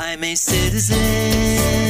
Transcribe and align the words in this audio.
I'm 0.00 0.22
a 0.22 0.36
citizen, 0.36 1.87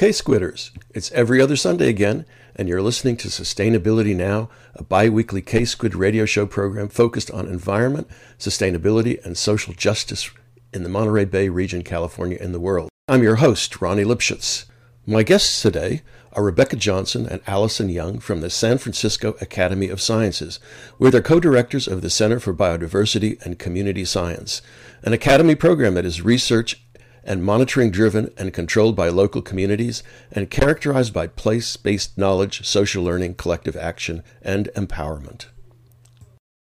K 0.00 0.08
Squitters. 0.08 0.70
It's 0.94 1.12
every 1.12 1.42
other 1.42 1.56
Sunday 1.56 1.90
again, 1.90 2.24
and 2.56 2.70
you're 2.70 2.80
listening 2.80 3.18
to 3.18 3.28
Sustainability 3.28 4.16
Now, 4.16 4.48
a 4.74 4.82
bi 4.82 5.10
weekly 5.10 5.42
KZSC 5.42 5.94
radio 5.94 6.24
show 6.24 6.46
program 6.46 6.88
focused 6.88 7.30
on 7.32 7.46
environment, 7.46 8.08
sustainability, 8.38 9.22
and 9.26 9.36
social 9.36 9.74
justice 9.74 10.30
in 10.72 10.84
the 10.84 10.88
Monterey 10.88 11.26
Bay 11.26 11.50
region, 11.50 11.82
California, 11.82 12.38
and 12.40 12.54
the 12.54 12.58
world. 12.58 12.88
I'm 13.08 13.22
your 13.22 13.36
host, 13.36 13.82
Ronnie 13.82 14.04
Lipschutz. 14.04 14.64
My 15.04 15.22
guests 15.22 15.60
today 15.60 16.00
are 16.32 16.44
Rebecca 16.44 16.76
Johnson 16.76 17.26
and 17.26 17.42
Allison 17.46 17.90
Young 17.90 18.20
from 18.20 18.40
the 18.40 18.48
San 18.48 18.78
Francisco 18.78 19.34
Academy 19.38 19.90
of 19.90 20.00
Sciences, 20.00 20.60
where 20.96 21.10
they're 21.10 21.20
co 21.20 21.40
directors 21.40 21.86
of 21.86 22.00
the 22.00 22.08
Center 22.08 22.40
for 22.40 22.54
Biodiversity 22.54 23.38
and 23.44 23.58
Community 23.58 24.06
Science, 24.06 24.62
an 25.02 25.12
academy 25.12 25.54
program 25.54 25.92
that 25.92 26.06
is 26.06 26.22
research 26.22 26.82
and 27.30 27.44
monitoring 27.44 27.92
driven 27.92 28.28
and 28.36 28.52
controlled 28.52 28.96
by 28.96 29.08
local 29.08 29.40
communities 29.40 30.02
and 30.32 30.50
characterized 30.50 31.14
by 31.14 31.28
place 31.28 31.76
based 31.76 32.18
knowledge, 32.18 32.66
social 32.66 33.04
learning, 33.04 33.32
collective 33.36 33.76
action, 33.76 34.24
and 34.42 34.68
empowerment. 34.74 35.46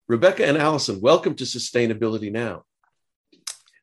Rebecca 0.08 0.44
and 0.46 0.58
Allison, 0.58 1.00
welcome 1.00 1.34
to 1.36 1.44
Sustainability 1.44 2.30
Now. 2.30 2.64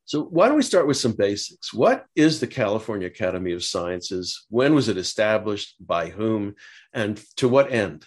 So, 0.06 0.25
why 0.25 0.47
don't 0.47 0.58
we 0.58 0.62
start 0.62 0.86
with 0.86 0.97
some 0.97 1.14
basics? 1.14 1.73
What 1.73 2.06
is 2.16 2.40
the 2.40 2.45
California 2.45 3.08
Academy 3.08 3.53
of 3.53 3.64
Sciences? 3.64 4.45
When 4.50 4.75
was 4.75 4.90
it 4.90 4.97
established? 4.97 5.73
By 5.80 6.09
whom? 6.09 6.53
And 6.94 7.20
to 7.38 7.50
what 7.50 7.72
end? 7.72 8.06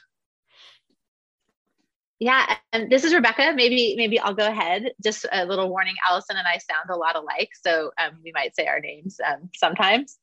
Yeah, 2.22 2.56
and 2.72 2.88
this 2.88 3.02
is 3.02 3.12
Rebecca. 3.12 3.52
Maybe 3.52 3.96
maybe 3.96 4.16
I'll 4.20 4.32
go 4.32 4.46
ahead. 4.46 4.92
Just 5.02 5.26
a 5.32 5.44
little 5.44 5.68
warning: 5.68 5.96
Allison 6.08 6.36
and 6.36 6.46
I 6.46 6.58
sound 6.58 6.88
a 6.88 6.94
lot 6.94 7.16
alike, 7.16 7.50
so 7.60 7.90
um, 7.98 8.12
we 8.22 8.30
might 8.32 8.54
say 8.54 8.68
our 8.68 8.78
names 8.78 9.18
um, 9.26 9.50
sometimes. 9.56 10.20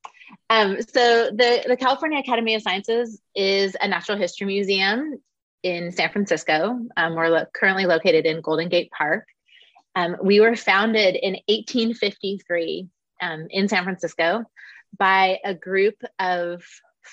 Um, 0.49 0.81
so 0.81 1.25
the 1.29 1.65
the 1.67 1.75
California 1.75 2.17
Academy 2.17 2.55
of 2.55 2.61
Sciences 2.61 3.21
is 3.35 3.75
a 3.81 3.85
natural 3.89 4.17
history 4.17 4.47
museum 4.47 5.19
in 5.61 5.91
San 5.91 6.09
Francisco. 6.09 6.79
Um, 6.95 7.15
we're 7.15 7.27
lo- 7.27 7.45
currently 7.53 7.85
located 7.85 8.25
in 8.25 8.39
Golden 8.39 8.69
Gate 8.69 8.91
Park. 8.97 9.25
Um, 9.93 10.15
we 10.23 10.39
were 10.39 10.55
founded 10.55 11.17
in 11.17 11.33
1853 11.49 12.87
um, 13.21 13.47
in 13.49 13.67
San 13.67 13.83
Francisco 13.83 14.45
by 14.97 15.39
a 15.43 15.53
group 15.53 16.01
of 16.17 16.63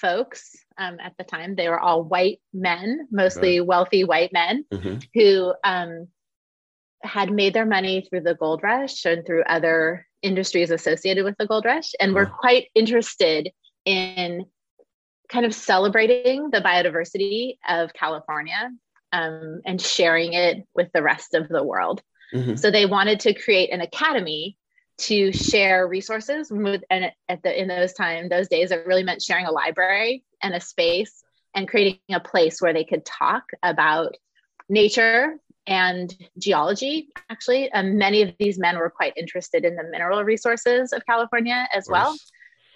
folks 0.01 0.51
um, 0.79 0.99
at 1.01 1.15
the 1.19 1.25
time. 1.25 1.55
They 1.55 1.69
were 1.69 1.81
all 1.81 2.03
white 2.05 2.41
men, 2.53 3.09
mostly 3.11 3.61
wealthy 3.61 4.05
white 4.05 4.33
men, 4.33 4.65
Mhm. 4.73 5.05
who 5.15 5.55
um, 5.65 6.09
had 7.03 7.31
made 7.31 7.55
their 7.55 7.67
money 7.67 8.03
through 8.03 8.23
the 8.23 8.35
gold 8.35 8.63
rush 8.63 9.05
and 9.05 9.25
through 9.25 9.45
other 9.45 10.07
industries 10.23 10.71
associated 10.71 11.25
with 11.25 11.37
the 11.39 11.47
gold 11.47 11.65
rush, 11.65 11.93
and 12.01 12.15
were 12.15 12.27
quite 12.27 12.69
interested 12.75 13.51
in 13.85 14.45
kind 15.29 15.47
of 15.47 15.55
celebrating 15.55 16.51
the 16.51 16.61
biodiversity 16.61 17.59
of 17.69 17.93
California 17.93 18.71
um, 19.13 19.61
and 19.65 19.81
sharing 19.81 20.33
it 20.35 20.65
with 20.75 20.89
the 20.93 21.03
rest 21.03 21.35
of 21.35 21.49
the 21.49 21.63
world. 21.63 22.03
Mhm. 22.35 22.59
So 22.59 22.71
they 22.71 22.87
wanted 22.87 23.21
to 23.21 23.35
create 23.35 23.73
an 23.73 23.81
academy 23.81 24.57
to 24.99 25.33
share 25.33 25.87
resources 25.87 26.51
with, 26.51 26.83
and 26.91 27.13
at 27.29 27.43
the 27.43 27.61
in 27.61 27.69
those 27.69 27.93
time 27.93 28.29
those 28.29 28.49
days 28.49 28.71
it 28.71 28.87
really 28.87 29.03
meant 29.03 29.23
sharing 29.23 29.47
a 29.47 29.53
library 29.53 30.25
and 30.43 30.55
a 30.55 30.61
space 30.61 31.23
and 31.55 31.69
creating 31.69 31.99
a 32.11 32.21
place 32.21 32.61
where 32.61 32.73
they 32.73 32.85
could 32.85 33.05
talk 33.05 33.45
about 33.63 34.17
nature 34.69 35.37
and 35.67 36.17
geology. 36.39 37.09
Actually 37.29 37.71
and 37.71 37.99
many 37.99 38.23
of 38.23 38.35
these 38.39 38.59
men 38.59 38.79
were 38.79 38.91
quite 38.91 39.13
interested 39.17 39.65
in 39.65 39.77
the 39.77 39.85
mineral 39.85 40.23
resources 40.25 40.93
of 40.93 41.05
california 41.05 41.69
as 41.75 41.87
well. 41.89 42.17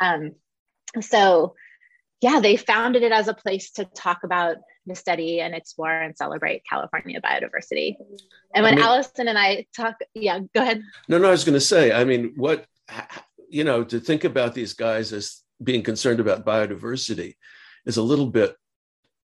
um, 0.00 0.32
so 1.00 1.54
yeah 2.20 2.40
they 2.40 2.56
founded 2.56 3.02
it 3.02 3.12
as 3.12 3.28
a 3.28 3.34
place 3.34 3.70
to 3.72 3.84
talk 3.84 4.24
about 4.24 4.56
the 4.86 4.94
study 4.94 5.40
and 5.40 5.54
explore 5.54 5.92
and 5.92 6.16
celebrate 6.16 6.62
california 6.68 7.20
biodiversity 7.20 7.96
and 8.54 8.64
when 8.64 8.74
I 8.74 8.76
mean- 8.76 8.84
allison 8.84 9.28
and 9.28 9.38
i 9.38 9.66
talk 9.76 9.96
yeah 10.14 10.38
go 10.54 10.62
ahead 10.62 10.82
No, 11.08 11.18
no, 11.18 11.28
I 11.28 11.32
was 11.32 11.44
going 11.44 11.54
to 11.54 11.60
say, 11.74 11.92
I 11.92 12.04
mean, 12.04 12.32
what, 12.36 12.66
you 13.48 13.64
know, 13.64 13.84
to 13.84 14.00
think 14.00 14.24
about 14.24 14.54
these 14.54 14.72
guys 14.74 15.12
as 15.12 15.42
being 15.62 15.82
concerned 15.82 16.20
about 16.20 16.44
biodiversity 16.46 17.34
is 17.84 17.96
a 17.98 18.02
little 18.02 18.26
bit 18.26 18.56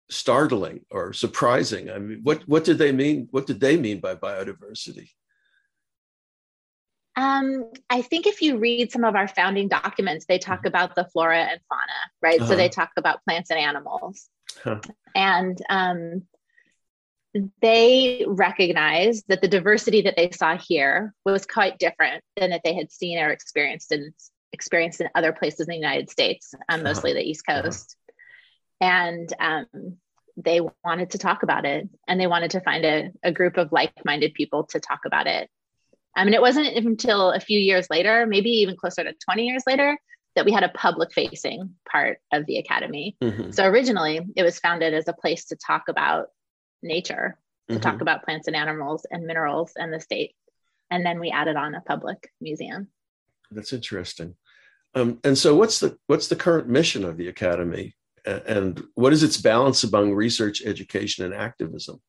startling 0.09 0.81
or 0.91 1.13
surprising. 1.13 1.89
I 1.89 1.97
mean, 1.99 2.19
what, 2.23 2.41
what 2.47 2.63
did 2.63 2.77
they 2.77 2.91
mean? 2.91 3.27
What 3.31 3.47
did 3.47 3.59
they 3.59 3.77
mean 3.77 3.99
by 4.01 4.15
biodiversity? 4.15 5.09
Um, 7.15 7.71
I 7.89 8.01
think 8.01 8.27
if 8.27 8.41
you 8.41 8.57
read 8.57 8.91
some 8.91 9.05
of 9.05 9.15
our 9.15 9.27
founding 9.27 9.67
documents, 9.69 10.25
they 10.27 10.37
talk 10.37 10.63
Mhm. 10.63 10.67
about 10.67 10.95
the 10.95 11.05
flora 11.05 11.39
and 11.51 11.59
fauna, 11.69 11.99
right? 12.21 12.39
Uh-huh. 12.41 12.49
So 12.49 12.55
they 12.57 12.69
talk 12.69 12.91
about 12.97 13.23
plants 13.23 13.49
and 13.51 13.59
animals. 13.59 14.27
Huh. 14.63 14.81
And 15.15 15.57
um, 15.69 16.23
they 17.61 18.23
recognized 18.27 19.25
that 19.27 19.41
the 19.41 19.47
diversity 19.47 20.01
that 20.03 20.15
they 20.15 20.29
saw 20.31 20.57
here 20.57 21.13
was 21.25 21.45
quite 21.45 21.79
different 21.79 22.23
than 22.37 22.51
that 22.51 22.61
they 22.63 22.73
had 22.73 22.91
seen 22.91 23.17
or 23.17 23.29
experienced 23.29 23.91
in 23.91 24.13
experienced 24.53 25.01
in 25.01 25.09
other 25.15 25.33
places 25.33 25.61
in 25.67 25.71
the 25.71 25.75
United 25.75 26.09
States, 26.09 26.53
um, 26.69 26.83
mostly 26.83 27.11
the 27.13 27.21
East 27.21 27.43
Uh-huh. 27.47 27.63
Coast. 27.63 27.97
And 28.79 29.33
um, 29.39 29.97
they 30.37 30.61
wanted 30.83 31.11
to 31.11 31.17
talk 31.17 31.43
about 31.43 31.65
it, 31.65 31.89
and 32.07 32.19
they 32.19 32.27
wanted 32.27 32.51
to 32.51 32.61
find 32.61 32.85
a, 32.85 33.11
a 33.23 33.31
group 33.31 33.57
of 33.57 33.71
like-minded 33.71 34.33
people 34.33 34.65
to 34.65 34.79
talk 34.79 35.01
about 35.05 35.27
it. 35.27 35.49
I 36.15 36.23
mean, 36.23 36.33
it 36.33 36.41
wasn't 36.41 36.67
until 36.67 37.31
a 37.31 37.39
few 37.39 37.59
years 37.59 37.87
later, 37.89 38.25
maybe 38.25 38.49
even 38.49 38.77
closer 38.77 39.03
to 39.03 39.13
20 39.13 39.45
years 39.45 39.63
later, 39.67 39.97
that 40.35 40.45
we 40.45 40.51
had 40.51 40.63
a 40.63 40.69
public 40.69 41.13
facing 41.13 41.75
part 41.89 42.19
of 42.31 42.45
the 42.45 42.57
academy. 42.57 43.15
Mhm, 43.21 43.53
So 43.53 43.65
originally, 43.65 44.19
it 44.35 44.43
was 44.43 44.59
founded 44.59 44.93
as 44.93 45.07
a 45.07 45.13
place 45.13 45.45
to 45.45 45.55
talk 45.55 45.87
about 45.87 46.27
nature, 46.83 47.39
to 47.69 47.75
mhm. 47.75 47.81
talk 47.81 48.01
about 48.01 48.23
plants 48.23 48.47
and 48.47 48.55
animals 48.55 49.05
and 49.09 49.25
minerals 49.25 49.73
and 49.75 49.93
the 49.93 49.99
state. 49.99 50.35
And 50.91 51.05
then 51.05 51.19
we 51.19 51.31
added 51.31 51.55
on 51.55 51.73
a 51.73 51.81
public 51.81 52.31
museum. 52.39 52.89
That's 53.49 53.73
interesting. 53.73 54.35
Um, 54.93 55.19
and 55.23 55.37
so, 55.37 55.55
what's 55.55 55.79
the 55.79 55.97
what's 56.07 56.27
the 56.27 56.35
current 56.35 56.67
mission 56.67 57.03
of 57.03 57.17
the 57.17 57.27
academy, 57.27 57.95
and 58.25 58.81
what 58.93 59.13
is 59.13 59.23
its 59.23 59.37
balance 59.37 59.83
among 59.83 60.13
research, 60.13 60.61
education, 60.63 61.25
and 61.25 61.33
activism? 61.33 62.01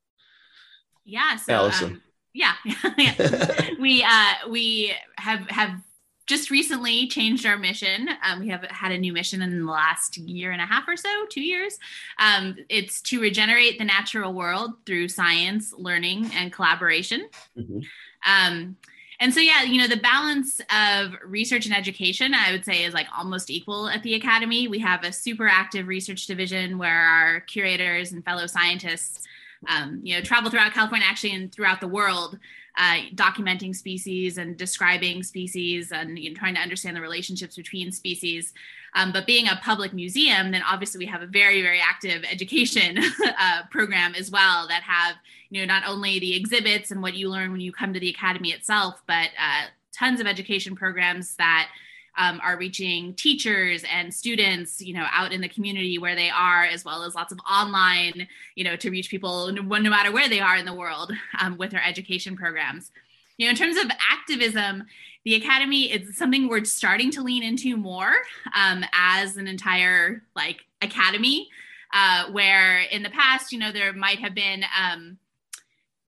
Yeah. 1.04 1.36
So, 1.36 1.52
Allison. 1.52 1.92
Um, 1.92 2.02
yeah. 2.32 2.54
Yeah. 2.64 3.70
we 3.80 4.04
uh, 4.04 4.34
we 4.50 4.94
have 5.18 5.48
have 5.50 5.80
just 6.26 6.50
recently 6.50 7.06
changed 7.06 7.46
our 7.46 7.56
mission. 7.56 8.08
Um, 8.22 8.40
we 8.40 8.48
have 8.48 8.64
had 8.64 8.92
a 8.92 8.98
new 8.98 9.12
mission 9.12 9.42
in 9.42 9.64
the 9.64 9.70
last 9.70 10.18
year 10.18 10.50
and 10.50 10.60
a 10.60 10.66
half 10.66 10.86
or 10.88 10.96
so, 10.96 11.08
two 11.30 11.40
years. 11.40 11.78
Um, 12.18 12.56
it's 12.68 13.00
to 13.02 13.20
regenerate 13.20 13.78
the 13.78 13.84
natural 13.84 14.32
world 14.34 14.72
through 14.84 15.08
science, 15.08 15.72
learning, 15.72 16.30
and 16.34 16.52
collaboration. 16.52 17.28
Mhm. 17.56 17.86
Um, 18.26 18.76
and 19.18 19.32
so, 19.32 19.40
yeah, 19.40 19.62
you 19.62 19.80
know, 19.80 19.86
the 19.86 19.96
balance 19.96 20.60
of 20.70 21.14
research 21.24 21.64
and 21.64 21.74
education, 21.74 22.34
I 22.34 22.52
would 22.52 22.64
say, 22.64 22.84
is 22.84 22.92
like 22.92 23.06
almost 23.16 23.48
equal 23.48 23.88
at 23.88 24.02
the 24.02 24.14
Academy. 24.14 24.68
We 24.68 24.80
have 24.80 25.04
a 25.04 25.12
super 25.12 25.48
active 25.48 25.86
research 25.86 26.26
division 26.26 26.76
where 26.76 27.00
our 27.08 27.40
curators 27.40 28.12
and 28.12 28.22
fellow 28.24 28.46
scientists, 28.46 29.26
um, 29.68 30.00
you 30.02 30.14
know, 30.14 30.20
travel 30.20 30.50
throughout 30.50 30.72
California, 30.74 31.06
actually, 31.08 31.34
and 31.34 31.50
throughout 31.50 31.80
the 31.80 31.88
world, 31.88 32.38
uh, 32.76 32.98
documenting 33.14 33.74
species 33.74 34.38
and 34.38 34.56
describing 34.56 35.22
species 35.22 35.92
and 35.92 36.18
you 36.18 36.30
know, 36.30 36.36
trying 36.36 36.54
to 36.54 36.60
understand 36.60 36.96
the 36.96 37.00
relationships 37.00 37.56
between 37.56 37.90
species. 37.90 38.52
Um, 38.94 39.12
but 39.12 39.26
being 39.26 39.48
a 39.48 39.60
public 39.62 39.92
museum, 39.92 40.50
then 40.50 40.62
obviously 40.62 40.98
we 40.98 41.06
have 41.06 41.22
a 41.22 41.26
very, 41.26 41.62
very 41.62 41.80
active 41.80 42.24
education 42.30 42.98
uh, 43.38 43.62
program 43.70 44.14
as 44.14 44.30
well 44.30 44.68
that 44.68 44.82
have, 44.82 45.16
you 45.50 45.60
know, 45.60 45.66
not 45.66 45.84
only 45.86 46.18
the 46.18 46.34
exhibits 46.34 46.90
and 46.90 47.02
what 47.02 47.14
you 47.14 47.28
learn 47.28 47.52
when 47.52 47.60
you 47.60 47.72
come 47.72 47.92
to 47.92 48.00
the 48.00 48.10
academy 48.10 48.52
itself, 48.52 49.02
but 49.06 49.30
uh, 49.40 49.66
tons 49.92 50.20
of 50.20 50.26
education 50.26 50.76
programs 50.76 51.36
that 51.36 51.68
um, 52.16 52.40
are 52.42 52.56
reaching 52.56 53.14
teachers 53.14 53.84
and 53.92 54.12
students, 54.12 54.80
you 54.80 54.94
know, 54.94 55.06
out 55.12 55.32
in 55.32 55.40
the 55.40 55.48
community 55.48 55.98
where 55.98 56.14
they 56.14 56.30
are, 56.30 56.64
as 56.64 56.84
well 56.84 57.02
as 57.02 57.14
lots 57.14 57.32
of 57.32 57.38
online, 57.50 58.26
you 58.54 58.64
know, 58.64 58.76
to 58.76 58.90
reach 58.90 59.10
people 59.10 59.52
no, 59.52 59.62
no 59.62 59.90
matter 59.90 60.12
where 60.12 60.28
they 60.28 60.40
are 60.40 60.56
in 60.56 60.64
the 60.64 60.74
world 60.74 61.12
um, 61.40 61.56
with 61.58 61.74
our 61.74 61.82
education 61.86 62.36
programs. 62.36 62.90
you 63.36 63.46
know, 63.46 63.50
in 63.50 63.56
terms 63.56 63.76
of 63.76 63.90
activism, 64.10 64.84
the 65.24 65.34
academy 65.34 65.84
is 65.92 66.16
something 66.16 66.48
we're 66.48 66.64
starting 66.64 67.10
to 67.10 67.22
lean 67.22 67.42
into 67.42 67.76
more 67.76 68.14
um, 68.54 68.84
as 68.94 69.36
an 69.36 69.46
entire 69.46 70.22
like 70.34 70.64
academy. 70.82 71.48
Uh, 71.92 72.30
where 72.32 72.80
in 72.90 73.02
the 73.02 73.10
past, 73.10 73.52
you 73.52 73.58
know, 73.58 73.70
there 73.70 73.92
might 73.92 74.18
have 74.18 74.34
been 74.34 74.64
um, 74.78 75.16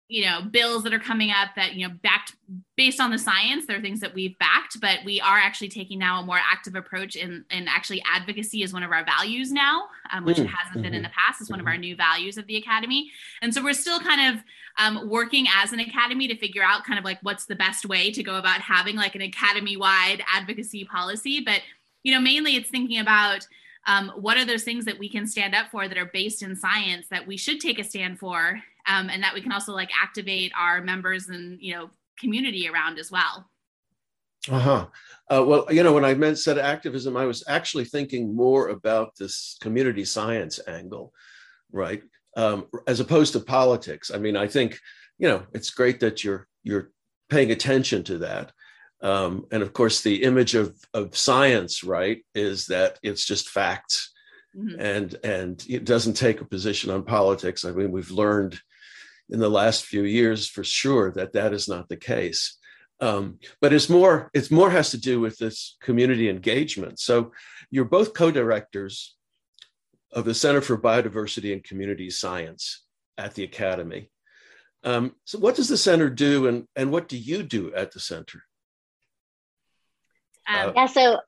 you 0.08 0.24
know 0.24 0.42
bills 0.42 0.82
that 0.82 0.94
are 0.94 0.98
coming 0.98 1.30
up 1.30 1.50
that 1.54 1.74
you 1.74 1.86
know 1.86 1.94
backed 2.02 2.34
based 2.76 2.98
on 3.00 3.10
the 3.10 3.18
science 3.18 3.66
there 3.66 3.78
are 3.78 3.82
things 3.82 4.00
that 4.00 4.14
we've 4.14 4.38
backed 4.38 4.80
but 4.80 5.00
we 5.04 5.20
are 5.20 5.36
actually 5.36 5.68
taking 5.68 5.98
now 5.98 6.20
a 6.20 6.24
more 6.24 6.40
active 6.50 6.74
approach 6.74 7.14
in 7.14 7.44
and 7.50 7.68
actually 7.68 8.02
advocacy 8.10 8.62
is 8.62 8.72
one 8.72 8.82
of 8.82 8.90
our 8.90 9.04
values 9.04 9.52
now 9.52 9.86
um, 10.12 10.24
which 10.24 10.38
mm, 10.38 10.44
it 10.44 10.46
hasn't 10.46 10.76
mm-hmm. 10.76 10.82
been 10.82 10.94
in 10.94 11.02
the 11.02 11.10
past. 11.10 11.40
It's 11.40 11.50
one 11.50 11.60
of 11.60 11.66
our 11.66 11.76
new 11.76 11.96
values 11.96 12.38
of 12.38 12.46
the 12.46 12.56
academy. 12.56 13.10
And 13.42 13.52
so 13.52 13.62
we're 13.62 13.74
still 13.74 14.00
kind 14.00 14.34
of 14.34 14.44
um, 14.78 15.08
working 15.08 15.46
as 15.56 15.72
an 15.72 15.80
academy 15.80 16.28
to 16.28 16.36
figure 16.36 16.62
out 16.62 16.84
kind 16.84 16.98
of 16.98 17.04
like 17.04 17.18
what's 17.22 17.46
the 17.46 17.56
best 17.56 17.86
way 17.86 18.10
to 18.12 18.22
go 18.22 18.36
about 18.36 18.60
having 18.60 18.96
like 18.96 19.14
an 19.14 19.22
academy 19.22 19.76
wide 19.76 20.22
advocacy 20.32 20.84
policy. 20.84 21.40
But 21.40 21.62
you 22.02 22.14
know 22.14 22.20
mainly 22.20 22.56
it's 22.56 22.70
thinking 22.70 23.00
about 23.00 23.46
um, 23.86 24.12
what 24.16 24.36
are 24.36 24.44
those 24.44 24.64
things 24.64 24.84
that 24.84 24.98
we 24.98 25.08
can 25.08 25.26
stand 25.26 25.54
up 25.54 25.70
for 25.70 25.88
that 25.88 25.96
are 25.96 26.10
based 26.12 26.42
in 26.42 26.54
science 26.54 27.06
that 27.08 27.26
we 27.26 27.36
should 27.36 27.58
take 27.60 27.78
a 27.78 27.84
stand 27.84 28.18
for 28.18 28.60
um, 28.88 29.10
and 29.10 29.22
that 29.22 29.34
we 29.34 29.40
can 29.40 29.52
also 29.52 29.72
like 29.72 29.90
activate 30.00 30.52
our 30.58 30.82
members 30.82 31.28
and 31.28 31.58
you 31.60 31.74
know 31.74 31.90
community 32.18 32.68
around 32.68 32.98
as 32.98 33.10
well. 33.10 33.48
Uh-huh. 34.48 34.86
Uh, 35.30 35.44
well 35.44 35.66
you 35.68 35.82
know 35.82 35.92
when 35.92 36.06
i 36.06 36.14
meant 36.14 36.38
said 36.38 36.56
activism 36.56 37.16
i 37.18 37.26
was 37.26 37.44
actually 37.48 37.84
thinking 37.84 38.34
more 38.34 38.68
about 38.68 39.14
this 39.18 39.58
community 39.60 40.04
science 40.04 40.58
angle 40.66 41.12
right? 41.72 42.02
Um, 42.36 42.66
as 42.86 43.00
opposed 43.00 43.32
to 43.32 43.40
politics. 43.40 44.10
I 44.12 44.18
mean 44.18 44.36
i 44.36 44.46
think 44.46 44.78
you 45.18 45.28
know 45.28 45.44
it's 45.54 45.70
great 45.70 46.00
that 46.00 46.22
you're 46.22 46.46
you're 46.62 46.90
paying 47.28 47.50
attention 47.50 48.04
to 48.04 48.18
that. 48.18 48.52
Um, 49.00 49.46
and 49.52 49.62
of 49.62 49.72
course 49.72 50.02
the 50.02 50.22
image 50.22 50.54
of 50.54 50.76
of 50.94 51.16
science 51.16 51.84
right 51.84 52.24
is 52.34 52.66
that 52.66 52.98
it's 53.02 53.24
just 53.24 53.48
facts. 53.48 54.12
Mm-hmm. 54.56 54.80
and 54.80 55.16
and 55.24 55.64
it 55.68 55.84
doesn't 55.84 56.14
take 56.14 56.40
a 56.40 56.44
position 56.44 56.90
on 56.90 57.04
politics. 57.04 57.64
I 57.64 57.72
mean 57.72 57.92
we've 57.92 58.10
learned 58.10 58.58
in 59.30 59.40
the 59.40 59.50
last 59.50 59.84
few 59.84 60.02
years 60.02 60.48
for 60.48 60.64
sure 60.64 61.12
that 61.12 61.32
that 61.32 61.52
is 61.52 61.68
not 61.68 61.88
the 61.88 61.96
case. 61.96 62.56
Um, 63.00 63.38
but 63.60 63.72
it's 63.72 63.88
more 63.88 64.30
it's 64.34 64.50
more 64.50 64.70
has 64.70 64.90
to 64.90 64.98
do 64.98 65.20
with 65.20 65.38
this 65.38 65.76
community 65.80 66.28
engagement. 66.28 66.98
So 66.98 67.32
you're 67.70 67.84
both 67.84 68.14
co-directors 68.14 69.14
of 70.12 70.24
the 70.24 70.34
Center 70.34 70.60
for 70.60 70.76
Biodiversity 70.76 71.52
and 71.52 71.62
Community 71.62 72.10
Science 72.10 72.84
at 73.16 73.34
the 73.34 73.44
Academy. 73.44 74.10
Um, 74.84 75.14
so 75.24 75.38
what 75.38 75.56
does 75.56 75.68
the 75.68 75.76
center 75.76 76.08
do 76.08 76.46
and, 76.46 76.66
and 76.76 76.90
what 76.90 77.08
do 77.08 77.16
you 77.16 77.42
do 77.42 77.74
at 77.74 77.92
the 77.92 78.00
center? 78.00 78.42
Um, 80.48 80.70
uh, 80.70 80.72
yeah, 80.74 80.86
so 80.86 81.20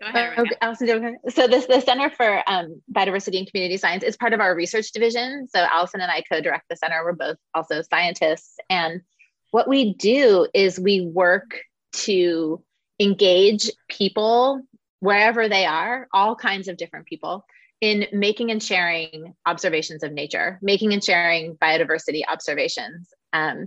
Ahead, 0.00 0.38
okay, 0.38 1.14
so 1.28 1.46
this 1.46 1.66
the 1.66 1.80
Center 1.80 2.10
for 2.10 2.42
um, 2.48 2.80
Biodiversity 2.94 3.38
and 3.38 3.50
Community 3.50 3.76
Science 3.76 4.02
is 4.02 4.16
part 4.16 4.32
of 4.32 4.40
our 4.40 4.54
research 4.54 4.92
division. 4.92 5.48
So 5.48 5.60
Allison 5.60 6.00
and 6.00 6.10
I 6.10 6.22
co-direct 6.22 6.68
the 6.68 6.76
center. 6.76 7.02
We're 7.04 7.12
both 7.12 7.36
also 7.54 7.82
scientists, 7.82 8.56
and 8.70 9.02
what 9.50 9.68
we 9.68 9.94
do 9.94 10.46
is 10.54 10.80
we 10.80 11.02
work 11.02 11.58
to 11.92 12.62
engage 12.98 13.70
people 13.88 14.62
wherever 15.00 15.48
they 15.48 15.66
are, 15.66 16.08
all 16.12 16.36
kinds 16.36 16.68
of 16.68 16.76
different 16.76 17.06
people, 17.06 17.44
in 17.80 18.06
making 18.12 18.50
and 18.50 18.62
sharing 18.62 19.34
observations 19.44 20.04
of 20.04 20.12
nature, 20.12 20.58
making 20.62 20.92
and 20.92 21.02
sharing 21.02 21.56
biodiversity 21.56 22.22
observations. 22.26 23.08
Um, 23.32 23.66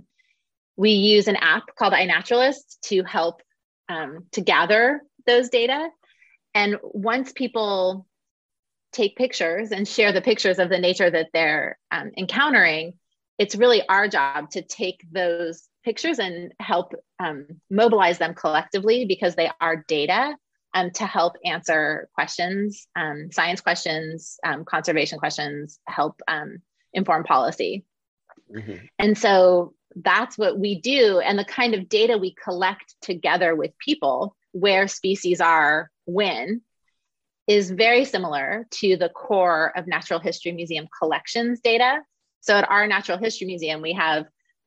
we 0.76 0.90
use 0.90 1.28
an 1.28 1.36
app 1.36 1.64
called 1.78 1.92
iNaturalist 1.92 2.80
to 2.86 3.02
help 3.02 3.42
um, 3.88 4.26
to 4.32 4.40
gather 4.40 5.02
those 5.26 5.48
data 5.50 5.88
and 6.56 6.78
once 6.82 7.32
people 7.32 8.06
take 8.90 9.14
pictures 9.14 9.72
and 9.72 9.86
share 9.86 10.10
the 10.10 10.22
pictures 10.22 10.58
of 10.58 10.70
the 10.70 10.78
nature 10.78 11.10
that 11.10 11.28
they're 11.34 11.78
um, 11.90 12.12
encountering, 12.16 12.94
it's 13.36 13.54
really 13.54 13.86
our 13.90 14.08
job 14.08 14.48
to 14.52 14.62
take 14.62 15.04
those 15.12 15.68
pictures 15.84 16.18
and 16.18 16.54
help 16.58 16.94
um, 17.18 17.46
mobilize 17.70 18.16
them 18.16 18.32
collectively 18.32 19.04
because 19.04 19.34
they 19.34 19.50
are 19.60 19.84
data 19.86 20.34
um, 20.72 20.90
to 20.92 21.04
help 21.04 21.34
answer 21.44 22.08
questions, 22.14 22.88
um, 22.96 23.28
science 23.30 23.60
questions, 23.60 24.38
um, 24.42 24.64
conservation 24.64 25.18
questions, 25.18 25.78
help 25.86 26.22
um, 26.26 26.62
inform 26.94 27.24
policy. 27.24 27.84
Mm-hmm. 28.50 28.86
And 28.98 29.18
so 29.18 29.74
that's 29.94 30.38
what 30.38 30.58
we 30.58 30.80
do. 30.80 31.20
And 31.20 31.38
the 31.38 31.44
kind 31.44 31.74
of 31.74 31.90
data 31.90 32.16
we 32.16 32.34
collect 32.42 32.94
together 33.02 33.54
with 33.54 33.76
people 33.78 34.34
where 34.52 34.88
species 34.88 35.42
are 35.42 35.90
when 36.06 36.62
is 37.46 37.70
very 37.70 38.04
similar 38.04 38.66
to 38.70 38.96
the 38.96 39.08
core 39.08 39.72
of 39.76 39.86
Natural 39.86 40.18
History 40.18 40.52
Museum 40.52 40.88
collections 40.98 41.60
data. 41.60 42.00
So 42.40 42.56
at 42.56 42.68
our 42.68 42.86
Natural 42.86 43.18
History 43.18 43.46
Museum, 43.46 43.82
we 43.82 43.92
have 43.92 44.26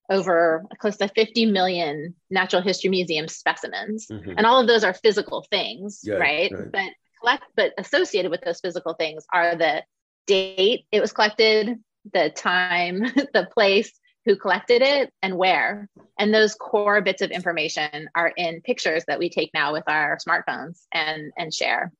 over 0.09 0.65
close 0.79 0.97
to 0.97 1.07
50 1.07 1.47
million 1.47 2.15
Natural 2.29 2.61
History 2.61 2.89
Museum 2.89 3.27
specimens. 3.27 4.07
Mm-hmm. 4.07 4.33
And 4.37 4.45
all 4.45 4.59
of 4.59 4.67
those 4.67 4.83
are 4.83 4.93
physical 4.93 5.45
things, 5.49 6.01
yeah, 6.03 6.15
right? 6.15 6.51
right? 6.51 6.71
But 6.71 6.89
collect 7.19 7.43
but 7.55 7.73
associated 7.77 8.31
with 8.31 8.41
those 8.41 8.61
physical 8.61 8.93
things 8.93 9.25
are 9.33 9.55
the 9.55 9.83
date 10.25 10.85
it 10.91 11.01
was 11.01 11.11
collected, 11.11 11.77
the 12.13 12.29
time, 12.29 13.01
the 13.33 13.47
place, 13.53 13.91
who 14.25 14.35
collected 14.35 14.81
it 14.81 15.13
and 15.21 15.37
where. 15.37 15.89
And 16.17 16.33
those 16.33 16.55
core 16.55 17.01
bits 17.01 17.21
of 17.21 17.31
information 17.31 18.09
are 18.15 18.31
in 18.35 18.61
pictures 18.61 19.03
that 19.07 19.19
we 19.19 19.29
take 19.29 19.51
now 19.53 19.73
with 19.73 19.85
our 19.87 20.17
smartphones 20.17 20.81
and, 20.91 21.31
and 21.37 21.53
share. 21.53 21.91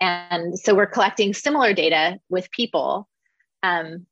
And 0.00 0.58
so 0.58 0.74
we're 0.74 0.86
collecting 0.86 1.34
similar 1.34 1.74
data 1.74 2.18
with 2.28 2.50
people, 2.50 3.08
um, 3.62 4.06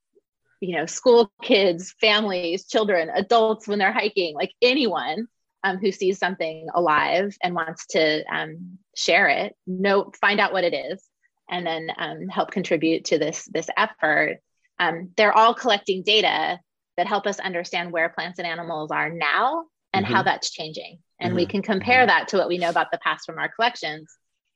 you 0.61 0.77
know, 0.77 0.87
school 0.87 1.33
kids, 1.43 1.95
families, 2.01 2.67
children, 2.67 3.11
adults 3.15 3.67
when 3.67 3.79
they're 3.79 3.93
hiking, 3.93 4.35
like 4.35 4.53
anyone 4.61 5.27
um, 5.65 5.79
who 5.79 5.91
sees 5.91 6.19
something 6.19 6.69
alive 6.75 7.37
and 7.43 7.55
wants 7.55 7.87
to 7.89 8.25
um, 8.33 8.79
share 8.95 9.29
it, 9.29 9.57
know, 9.67 10.13
find 10.21 10.41
out 10.41 10.53
what 10.53 10.65
it 10.65 10.75
is, 10.75 11.03
and 11.51 11.67
then 11.67 11.91
um, 11.97 12.29
help 12.29 12.51
contribute 12.51 13.07
to 13.07 13.19
this 13.19 13.45
this 13.47 13.69
effort. 13.77 14.41
Um, 14.79 15.11
they're 15.17 15.37
all 15.37 15.55
collecting 15.55 16.03
data 16.03 16.61
that 16.99 17.07
help 17.07 17.29
us 17.29 17.39
understand 17.39 17.93
where 17.93 18.09
plants 18.09 18.41
and 18.41 18.47
animals 18.47 18.91
are 18.91 19.09
now 19.09 19.65
and 19.95 20.05
mm-hmm. 20.05 20.15
how 20.15 20.23
that's 20.25 20.51
changing. 20.51 20.99
And 21.21 21.31
mm-hmm. 21.31 21.37
we 21.37 21.47
can 21.47 21.63
compare 21.63 22.05
that 22.05 22.27
to 22.29 22.37
what 22.37 22.49
we 22.49 22.59
know 22.59 22.69
about 22.69 22.91
the 22.91 22.99
past 22.99 23.25
from 23.25 23.39
our 23.39 23.49
collections 23.49 24.13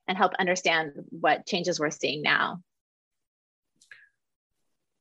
and 0.09 0.19
help 0.19 0.33
understand 0.41 0.91
what 1.11 1.47
changes 1.47 1.79
we're 1.79 1.91
seeing 1.91 2.21
now. 2.21 2.61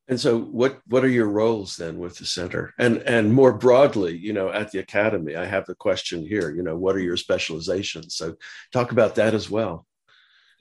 And 0.07 0.19
so 0.19 0.39
what 0.39 0.81
what 0.85 1.03
are 1.03 1.09
your 1.09 1.29
roles 1.29 1.77
then 1.77 1.97
with 1.97 2.17
the 2.17 2.25
center? 2.25 2.73
And 2.77 2.97
and 2.97 3.33
more 3.33 3.53
broadly, 3.53 4.15
you 4.17 4.33
know, 4.33 4.49
at 4.51 4.71
the 4.71 4.79
academy, 4.79 5.35
I 5.35 5.45
have 5.45 5.65
the 5.65 5.75
question 5.75 6.23
here, 6.23 6.51
you 6.51 6.61
know, 6.61 6.77
what 6.77 6.95
are 6.95 6.99
your 6.99 7.17
specializations? 7.17 8.15
So 8.15 8.35
talk 8.71 8.91
about 8.91 9.15
that 9.15 9.33
as 9.33 9.49
well. 9.49 9.87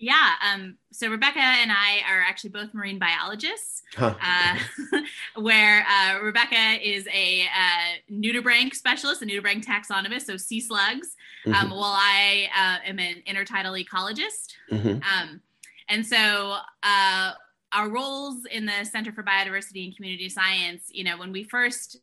Yeah. 0.00 0.30
Um, 0.50 0.78
so 0.92 1.08
Rebecca 1.10 1.38
and 1.38 1.70
I 1.70 2.00
are 2.10 2.20
actually 2.26 2.50
both 2.50 2.72
marine 2.72 2.98
biologists, 2.98 3.82
huh. 3.94 4.14
uh, 4.20 5.00
where 5.40 5.84
uh, 5.86 6.20
Rebecca 6.20 6.78
is 6.82 7.06
a 7.12 7.42
uh, 7.42 8.12
nudibranch 8.12 8.74
specialist, 8.74 9.20
a 9.20 9.26
nudibranch 9.26 9.64
taxonomist, 9.64 10.22
so 10.22 10.38
sea 10.38 10.60
slugs, 10.60 11.14
um, 11.46 11.52
mm-hmm. 11.52 11.70
while 11.70 11.94
I 11.94 12.48
uh, 12.56 12.88
am 12.88 12.98
an 12.98 13.22
intertidal 13.28 13.84
ecologist. 13.84 14.54
Mm-hmm. 14.72 15.02
Um, 15.02 15.42
and 15.90 16.06
so 16.06 16.56
uh, 16.82 17.32
our 17.72 17.88
roles 17.90 18.46
in 18.50 18.64
the 18.64 18.84
Center 18.84 19.12
for 19.12 19.22
Biodiversity 19.22 19.84
and 19.84 19.94
Community 19.94 20.30
Science, 20.30 20.88
you 20.90 21.04
know, 21.04 21.18
when 21.18 21.30
we 21.30 21.44
first 21.44 21.98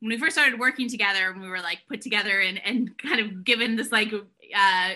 when 0.00 0.08
we 0.08 0.18
first 0.18 0.34
started 0.34 0.58
working 0.58 0.88
together, 0.88 1.32
when 1.32 1.42
we 1.42 1.48
were 1.48 1.60
like 1.60 1.78
put 1.88 2.00
together 2.00 2.40
and, 2.40 2.60
and 2.64 2.98
kind 2.98 3.20
of 3.20 3.44
given 3.44 3.76
this 3.76 3.92
like 3.92 4.12
uh, 4.12 4.90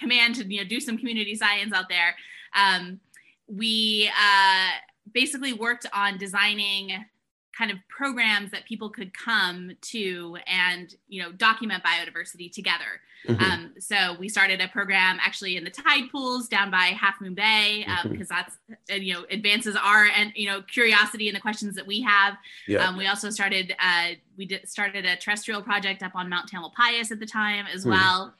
command 0.00 0.34
to 0.34 0.44
you 0.44 0.62
know 0.62 0.68
do 0.68 0.80
some 0.80 0.98
community 0.98 1.34
science 1.34 1.72
out 1.72 1.88
there 1.88 2.14
um, 2.54 3.00
we 3.46 4.10
uh, 4.18 4.70
basically 5.12 5.52
worked 5.52 5.86
on 5.92 6.18
designing 6.18 7.04
kind 7.56 7.70
of 7.70 7.78
programs 7.88 8.50
that 8.52 8.64
people 8.64 8.88
could 8.88 9.12
come 9.12 9.72
to 9.82 10.36
and 10.46 10.94
you 11.08 11.22
know 11.22 11.30
document 11.32 11.82
biodiversity 11.84 12.50
together 12.50 13.00
mm-hmm. 13.28 13.42
um, 13.42 13.74
so 13.78 14.16
we 14.18 14.28
started 14.28 14.60
a 14.60 14.68
program 14.68 15.18
actually 15.20 15.56
in 15.56 15.64
the 15.64 15.70
tide 15.70 16.04
pools 16.10 16.48
down 16.48 16.70
by 16.70 16.84
half 16.98 17.20
moon 17.20 17.34
bay 17.34 17.84
um, 17.86 18.10
because 18.10 18.28
mm-hmm. 18.28 18.72
that's 18.88 19.02
you 19.02 19.12
know 19.12 19.24
advances 19.30 19.76
our 19.76 20.06
and 20.16 20.32
you 20.36 20.46
know 20.46 20.62
curiosity 20.62 21.28
and 21.28 21.36
the 21.36 21.40
questions 21.40 21.74
that 21.74 21.86
we 21.86 22.00
have 22.00 22.34
yeah. 22.66 22.88
um, 22.88 22.96
we 22.96 23.06
also 23.06 23.28
started 23.28 23.74
uh, 23.78 24.10
we 24.38 24.46
did, 24.46 24.66
started 24.66 25.04
a 25.04 25.16
terrestrial 25.16 25.60
project 25.60 26.02
up 26.02 26.12
on 26.14 26.30
mount 26.30 26.50
tamalpais 26.50 27.10
at 27.10 27.18
the 27.18 27.26
time 27.26 27.66
as 27.74 27.84
mm. 27.84 27.90
well 27.90 28.32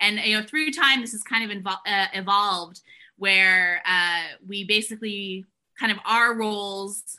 and 0.00 0.18
you 0.20 0.38
know 0.38 0.44
through 0.44 0.70
time 0.72 1.00
this 1.00 1.12
has 1.12 1.22
kind 1.22 1.50
of 1.50 1.56
evol- 1.56 1.86
uh, 1.86 2.06
evolved 2.14 2.80
where 3.16 3.82
uh, 3.86 4.22
we 4.46 4.64
basically 4.64 5.44
kind 5.78 5.92
of 5.92 5.98
our 6.06 6.34
roles 6.34 7.18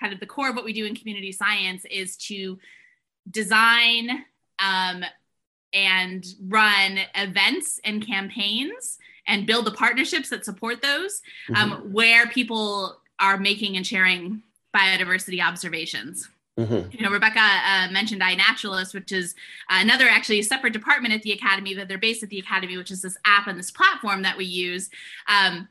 kind 0.00 0.12
of 0.12 0.20
the 0.20 0.26
core 0.26 0.50
of 0.50 0.56
what 0.56 0.64
we 0.64 0.72
do 0.72 0.84
in 0.84 0.94
community 0.94 1.32
science 1.32 1.84
is 1.90 2.16
to 2.16 2.58
design 3.30 4.24
um, 4.58 5.04
and 5.72 6.26
run 6.46 6.98
events 7.14 7.80
and 7.84 8.06
campaigns 8.06 8.98
and 9.26 9.46
build 9.46 9.64
the 9.64 9.70
partnerships 9.70 10.28
that 10.28 10.44
support 10.44 10.82
those 10.82 11.22
um, 11.56 11.92
where 11.92 12.26
people 12.26 13.00
are 13.18 13.38
making 13.38 13.76
and 13.76 13.86
sharing 13.86 14.42
biodiversity 14.76 15.42
observations. 15.42 16.28
Mhm. 16.58 16.94
You 16.94 17.00
know, 17.04 17.10
Rebecca 17.10 17.40
uh, 17.40 17.88
mentioned 17.90 18.22
iNaturalist, 18.22 18.94
which 18.94 19.10
is 19.10 19.34
another 19.68 20.08
actually 20.08 20.40
separate 20.42 20.72
department 20.72 21.12
at 21.12 21.22
the 21.22 21.32
Academy, 21.32 21.74
that 21.74 21.88
they're 21.88 21.98
based 21.98 22.22
at 22.22 22.28
the 22.28 22.38
Academy, 22.38 22.76
which 22.76 22.92
is 22.92 23.02
this 23.02 23.16
app 23.24 23.48
and 23.48 23.58
this 23.58 23.72
platform 23.72 24.22
that 24.22 24.36
we 24.36 24.44
use. 24.44 24.88
Um, 25.26 25.66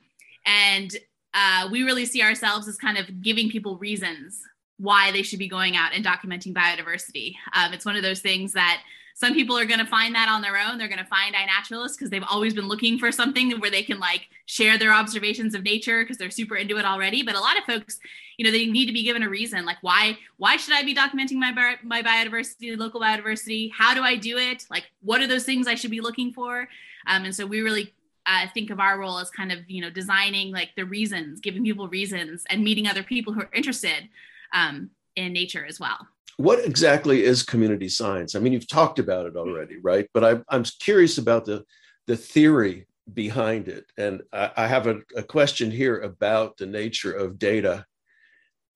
and 0.45 0.93
uh, 1.33 1.69
we 1.71 1.83
really 1.83 2.05
see 2.05 2.21
ourselves 2.21 2.67
as 2.67 2.77
kind 2.77 2.97
of 2.97 3.21
giving 3.21 3.49
people 3.49 3.77
reasons 3.77 4.41
why 4.77 5.11
they 5.11 5.21
should 5.21 5.39
be 5.39 5.47
going 5.47 5.77
out 5.77 5.93
and 5.93 6.03
documenting 6.03 6.53
biodiversity. 6.53 7.35
Um, 7.53 7.73
it's 7.73 7.85
one 7.85 7.95
of 7.95 8.03
those 8.03 8.19
things 8.19 8.51
that 8.53 8.81
some 9.13 9.33
people 9.33 9.57
are 9.57 9.65
going 9.65 9.79
to 9.79 9.85
find 9.85 10.15
that 10.15 10.27
on 10.29 10.41
their 10.41 10.57
own. 10.57 10.77
They're 10.77 10.87
going 10.87 10.99
to 10.99 11.05
find 11.05 11.35
iNaturalist 11.35 11.97
because 11.97 12.09
they've 12.09 12.23
always 12.27 12.53
been 12.53 12.67
looking 12.67 12.97
for 12.97 13.11
something 13.11 13.51
where 13.59 13.69
they 13.69 13.83
can 13.83 13.99
like 13.99 14.27
share 14.45 14.77
their 14.77 14.91
observations 14.91 15.53
of 15.53 15.63
nature 15.63 16.03
because 16.03 16.17
they're 16.17 16.31
super 16.31 16.55
into 16.55 16.77
it 16.77 16.85
already. 16.85 17.23
But 17.23 17.35
a 17.35 17.39
lot 17.39 17.57
of 17.57 17.63
folks, 17.63 17.99
you 18.37 18.45
know, 18.45 18.51
they 18.51 18.65
need 18.65 18.87
to 18.87 18.93
be 18.93 19.03
given 19.03 19.23
a 19.23 19.29
reason 19.29 19.65
like 19.65 19.77
why 19.81 20.17
why 20.37 20.57
should 20.57 20.73
I 20.73 20.83
be 20.83 20.95
documenting 20.95 21.35
my 21.35 21.53
bi- 21.53 21.77
my 21.83 22.01
biodiversity, 22.01 22.77
local 22.77 22.99
biodiversity? 22.99 23.71
How 23.71 23.93
do 23.93 24.01
I 24.01 24.15
do 24.15 24.37
it? 24.37 24.65
Like 24.69 24.85
what 25.01 25.21
are 25.21 25.27
those 25.27 25.43
things 25.43 25.67
I 25.67 25.75
should 25.75 25.91
be 25.91 26.01
looking 26.01 26.33
for? 26.33 26.67
Um, 27.05 27.25
and 27.25 27.35
so 27.35 27.45
we 27.45 27.61
really 27.61 27.93
uh, 28.25 28.47
think 28.53 28.69
of 28.69 28.79
our 28.79 28.99
role 28.99 29.19
as 29.19 29.29
kind 29.29 29.51
of 29.51 29.59
you 29.69 29.81
know 29.81 29.89
designing 29.89 30.51
like 30.51 30.69
the 30.75 30.85
reasons, 30.85 31.39
giving 31.39 31.63
people 31.63 31.87
reasons, 31.87 32.43
and 32.49 32.63
meeting 32.63 32.87
other 32.87 33.03
people 33.03 33.33
who 33.33 33.41
are 33.41 33.49
interested 33.53 34.09
um, 34.53 34.89
in 35.15 35.33
nature 35.33 35.65
as 35.65 35.79
well. 35.79 36.07
What 36.37 36.65
exactly 36.65 37.23
is 37.23 37.43
community 37.43 37.89
science? 37.89 38.35
I 38.35 38.39
mean, 38.39 38.53
you've 38.53 38.67
talked 38.67 38.99
about 38.99 39.25
it 39.25 39.35
already, 39.35 39.77
right? 39.77 40.07
But 40.13 40.23
I, 40.23 40.41
I'm 40.49 40.63
curious 40.63 41.17
about 41.17 41.45
the 41.45 41.63
the 42.07 42.17
theory 42.17 42.87
behind 43.13 43.67
it, 43.67 43.85
and 43.97 44.21
I, 44.33 44.51
I 44.57 44.67
have 44.67 44.87
a, 44.87 44.99
a 45.15 45.23
question 45.23 45.71
here 45.71 45.99
about 45.99 46.57
the 46.57 46.65
nature 46.65 47.13
of 47.13 47.39
data, 47.39 47.85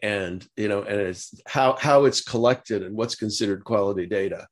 and 0.01 0.47
you 0.55 0.67
know, 0.67 0.83
and 0.83 0.99
it's 0.99 1.33
how 1.47 1.77
how 1.79 2.05
it's 2.05 2.21
collected 2.21 2.83
and 2.83 2.95
what's 2.95 3.15
considered 3.15 3.63
quality 3.63 4.05
data, 4.05 4.47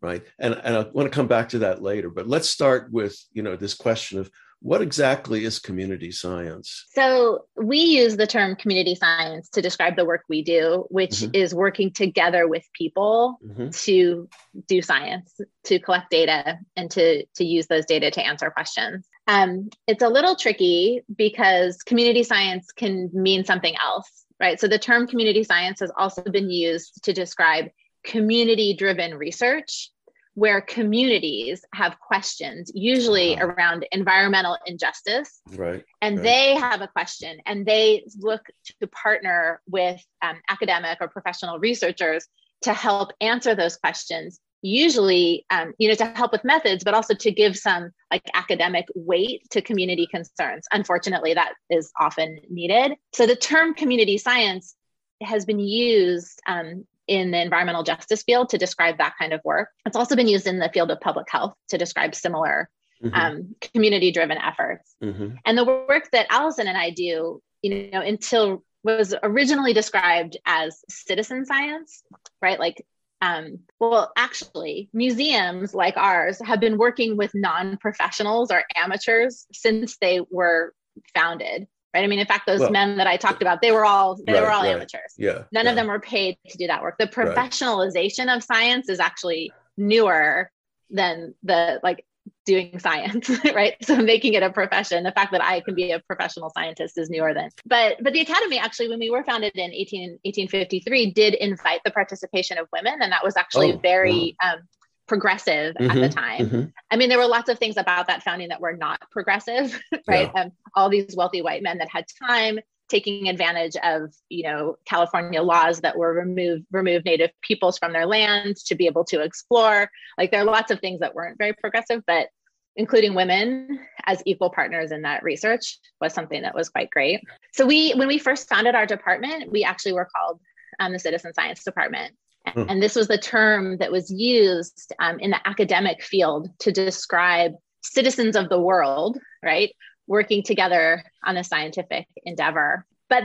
right? 0.00 0.24
And 0.38 0.54
and 0.64 0.76
I 0.76 0.86
want 0.92 1.10
to 1.10 1.14
come 1.14 1.28
back 1.28 1.50
to 1.50 1.60
that 1.60 1.82
later. 1.82 2.10
But 2.10 2.28
let's 2.28 2.50
start 2.50 2.90
with 2.90 3.16
you 3.32 3.42
know 3.42 3.56
this 3.56 3.74
question 3.74 4.18
of 4.18 4.30
what 4.60 4.82
exactly 4.82 5.44
is 5.44 5.58
community 5.58 6.10
science? 6.10 6.84
So 6.90 7.46
we 7.56 7.78
use 7.78 8.16
the 8.16 8.26
term 8.26 8.56
community 8.56 8.94
science 8.94 9.48
to 9.50 9.62
describe 9.62 9.96
the 9.96 10.04
work 10.04 10.22
we 10.28 10.42
do, 10.42 10.86
which 10.90 11.10
Mhm. 11.10 11.34
is 11.34 11.54
working 11.54 11.92
together 11.92 12.48
with 12.48 12.64
people 12.72 13.38
Mhm. 13.44 13.80
to 13.84 14.28
do 14.66 14.82
science, 14.82 15.40
to 15.64 15.78
collect 15.78 16.10
data, 16.10 16.58
and 16.76 16.90
to 16.90 17.24
to 17.36 17.44
use 17.44 17.66
those 17.68 17.86
data 17.86 18.10
to 18.10 18.26
answer 18.26 18.50
questions. 18.50 19.06
Um, 19.28 19.70
it's 19.86 20.02
a 20.02 20.08
little 20.08 20.34
tricky 20.34 21.02
because 21.14 21.82
community 21.82 22.24
science 22.24 22.72
can 22.72 23.10
mean 23.12 23.44
something 23.44 23.74
else, 23.76 24.24
right? 24.40 24.58
So 24.58 24.66
the 24.66 24.78
term 24.78 25.06
community 25.06 25.44
science 25.44 25.80
has 25.80 25.92
also 25.96 26.22
been 26.22 26.50
used 26.50 27.04
to 27.04 27.12
describe 27.12 27.70
community-driven 28.04 29.14
research 29.16 29.90
where 30.38 30.60
communities 30.60 31.64
have 31.74 31.98
questions, 31.98 32.70
usually 32.72 33.30
Wow. 33.34 33.46
around 33.46 33.86
environmental 33.90 34.56
injustice, 34.66 35.40
Right. 35.56 35.84
and 36.00 36.16
Right. 36.16 36.24
they 36.24 36.54
have 36.54 36.80
a 36.80 36.86
question 36.86 37.40
and 37.44 37.66
they 37.66 38.04
look 38.18 38.42
to 38.80 38.86
partner 38.86 39.60
with 39.68 40.00
um, 40.22 40.40
academic 40.48 40.98
or 41.00 41.08
professional 41.08 41.58
researchers 41.58 42.28
to 42.62 42.72
help 42.72 43.10
answer 43.20 43.54
those 43.56 43.76
questions 43.76 44.40
usually 44.62 45.46
um, 45.50 45.72
you 45.78 45.88
know 45.88 45.94
to 45.94 46.04
help 46.04 46.32
with 46.32 46.42
methods 46.44 46.82
but 46.82 46.92
also 46.92 47.14
to 47.14 47.30
give 47.30 47.56
some 47.56 47.92
like 48.10 48.22
academic 48.34 48.86
weight 48.96 49.40
to 49.50 49.62
community 49.62 50.04
concerns 50.10 50.66
unfortunately 50.72 51.32
that 51.32 51.52
is 51.70 51.92
often 52.00 52.40
needed 52.50 52.96
so 53.12 53.24
the 53.24 53.36
term 53.36 53.72
community 53.72 54.18
science 54.18 54.74
has 55.22 55.44
been 55.44 55.60
used 55.60 56.40
um, 56.48 56.84
in 57.08 57.30
the 57.30 57.40
environmental 57.40 57.82
justice 57.82 58.22
field 58.22 58.50
to 58.50 58.58
describe 58.58 58.98
that 58.98 59.14
kind 59.18 59.32
of 59.32 59.40
work 59.44 59.70
it's 59.86 59.96
also 59.96 60.14
been 60.14 60.28
used 60.28 60.46
in 60.46 60.58
the 60.58 60.70
field 60.72 60.90
of 60.90 61.00
public 61.00 61.26
health 61.30 61.54
to 61.68 61.78
describe 61.78 62.14
similar 62.14 62.68
Mhm. 63.02 63.14
um, 63.14 63.54
community 63.72 64.10
driven 64.12 64.38
efforts 64.38 64.96
Mhm. 65.02 65.36
and 65.44 65.56
the 65.56 65.64
work 65.64 66.10
that 66.12 66.26
Allison 66.30 66.66
and 66.66 66.76
I 66.76 66.90
do, 66.90 67.40
you 67.62 67.90
know, 67.92 68.00
until 68.00 68.64
was 68.82 69.14
originally 69.22 69.72
described 69.72 70.36
as 70.44 70.82
citizen 70.88 71.46
science, 71.46 72.02
right? 72.42 72.58
Like, 72.58 72.84
um, 73.20 73.60
well, 73.78 74.12
actually, 74.16 74.88
museums 74.92 75.74
like 75.74 75.96
ours 75.96 76.40
have 76.44 76.60
been 76.60 76.76
working 76.78 77.16
with 77.16 77.34
non-professionals 77.34 78.50
or 78.50 78.64
amateurs 78.76 79.46
since 79.52 79.96
they 79.98 80.20
were 80.30 80.74
founded, 81.14 81.66
right? 81.94 82.04
I 82.04 82.06
mean, 82.06 82.18
in 82.18 82.26
fact, 82.26 82.46
those 82.46 82.60
Well, 82.60 82.70
men 82.70 82.96
that 82.98 83.06
I 83.06 83.16
talked 83.16 83.42
about, 83.42 83.60
they 83.62 83.72
were 83.72 83.84
all 83.84 84.16
they 84.16 84.32
Right, 84.32 84.42
were 84.42 84.50
all 84.50 84.62
right. 84.62 84.74
amateurs. 84.74 85.14
Yeah. 85.16 85.44
None 85.52 85.64
yeah. 85.64 85.70
of 85.70 85.76
them 85.76 85.86
were 85.88 86.00
paid 86.00 86.36
to 86.48 86.58
do 86.58 86.66
that 86.66 86.82
work. 86.82 86.96
The 86.98 87.06
professionalization 87.06 88.34
of 88.34 88.42
science 88.42 88.88
is 88.88 89.00
actually 89.00 89.52
newer 89.76 90.50
than 90.90 91.34
the 91.42 91.80
like 91.82 92.04
doing 92.44 92.78
science 92.78 93.30
right 93.54 93.74
so 93.82 93.96
making 93.96 94.32
it 94.34 94.42
a 94.42 94.50
profession 94.50 95.02
the 95.02 95.12
fact 95.12 95.32
that 95.32 95.42
i 95.42 95.60
can 95.60 95.74
be 95.74 95.92
a 95.92 96.00
professional 96.00 96.50
scientist 96.50 96.96
is 96.98 97.08
newer 97.10 97.32
than 97.34 97.48
but 97.66 97.96
but 98.02 98.12
the 98.12 98.20
academy 98.20 98.58
actually 98.58 98.88
when 98.88 98.98
we 98.98 99.10
were 99.10 99.22
founded 99.24 99.52
in 99.54 99.70
18, 99.72 100.18
1853 100.24 101.12
did 101.12 101.34
invite 101.34 101.80
the 101.84 101.90
participation 101.90 102.56
of 102.58 102.66
women 102.72 103.00
and 103.02 103.12
that 103.12 103.22
was 103.24 103.36
actually 103.36 103.72
Oh, 103.72 103.78
very 103.78 104.36
um, 104.42 104.60
progressive 105.08 105.74
at 105.80 105.94
the 105.94 106.08
Mhm, 106.08 106.14
time 106.14 106.46
mhm. 106.46 106.72
I 106.90 106.96
mean, 106.96 107.08
there 107.08 107.18
were 107.18 107.26
lots 107.26 107.48
of 107.48 107.58
things 107.58 107.76
about 107.76 108.06
that 108.06 108.22
founding 108.22 108.48
that 108.48 108.60
were 108.60 108.76
not 108.76 109.00
progressive, 109.10 109.78
right? 110.06 110.30
Um, 110.34 110.52
all 110.74 110.88
these 110.88 111.16
wealthy 111.16 111.42
white 111.42 111.62
men 111.62 111.78
that 111.78 111.88
had 111.88 112.04
time 112.26 112.60
taking 112.88 113.28
advantage 113.28 113.76
of, 113.82 114.14
you 114.30 114.44
know, 114.44 114.76
California 114.86 115.42
laws 115.42 115.80
that 115.80 115.96
were 115.98 116.12
remove 116.14 116.62
remove 116.72 117.04
Native 117.04 117.30
peoples 117.42 117.78
from 117.78 117.92
their 117.92 118.06
lands 118.06 118.62
to 118.64 118.74
be 118.74 118.86
able 118.86 119.04
to 119.06 119.20
explore. 119.20 119.90
Like 120.16 120.30
there 120.30 120.40
are 120.40 120.44
lots 120.44 120.70
of 120.70 120.80
things 120.80 121.00
that 121.00 121.14
weren't 121.14 121.36
very 121.38 121.52
progressive, 121.52 122.02
but 122.06 122.28
including 122.76 123.14
women 123.14 123.80
as 124.06 124.22
equal 124.24 124.50
partners 124.50 124.92
in 124.92 125.02
that 125.02 125.22
research 125.22 125.78
was 126.00 126.14
something 126.14 126.42
that 126.42 126.54
was 126.54 126.68
quite 126.68 126.90
great. 126.90 127.20
So 127.52 127.66
we, 127.66 127.92
when 127.92 128.06
we 128.06 128.18
first 128.18 128.48
founded 128.48 128.76
our 128.76 128.86
department, 128.86 129.50
we 129.50 129.64
actually 129.64 129.92
were 129.92 130.08
called 130.16 130.40
um, 130.78 130.92
the 130.92 130.98
Citizen 130.98 131.34
Science 131.34 131.64
Department. 131.64 132.14
Hmm. 132.46 132.64
And 132.68 132.82
this 132.82 132.94
was 132.94 133.08
the 133.08 133.18
term 133.18 133.78
that 133.78 133.92
was 133.92 134.10
used 134.10 134.92
um, 135.00 135.18
in 135.20 135.30
the 135.30 135.48
academic 135.48 136.02
field 136.02 136.48
to 136.60 136.72
describe 136.72 137.52
citizens 137.82 138.36
of 138.36 138.48
the 138.48 138.60
world, 138.60 139.18
right, 139.42 139.74
working 140.06 140.42
together 140.42 141.04
on 141.24 141.36
a 141.36 141.44
scientific 141.44 142.06
endeavor. 142.24 142.84
But 143.08 143.24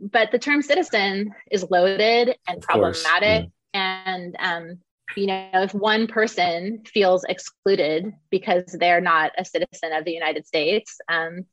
but 0.00 0.32
the 0.32 0.38
term 0.38 0.62
citizen 0.62 1.32
is 1.50 1.66
loaded 1.70 2.34
and 2.46 2.58
Of 2.58 2.62
problematic, 2.62 3.50
and 3.74 4.36
um, 4.38 4.78
you 5.16 5.26
know 5.26 5.50
if 5.54 5.74
one 5.74 6.06
person 6.06 6.82
feels 6.86 7.24
excluded 7.24 8.12
because 8.30 8.64
they're 8.78 9.02
not 9.02 9.32
a 9.36 9.44
citizen 9.44 9.92
of 9.92 10.06
the 10.06 10.12
United 10.12 10.46
States, 10.46 10.98
um, 11.08 11.44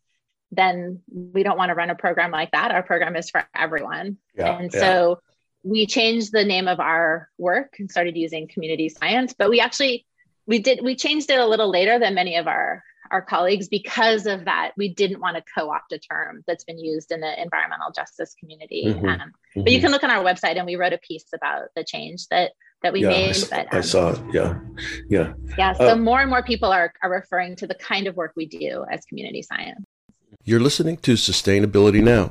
then 0.51 1.01
we 1.11 1.43
don't 1.43 1.57
want 1.57 1.69
to 1.69 1.75
run 1.75 1.89
a 1.89 1.95
program 1.95 2.31
like 2.31 2.51
that. 2.51 2.71
Our 2.71 2.83
program 2.83 3.15
is 3.17 3.29
for 3.29 3.45
everyone. 3.53 4.17
Yeah. 4.37 4.57
and 4.57 4.71
yeah. 4.73 4.79
so 4.79 5.19
we 5.65 5.87
changed 5.87 6.31
the 6.31 6.45
name 6.45 6.67
of 6.67 6.79
our 6.79 7.27
work 7.39 7.75
and 7.79 7.89
started 7.89 8.15
using 8.15 8.47
community 8.47 8.87
science 8.87 9.33
but 9.37 9.49
we 9.49 9.59
actually 9.59 10.05
we 10.45 10.59
did 10.59 10.79
we 10.83 10.95
changed 10.95 11.29
it 11.31 11.39
a 11.39 11.45
little 11.53 11.69
later 11.69 11.97
than 11.99 12.13
many 12.13 12.35
of 12.37 12.47
our 12.47 12.83
our 13.11 13.21
colleagues 13.21 13.67
because 13.67 14.25
of 14.27 14.45
that 14.45 14.71
we 14.77 14.87
didn't 14.93 15.19
want 15.19 15.35
to 15.37 15.43
co-opt 15.57 15.91
a 15.91 15.97
term 15.99 16.43
that's 16.47 16.63
been 16.63 16.77
used 16.77 17.11
in 17.11 17.19
the 17.19 17.41
environmental 17.41 17.91
justice 17.95 18.35
community 18.39 18.83
Mhm. 18.87 19.21
um, 19.21 19.31
but 19.55 19.71
you 19.71 19.79
Mhm. 19.79 19.81
can 19.81 19.91
look 19.91 20.03
on 20.03 20.11
our 20.11 20.23
website 20.23 20.55
and 20.57 20.65
we 20.67 20.75
wrote 20.75 20.93
a 20.93 20.99
piece 20.99 21.25
about 21.33 21.63
the 21.75 21.83
change 21.83 22.27
that 22.29 22.51
that 22.83 22.93
we 22.93 23.01
yeah, 23.01 23.09
I 23.09 23.11
made 23.11 23.29
s- 23.31 23.49
but 23.49 23.65
I 23.73 23.77
um, 23.77 23.83
saw 23.83 24.11
it. 24.13 24.19
Yeah. 24.37 24.59
Yeah. 25.09 25.33
yeah 25.57 25.73
so 25.73 25.93
Uh, 25.93 25.95
more 25.95 26.19
and 26.21 26.29
more 26.29 26.43
people 26.43 26.69
are, 26.71 26.93
are 27.01 27.09
referring 27.09 27.55
to 27.61 27.65
the 27.65 27.73
kind 27.75 28.05
of 28.05 28.15
work 28.15 28.33
we 28.35 28.45
do 28.45 28.85
as 28.91 28.99
community 29.05 29.41
science 29.41 29.81
You're 30.43 30.59
listening 30.69 30.97
to 31.07 31.11
Sustainability 31.13 32.03
Now. 32.03 32.23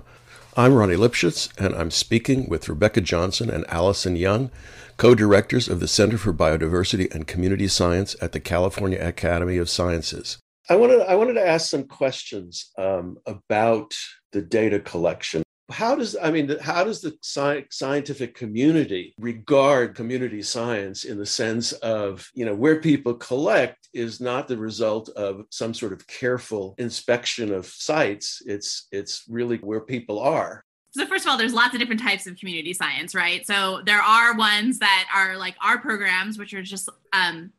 I'm 0.56 0.74
Ronnie 0.74 0.94
Lipschutz, 0.94 1.50
and 1.58 1.74
I'm 1.74 1.90
speaking 1.90 2.48
with 2.48 2.68
Rebecca 2.68 3.00
Johnson 3.00 3.50
and 3.50 3.64
Allison 3.68 4.14
Young, 4.14 4.52
co 4.96 5.16
directors 5.16 5.68
of 5.68 5.80
the 5.80 5.88
Center 5.88 6.16
for 6.16 6.32
Biodiversity 6.32 7.12
and 7.12 7.26
Community 7.26 7.66
Science 7.66 8.14
at 8.22 8.30
the 8.30 8.38
California 8.38 9.04
Academy 9.04 9.56
of 9.56 9.68
Sciences. 9.68 10.38
I 10.70 10.76
wanted, 10.76 11.00
I 11.08 11.16
wanted 11.16 11.34
to 11.34 11.46
ask 11.46 11.68
some 11.68 11.88
questions 11.88 12.70
um, 12.78 13.18
about 13.26 13.94
the 14.30 14.42
data 14.42 14.78
collection. 14.78 15.42
How 15.70 15.96
does, 15.96 16.16
I 16.20 16.30
mean, 16.30 16.58
how 16.60 16.84
does 16.84 17.00
the 17.00 17.16
sci- 17.22 17.66
scientific 17.70 18.34
community 18.34 19.14
regard 19.18 19.94
community 19.94 20.42
science 20.42 21.04
in 21.04 21.18
the 21.18 21.26
sense 21.26 21.72
of, 21.72 22.30
you 22.34 22.44
know, 22.44 22.54
where 22.54 22.80
people 22.80 23.14
collect 23.14 23.88
is 23.94 24.20
not 24.20 24.46
the 24.46 24.58
result 24.58 25.08
of 25.10 25.46
some 25.50 25.72
sort 25.72 25.92
of 25.92 26.06
careful 26.06 26.74
inspection 26.78 27.52
of 27.52 27.66
sites. 27.66 28.42
It's, 28.46 28.88
it's 28.92 29.24
really 29.28 29.56
where 29.58 29.80
people 29.80 30.18
are. 30.18 30.64
so 30.90 31.06
first 31.06 31.24
of 31.24 31.30
all, 31.30 31.38
there's 31.38 31.54
lots 31.54 31.74
of 31.74 31.80
different 31.80 32.02
types 32.02 32.26
of 32.26 32.36
community 32.36 32.72
science, 32.72 33.14
right? 33.14 33.46
So 33.46 33.80
there 33.86 34.00
are 34.02 34.36
ones 34.36 34.78
that 34.80 35.08
are 35.14 35.36
like 35.36 35.56
our 35.62 35.78
programs, 35.78 36.38
which 36.38 36.52
are 36.54 36.62
just, 36.62 36.88
um, 37.12 37.50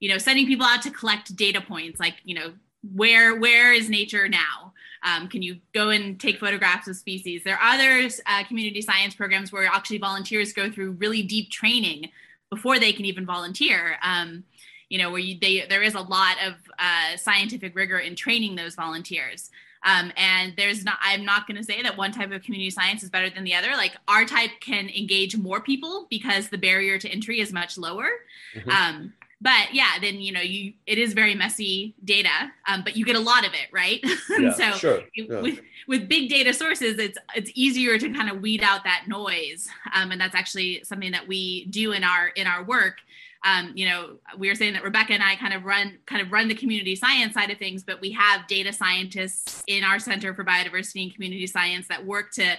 you 0.00 0.08
know, 0.08 0.18
sending 0.18 0.46
people 0.46 0.66
out 0.66 0.82
to 0.82 0.90
collect 0.90 1.34
data 1.36 1.60
points, 1.60 2.00
like 2.00 2.16
you 2.24 2.34
know, 2.34 2.52
where 2.82 3.38
where 3.38 3.72
is 3.72 3.88
nature 3.88 4.28
now? 4.28 4.72
Um, 5.02 5.28
can 5.28 5.42
you 5.42 5.58
go 5.72 5.90
and 5.90 6.18
take 6.18 6.38
photographs 6.38 6.88
of 6.88 6.96
species? 6.96 7.42
There 7.44 7.58
are 7.58 7.74
other 7.74 8.08
uh, 8.26 8.44
community 8.44 8.82
science 8.82 9.14
programs 9.14 9.52
where 9.52 9.66
actually 9.66 9.98
volunteers 9.98 10.52
go 10.52 10.70
through 10.70 10.92
really 10.92 11.22
deep 11.22 11.50
training 11.50 12.10
before 12.50 12.78
they 12.78 12.92
can 12.92 13.04
even 13.04 13.26
volunteer. 13.26 13.98
Um, 14.02 14.44
you 14.88 14.98
know, 14.98 15.10
where 15.10 15.20
you, 15.20 15.38
they, 15.40 15.64
there 15.68 15.82
is 15.82 15.94
a 15.94 16.00
lot 16.00 16.36
of 16.46 16.54
uh, 16.78 17.16
scientific 17.16 17.74
rigor 17.74 17.98
in 17.98 18.14
training 18.14 18.56
those 18.56 18.74
volunteers. 18.74 19.50
Um, 19.84 20.12
and 20.16 20.52
there's 20.56 20.84
not, 20.84 20.98
I'm 21.00 21.24
not 21.24 21.46
going 21.46 21.56
to 21.56 21.64
say 21.64 21.82
that 21.82 21.96
one 21.96 22.12
type 22.12 22.30
of 22.30 22.42
community 22.42 22.70
science 22.70 23.02
is 23.02 23.10
better 23.10 23.30
than 23.30 23.42
the 23.42 23.54
other. 23.54 23.70
Like 23.72 23.92
our 24.06 24.24
type 24.24 24.50
can 24.60 24.88
engage 24.90 25.36
more 25.36 25.60
people 25.60 26.06
because 26.10 26.48
the 26.48 26.58
barrier 26.58 26.98
to 26.98 27.08
entry 27.08 27.40
is 27.40 27.52
much 27.52 27.78
lower. 27.78 28.08
Mm-hmm. 28.54 28.70
Um, 28.70 29.12
but 29.42 29.74
yeah, 29.74 29.98
then 30.00 30.20
you 30.20 30.32
know 30.32 30.40
you 30.40 30.72
it 30.86 30.98
is 30.98 31.14
very 31.14 31.34
messy 31.34 31.94
data, 32.04 32.52
um, 32.68 32.82
but 32.84 32.96
you 32.96 33.04
get 33.04 33.16
a 33.16 33.20
lot 33.20 33.44
of 33.44 33.52
it, 33.52 33.68
right? 33.72 34.02
Yeah, 34.38 34.52
so 34.52 34.70
sure. 34.72 35.00
yeah. 35.14 35.40
with 35.40 35.60
with 35.88 36.08
big 36.08 36.30
data 36.30 36.54
sources, 36.54 36.98
it's 36.98 37.18
it's 37.34 37.50
easier 37.54 37.98
to 37.98 38.10
kind 38.10 38.30
of 38.30 38.40
weed 38.40 38.62
out 38.62 38.84
that 38.84 39.04
noise, 39.08 39.68
um, 39.94 40.12
and 40.12 40.20
that's 40.20 40.34
actually 40.34 40.82
something 40.84 41.10
that 41.10 41.26
we 41.26 41.66
do 41.66 41.92
in 41.92 42.04
our 42.04 42.28
in 42.28 42.46
our 42.46 42.64
work. 42.64 42.98
Um, 43.44 43.72
you 43.74 43.88
know, 43.88 44.18
we 44.38 44.48
were 44.48 44.54
saying 44.54 44.74
that 44.74 44.84
Rebecca 44.84 45.12
and 45.12 45.22
I 45.22 45.34
kind 45.34 45.52
of 45.52 45.64
run 45.64 45.98
kind 46.06 46.22
of 46.22 46.30
run 46.30 46.46
the 46.46 46.54
community 46.54 46.94
science 46.94 47.34
side 47.34 47.50
of 47.50 47.58
things, 47.58 47.82
but 47.82 48.00
we 48.00 48.12
have 48.12 48.46
data 48.46 48.72
scientists 48.72 49.64
in 49.66 49.82
our 49.82 49.98
Center 49.98 50.34
for 50.34 50.44
Biodiversity 50.44 51.02
and 51.02 51.14
Community 51.14 51.48
Science 51.48 51.88
that 51.88 52.06
work 52.06 52.30
to, 52.32 52.54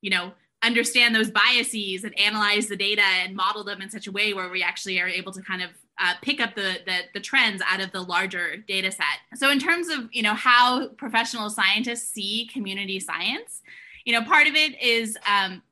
you 0.00 0.10
know, 0.10 0.32
understand 0.62 1.14
those 1.14 1.30
biases 1.30 2.04
and 2.04 2.18
analyze 2.18 2.68
the 2.68 2.76
data 2.76 3.02
and 3.02 3.36
model 3.36 3.64
them 3.64 3.82
in 3.82 3.90
such 3.90 4.06
a 4.06 4.12
way 4.12 4.32
where 4.32 4.48
we 4.48 4.62
actually 4.62 5.00
are 5.00 5.08
able 5.08 5.32
to 5.32 5.42
kind 5.42 5.62
of 5.62 5.70
uh, 5.98 6.14
pick 6.22 6.40
up 6.40 6.54
the, 6.54 6.78
the, 6.86 6.98
the 7.14 7.20
trends 7.20 7.62
out 7.66 7.80
of 7.80 7.92
the 7.92 8.00
larger 8.00 8.56
data 8.56 8.90
set. 8.90 9.04
So 9.36 9.50
in 9.50 9.58
terms 9.58 9.88
of 9.88 10.08
you 10.12 10.22
know 10.22 10.34
how 10.34 10.88
professional 10.88 11.50
scientists 11.50 12.08
see 12.08 12.48
community 12.52 12.98
science, 13.00 13.62
you 14.04 14.12
know 14.12 14.24
part 14.24 14.46
of 14.46 14.54
it 14.54 14.80
is 14.80 15.16
um, 15.26 15.62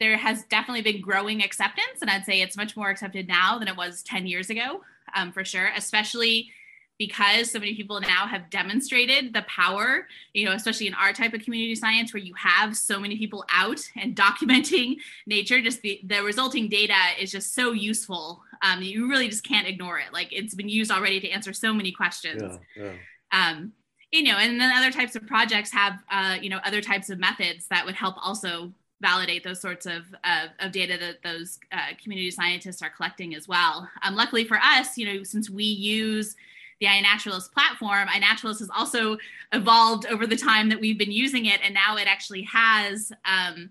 there 0.00 0.16
has 0.16 0.44
definitely 0.44 0.82
been 0.82 1.00
growing 1.00 1.42
acceptance, 1.42 2.00
and 2.00 2.10
I'd 2.10 2.24
say 2.24 2.40
it's 2.40 2.56
much 2.56 2.76
more 2.76 2.88
accepted 2.88 3.26
now 3.26 3.58
than 3.58 3.68
it 3.68 3.76
was 3.76 4.02
10 4.02 4.26
years 4.26 4.48
ago, 4.50 4.82
um, 5.14 5.32
for 5.32 5.44
sure, 5.44 5.70
especially 5.76 6.50
because 6.98 7.50
so 7.50 7.60
many 7.60 7.74
people 7.74 8.00
now 8.00 8.26
have 8.26 8.50
demonstrated 8.50 9.32
the 9.32 9.42
power, 9.42 10.08
you 10.34 10.44
know, 10.44 10.52
especially 10.52 10.88
in 10.88 10.94
our 10.94 11.12
type 11.12 11.32
of 11.32 11.40
community 11.42 11.74
science 11.76 12.12
where 12.12 12.22
you 12.22 12.34
have 12.34 12.76
so 12.76 12.98
many 12.98 13.16
people 13.16 13.44
out 13.52 13.80
and 13.96 14.16
documenting 14.16 14.96
nature, 15.26 15.60
just 15.60 15.80
the, 15.82 16.00
the 16.04 16.22
resulting 16.22 16.68
data 16.68 16.94
is 17.20 17.30
just 17.30 17.54
so 17.54 17.72
useful. 17.72 18.42
Um, 18.62 18.82
you 18.82 19.08
really 19.08 19.28
just 19.28 19.44
can't 19.44 19.66
ignore 19.66 19.98
it. 19.98 20.12
Like 20.12 20.32
it's 20.32 20.54
been 20.54 20.68
used 20.68 20.90
already 20.90 21.20
to 21.20 21.30
answer 21.30 21.52
so 21.52 21.72
many 21.72 21.92
questions. 21.92 22.58
Yeah, 22.76 22.84
yeah. 22.84 22.92
Um, 23.32 23.72
you 24.10 24.22
know, 24.22 24.36
and 24.38 24.58
then 24.60 24.72
other 24.76 24.90
types 24.90 25.16
of 25.16 25.26
projects 25.26 25.70
have, 25.70 26.02
uh, 26.10 26.36
you 26.40 26.48
know, 26.48 26.60
other 26.64 26.80
types 26.80 27.10
of 27.10 27.18
methods 27.18 27.66
that 27.68 27.84
would 27.84 27.94
help 27.94 28.14
also 28.24 28.72
validate 29.00 29.44
those 29.44 29.60
sorts 29.60 29.86
of, 29.86 30.02
of, 30.24 30.50
of 30.60 30.72
data 30.72 30.96
that 30.98 31.22
those 31.22 31.58
uh, 31.72 31.94
community 32.02 32.30
scientists 32.30 32.82
are 32.82 32.90
collecting 32.90 33.34
as 33.34 33.46
well. 33.46 33.88
Um, 34.02 34.16
luckily 34.16 34.44
for 34.44 34.56
us, 34.56 34.96
you 34.96 35.06
know, 35.06 35.22
since 35.22 35.50
we 35.50 35.64
use 35.64 36.34
the 36.80 36.86
iNaturalist 36.86 37.52
platform, 37.52 38.08
iNaturalist 38.08 38.60
has 38.60 38.70
also 38.76 39.18
evolved 39.52 40.06
over 40.06 40.26
the 40.26 40.36
time 40.36 40.68
that 40.68 40.80
we've 40.80 40.98
been 40.98 41.12
using 41.12 41.46
it, 41.46 41.60
and 41.64 41.74
now 41.74 41.96
it 41.96 42.06
actually 42.06 42.42
has 42.42 43.12
um, 43.24 43.70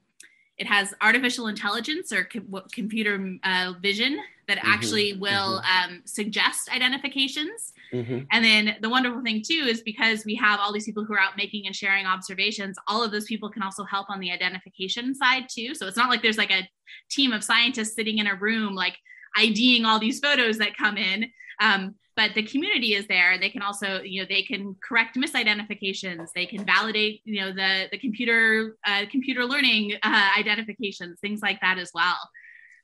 it 0.57 0.67
has 0.67 0.93
artificial 1.01 1.47
intelligence 1.47 2.11
or 2.11 2.25
co- 2.25 2.63
computer 2.71 3.37
uh, 3.43 3.73
vision 3.81 4.19
that 4.47 4.57
mm-hmm, 4.57 4.71
actually 4.71 5.13
will 5.13 5.61
mm-hmm. 5.61 5.93
um, 5.93 6.01
suggest 6.05 6.69
identifications. 6.73 7.73
Mm-hmm. 7.93 8.19
And 8.31 8.45
then 8.45 8.77
the 8.81 8.89
wonderful 8.89 9.21
thing 9.21 9.43
too 9.45 9.65
is 9.67 9.81
because 9.81 10.25
we 10.25 10.35
have 10.35 10.59
all 10.59 10.73
these 10.73 10.85
people 10.85 11.05
who 11.05 11.13
are 11.13 11.19
out 11.19 11.37
making 11.37 11.65
and 11.65 11.75
sharing 11.75 12.05
observations, 12.05 12.77
all 12.87 13.03
of 13.03 13.11
those 13.11 13.25
people 13.25 13.49
can 13.49 13.63
also 13.63 13.83
help 13.83 14.09
on 14.09 14.19
the 14.19 14.31
identification 14.31 15.13
side 15.15 15.47
too. 15.49 15.73
So 15.75 15.87
it's 15.87 15.97
not 15.97 16.09
like 16.09 16.21
there's 16.21 16.37
like 16.37 16.51
a 16.51 16.67
team 17.09 17.31
of 17.31 17.43
scientists 17.43 17.95
sitting 17.95 18.17
in 18.17 18.27
a 18.27 18.35
room 18.35 18.73
like 18.73 18.97
IDing 19.37 19.85
all 19.85 19.99
these 19.99 20.19
photos 20.19 20.57
that 20.57 20.75
come 20.75 20.97
in. 20.97 21.29
Um, 21.61 21.95
but 22.15 22.33
the 22.33 22.43
community 22.43 22.95
is 22.95 23.07
there 23.07 23.37
they 23.37 23.49
can 23.49 23.61
also 23.61 24.01
you 24.01 24.21
know 24.21 24.27
they 24.27 24.41
can 24.41 24.75
correct 24.87 25.15
misidentifications 25.15 26.27
they 26.33 26.45
can 26.45 26.65
validate 26.65 27.21
you 27.23 27.39
know 27.39 27.53
the 27.53 27.85
the 27.91 27.97
computer 27.97 28.75
uh, 28.85 29.05
computer 29.09 29.45
learning 29.45 29.93
uh, 30.03 30.29
identifications 30.37 31.19
things 31.19 31.41
like 31.41 31.61
that 31.61 31.77
as 31.77 31.91
well 31.93 32.17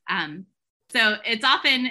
um, 0.09 0.45
so 0.95 1.17
it's 1.25 1.45
often 1.45 1.89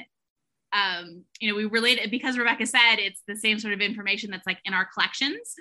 um, 0.73 1.25
you 1.41 1.49
know 1.51 1.57
we 1.57 1.67
relate 1.67 1.99
it 1.99 2.11
because 2.11 2.38
rebecca 2.38 2.67
said 2.67 2.97
it's 2.97 3.23
the 3.29 3.37
same 3.37 3.59
sort 3.59 3.75
of 3.75 3.81
information 3.81 4.31
that's 4.31 4.47
like 4.47 4.59
in 4.65 4.75
our 4.75 4.88
collections 4.93 5.55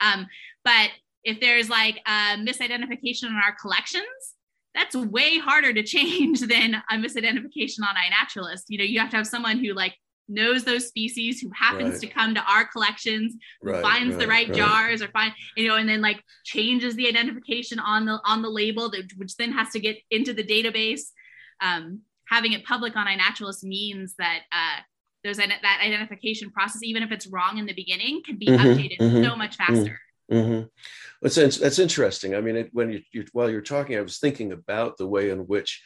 um, 0.00 0.26
but 0.64 0.90
if 1.24 1.40
there's 1.40 1.70
like 1.70 2.00
a 2.06 2.36
misidentification 2.36 3.24
in 3.24 3.40
our 3.42 3.54
collections 3.60 4.34
that's 4.74 4.96
way 4.96 5.38
harder 5.38 5.72
to 5.72 5.82
change 5.82 6.40
than 6.48 6.74
a 6.90 6.94
misidentification 6.94 7.80
on 7.80 7.94
iNaturalist. 7.96 8.64
You 8.68 8.78
know, 8.78 8.84
you 8.84 9.00
have 9.00 9.10
to 9.10 9.16
have 9.16 9.26
someone 9.26 9.58
who 9.58 9.72
like 9.74 9.94
knows 10.28 10.64
those 10.64 10.86
species, 10.86 11.40
who 11.40 11.50
happens 11.54 11.92
right. 11.92 12.00
to 12.00 12.06
come 12.06 12.34
to 12.34 12.42
our 12.42 12.64
collections, 12.64 13.34
who 13.60 13.72
right, 13.72 13.82
finds 13.82 14.14
right, 14.14 14.20
the 14.20 14.28
right, 14.28 14.52
jars 14.52 15.02
or 15.02 15.08
find, 15.08 15.32
you 15.56 15.68
know, 15.68 15.76
and 15.76 15.88
then 15.88 16.00
like 16.00 16.22
changes 16.44 16.94
the 16.94 17.08
identification 17.08 17.78
on 17.78 18.06
the 18.06 18.20
on 18.24 18.42
the 18.42 18.48
label, 18.48 18.90
that, 18.90 19.10
which 19.16 19.36
then 19.36 19.52
has 19.52 19.70
to 19.70 19.80
get 19.80 19.98
into 20.10 20.32
the 20.32 20.44
database. 20.44 21.10
Um, 21.60 22.00
having 22.28 22.52
it 22.52 22.64
public 22.64 22.96
on 22.96 23.06
iNaturalist 23.06 23.62
means 23.64 24.14
that 24.18 24.40
uh, 24.52 24.80
there's 25.24 25.38
an, 25.38 25.50
that 25.50 25.80
identification 25.84 26.50
process, 26.50 26.82
even 26.82 27.02
if 27.02 27.12
it's 27.12 27.26
wrong 27.26 27.58
in 27.58 27.66
the 27.66 27.74
beginning, 27.74 28.22
can 28.24 28.38
be 28.38 28.46
mm-hmm, 28.46 28.66
updated 28.66 28.98
mm-hmm, 28.98 29.24
so 29.24 29.36
much 29.36 29.56
faster. 29.56 29.98
Mm-hmm. 30.30 30.66
That's, 31.20 31.58
that's 31.58 31.78
interesting. 31.78 32.34
I 32.34 32.40
mean, 32.40 32.56
it, 32.56 32.70
when 32.72 32.90
you, 32.90 33.00
you, 33.12 33.24
while 33.32 33.50
you're 33.50 33.60
talking, 33.60 33.96
I 33.96 34.00
was 34.00 34.18
thinking 34.18 34.52
about 34.52 34.96
the 34.96 35.06
way 35.06 35.30
in 35.30 35.40
which 35.40 35.82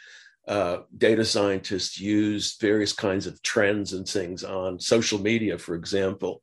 uh, 0.46 0.78
data 0.96 1.24
scientists 1.24 1.98
use 1.98 2.56
various 2.60 2.92
kinds 2.92 3.26
of 3.26 3.42
trends 3.42 3.92
and 3.92 4.08
things 4.08 4.44
on 4.44 4.78
social 4.78 5.20
media, 5.20 5.58
for 5.58 5.74
example, 5.74 6.42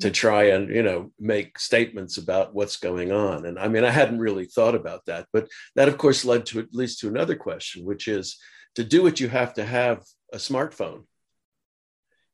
to 0.00 0.08
mm-hmm. 0.08 0.12
try 0.12 0.44
and 0.44 0.68
you 0.68 0.82
know 0.82 1.10
make 1.18 1.58
statements 1.58 2.18
about 2.18 2.54
what's 2.54 2.76
going 2.76 3.12
on. 3.12 3.46
And 3.46 3.58
I 3.58 3.68
mean, 3.68 3.84
I 3.84 3.90
hadn't 3.90 4.18
really 4.18 4.46
thought 4.46 4.74
about 4.74 5.06
that, 5.06 5.26
but 5.32 5.48
that 5.74 5.88
of 5.88 5.98
course 5.98 6.24
led 6.24 6.46
to 6.46 6.60
at 6.60 6.74
least 6.74 7.00
to 7.00 7.08
another 7.08 7.34
question, 7.34 7.84
which 7.84 8.08
is 8.08 8.38
to 8.74 8.84
do 8.84 9.06
it, 9.06 9.20
you 9.20 9.28
have 9.28 9.54
to 9.54 9.64
have 9.64 10.04
a 10.32 10.36
smartphone. 10.36 11.04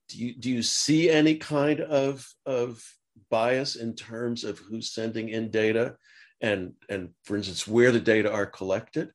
Do 0.08 0.18
you 0.18 0.34
do 0.34 0.50
you 0.50 0.62
see 0.62 1.10
any 1.10 1.36
kind 1.36 1.80
of 1.80 2.26
of 2.46 2.82
bias 3.30 3.76
in 3.76 3.94
terms 3.94 4.44
of 4.44 4.58
who's 4.58 4.92
sending 4.92 5.28
in 5.28 5.50
data 5.50 5.96
and 6.40 6.72
and 6.88 7.10
for 7.24 7.36
instance 7.36 7.68
where 7.68 7.92
the 7.92 8.00
data 8.00 8.32
are 8.32 8.46
collected 8.46 9.10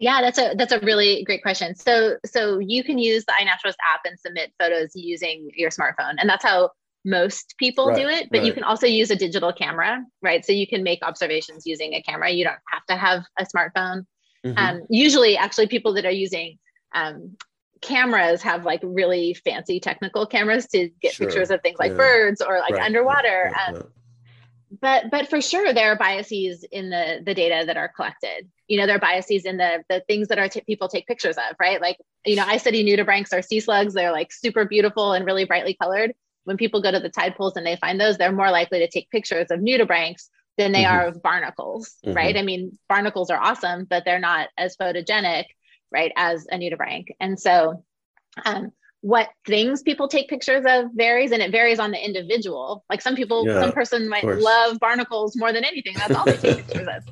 yeah, 0.00 0.22
that's 0.22 0.38
a 0.38 0.54
that's 0.56 0.72
a 0.72 0.80
really 0.80 1.22
great 1.24 1.42
question. 1.42 1.74
So 1.76 2.16
so 2.24 2.58
you 2.58 2.82
can 2.82 2.96
use 2.98 3.26
the 3.26 3.34
iNaturalist 3.38 3.76
app 3.86 4.00
and 4.06 4.18
submit 4.18 4.50
photos 4.58 4.92
using 4.94 5.50
your 5.54 5.68
smartphone, 5.68 6.14
and 6.18 6.28
that's 6.28 6.42
how 6.42 6.70
most 7.04 7.54
people 7.58 7.88
right, 7.88 7.96
do 7.96 8.08
it. 8.08 8.28
But 8.30 8.38
right. 8.38 8.46
you 8.46 8.54
can 8.54 8.64
also 8.64 8.86
use 8.86 9.10
a 9.10 9.16
digital 9.16 9.52
camera, 9.52 10.02
right? 10.22 10.42
So 10.44 10.52
you 10.52 10.66
can 10.66 10.82
make 10.82 11.00
observations 11.02 11.66
using 11.66 11.92
a 11.92 12.02
camera. 12.02 12.30
You 12.30 12.44
don't 12.44 12.58
have 12.68 12.86
to 12.86 12.96
have 12.96 13.24
a 13.38 13.44
smartphone. 13.44 14.06
Mm-hmm. 14.44 14.58
Um, 14.58 14.82
usually, 14.88 15.36
actually, 15.36 15.66
people 15.66 15.94
that 15.94 16.06
are 16.06 16.10
using 16.10 16.58
um, 16.94 17.36
cameras 17.80 18.42
have 18.42 18.64
like 18.64 18.80
really 18.82 19.34
fancy 19.34 19.80
technical 19.80 20.26
cameras 20.26 20.66
to 20.68 20.90
get 21.00 21.14
sure. 21.14 21.26
pictures 21.26 21.50
of 21.50 21.60
things 21.62 21.78
like 21.78 21.92
yeah. 21.92 21.98
birds 21.98 22.40
or 22.40 22.58
like 22.58 22.72
right. 22.72 22.82
underwater. 22.82 23.52
Um, 23.68 23.84
but 24.80 25.10
but 25.10 25.28
for 25.28 25.40
sure 25.40 25.72
there 25.72 25.90
are 25.90 25.96
biases 25.96 26.64
in 26.70 26.90
the 26.90 27.20
the 27.24 27.34
data 27.34 27.64
that 27.66 27.76
are 27.76 27.88
collected 27.88 28.48
you 28.68 28.78
know 28.78 28.86
there 28.86 28.96
are 28.96 29.00
biases 29.00 29.44
in 29.44 29.56
the 29.56 29.82
the 29.88 30.00
things 30.06 30.28
that 30.28 30.38
our 30.38 30.48
t- 30.48 30.62
people 30.66 30.86
take 30.86 31.06
pictures 31.06 31.36
of 31.36 31.56
right 31.58 31.80
like 31.80 31.96
you 32.24 32.36
know 32.36 32.44
i 32.46 32.56
study 32.56 32.84
nudibranchs 32.84 33.32
or 33.32 33.42
sea 33.42 33.58
slugs 33.58 33.94
they're 33.94 34.12
like 34.12 34.32
super 34.32 34.64
beautiful 34.64 35.12
and 35.12 35.26
really 35.26 35.44
brightly 35.44 35.74
colored 35.74 36.12
when 36.44 36.56
people 36.56 36.80
go 36.80 36.90
to 36.90 37.00
the 37.00 37.08
tide 37.08 37.34
pools 37.36 37.56
and 37.56 37.66
they 37.66 37.76
find 37.76 38.00
those 38.00 38.16
they're 38.16 38.32
more 38.32 38.50
likely 38.50 38.78
to 38.78 38.88
take 38.88 39.10
pictures 39.10 39.50
of 39.50 39.60
nudibranchs 39.60 40.28
than 40.60 40.72
they 40.72 40.84
mm-hmm. 40.84 40.94
are 40.94 41.06
of 41.08 41.22
barnacles 41.22 41.96
mm-hmm. 42.04 42.16
right 42.16 42.36
i 42.36 42.42
mean 42.42 42.78
barnacles 42.88 43.30
are 43.30 43.40
awesome 43.40 43.84
but 43.88 44.04
they're 44.04 44.20
not 44.20 44.48
as 44.58 44.76
photogenic 44.76 45.44
right 45.90 46.12
as 46.16 46.46
a 46.52 46.56
nudibranch 46.56 47.06
and 47.18 47.38
so 47.38 47.84
um, 48.44 48.70
what 49.00 49.28
things 49.46 49.82
people 49.82 50.08
take 50.08 50.28
pictures 50.28 50.64
of 50.68 50.90
varies 50.94 51.32
and 51.32 51.42
it 51.42 51.50
varies 51.50 51.78
on 51.78 51.90
the 51.90 52.04
individual 52.04 52.84
like 52.90 53.00
some 53.00 53.16
people 53.16 53.46
yeah, 53.46 53.60
some 53.60 53.72
person 53.72 54.08
might 54.08 54.24
love 54.24 54.78
barnacles 54.78 55.36
more 55.36 55.52
than 55.52 55.64
anything 55.64 55.94
that's 55.96 56.14
all 56.14 56.24
they 56.24 56.36
take 56.36 56.66
pictures 56.66 56.86
of 56.86 57.02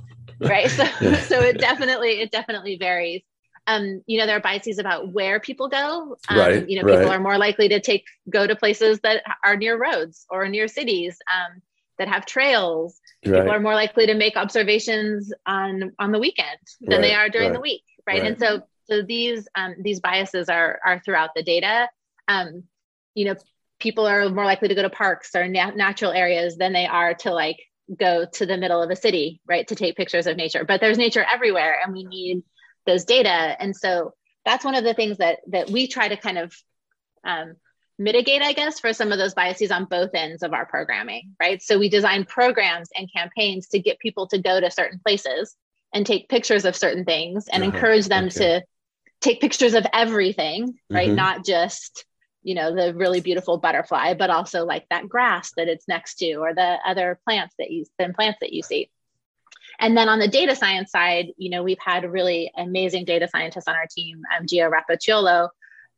right 0.49 0.71
so 0.71 0.85
yeah. 1.01 1.21
so 1.23 1.41
it 1.41 1.59
definitely 1.59 2.21
it 2.21 2.31
definitely 2.31 2.77
varies 2.77 3.23
um 3.67 4.03
you 4.07 4.19
know 4.19 4.27
there 4.27 4.37
are 4.37 4.41
biases 4.41 4.79
about 4.79 5.13
where 5.13 5.41
people 5.41 5.69
go 5.69 6.17
um, 6.29 6.39
right, 6.39 6.69
you 6.69 6.79
know 6.79 6.87
people 6.87 7.07
right. 7.07 7.17
are 7.17 7.21
more 7.21 7.39
likely 7.39 7.69
to 7.69 7.81
take 7.81 8.05
go 8.29 8.47
to 8.47 8.55
places 8.55 9.01
that 9.01 9.23
are 9.43 9.57
near 9.57 9.79
roads 9.79 10.27
or 10.31 10.47
near 10.47 10.69
cities 10.69 11.19
um, 11.33 11.63
that 11.99 12.09
have 12.09 12.27
trails 12.27 13.01
Right. 13.25 13.41
People 13.41 13.53
are 13.53 13.61
more 13.61 13.75
likely 13.75 14.07
to 14.07 14.15
make 14.15 14.37
observations 14.37 15.33
on 15.45 15.93
on 15.99 16.13
the 16.13 16.21
weekend 16.21 16.59
than 16.81 17.01
they 17.01 17.15
are 17.15 17.29
during 17.29 17.53
the 17.53 17.61
week, 17.61 17.83
right? 18.07 18.21
right. 18.21 18.31
And 18.31 18.39
so 18.39 18.63
so 18.85 19.03
these 19.03 19.49
um, 19.55 19.75
these 19.83 20.01
biases 20.01 20.49
are 20.49 20.79
are 20.85 21.01
throughout 21.05 21.31
the 21.35 21.43
data. 21.43 21.89
Um, 22.29 22.65
you 23.15 23.25
know, 23.25 23.35
people 23.81 24.07
are 24.07 24.29
more 24.29 24.45
likely 24.45 24.69
to 24.69 24.75
go 24.75 24.83
to 24.83 24.91
parks 24.91 25.35
or 25.35 25.49
nat- 25.49 25.77
natural 25.77 26.13
areas 26.13 26.57
than 26.57 26.73
they 26.73 26.87
are 26.87 27.15
to 27.15 27.33
like 27.33 27.59
go 27.97 28.27
to 28.35 28.47
the 28.47 28.57
middle 28.57 28.83
of 28.83 28.91
a 28.91 28.97
city, 28.97 29.41
right, 29.47 29.67
to 29.69 29.75
take 29.75 29.97
pictures 29.97 30.27
of 30.27 30.37
nature. 30.37 30.65
But 30.65 30.81
there's 30.81 30.99
nature 30.99 31.25
everywhere, 31.25 31.81
and 31.85 31.93
we 31.93 32.05
need 32.05 32.43
those 32.87 33.05
data. 33.05 33.31
And 33.31 33.75
so 33.77 34.15
that's 34.45 34.65
one 34.65 34.75
of 34.75 34.85
the 34.85 34.95
things 34.95 35.19
that 35.19 35.41
that 35.49 35.71
we 35.71 35.89
try 35.89 36.09
to 36.09 36.17
kind 36.17 36.39
of 36.39 36.55
um, 37.25 37.57
mitigate, 37.99 38.43
I 38.43 38.53
guess, 38.53 38.79
for 38.81 38.93
some 38.93 39.13
of 39.13 39.19
those 39.19 39.35
biases 39.35 39.71
on 39.71 39.85
both 39.87 40.11
ends 40.15 40.43
of 40.43 40.53
our 40.53 40.67
programming, 40.67 41.35
right? 41.41 41.61
So 41.63 41.79
we 41.79 41.89
design 41.89 42.25
programs 42.25 42.89
and 42.97 43.13
campaigns 43.13 43.69
to 43.69 43.79
get 43.79 43.99
people 43.99 44.27
to 44.29 44.39
go 44.39 44.61
to 44.61 44.71
certain 44.71 45.01
places 45.05 45.57
and 45.93 46.07
take 46.07 46.29
pictures 46.29 46.65
of 46.65 46.77
certain 46.77 47.05
things 47.05 47.49
and 47.49 47.63
Uh-huh, 47.63 47.75
encourage 47.75 48.07
them 48.07 48.27
okay. 48.27 48.61
to 48.61 48.65
take 49.21 49.41
pictures 49.41 49.75
of 49.75 49.87
everything, 49.93 50.79
right? 50.91 51.11
Mhm. 51.11 51.15
Not 51.17 51.45
just 51.45 52.05
you 52.45 52.55
know 52.55 52.73
the 52.75 52.95
really 52.95 53.21
beautiful 53.21 53.59
butterfly, 53.59 54.15
but 54.15 54.31
also 54.31 54.65
like 54.65 54.89
that 54.91 55.09
grass 55.09 55.53
that 55.57 55.69
it's 55.69 55.89
next 55.89 56.15
to 56.17 56.35
or 56.35 56.55
the 56.55 56.79
other 56.87 57.19
plants 57.25 57.55
that 57.59 57.71
you 57.71 57.85
the 57.99 58.13
plants 58.15 58.39
that 58.41 58.53
you 58.53 58.63
see. 58.63 58.91
And 59.81 59.97
then 59.97 60.09
on 60.09 60.19
the 60.19 60.29
data 60.29 60.55
science 60.55 60.91
side, 60.93 61.33
you 61.37 61.51
know, 61.51 61.63
we've 61.63 61.79
had 61.85 62.11
really 62.11 62.51
amazing 62.57 63.05
data 63.05 63.29
scientists 63.29 63.67
on 63.69 63.75
our 63.75 63.87
team, 63.91 64.23
um, 64.37 64.47
Gio 64.47 64.71
Rapacciuolo, 64.71 65.49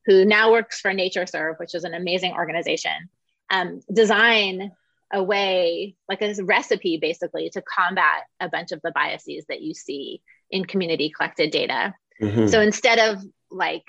who 0.07 0.25
now 0.25 0.51
works 0.53 0.81
for 0.81 0.91
NatureServe, 0.93 1.59
which 1.59 1.75
is 1.75 1.85
an 1.85 1.95
amazing 1.95 2.33
organization, 2.33 3.09
um, 3.51 3.81
design 3.93 4.73
a 5.13 5.23
way, 5.23 5.97
like 6.09 6.23
a 6.23 6.35
recipe 6.45 6.99
basically, 6.99 7.51
to 7.51 7.63
combat 7.63 8.23
a 8.39 8.49
bunch 8.49 8.73
of 8.73 8.81
the 8.83 8.93
biases 8.93 9.45
that 9.49 9.61
you 9.61 9.75
see 9.75 10.23
in 10.51 10.65
community 10.65 11.11
collected 11.11 11.51
data. 11.51 11.95
Mhm. 12.21 12.49
So 12.49 12.61
instead 12.61 12.99
of 12.99 13.23
like 13.51 13.85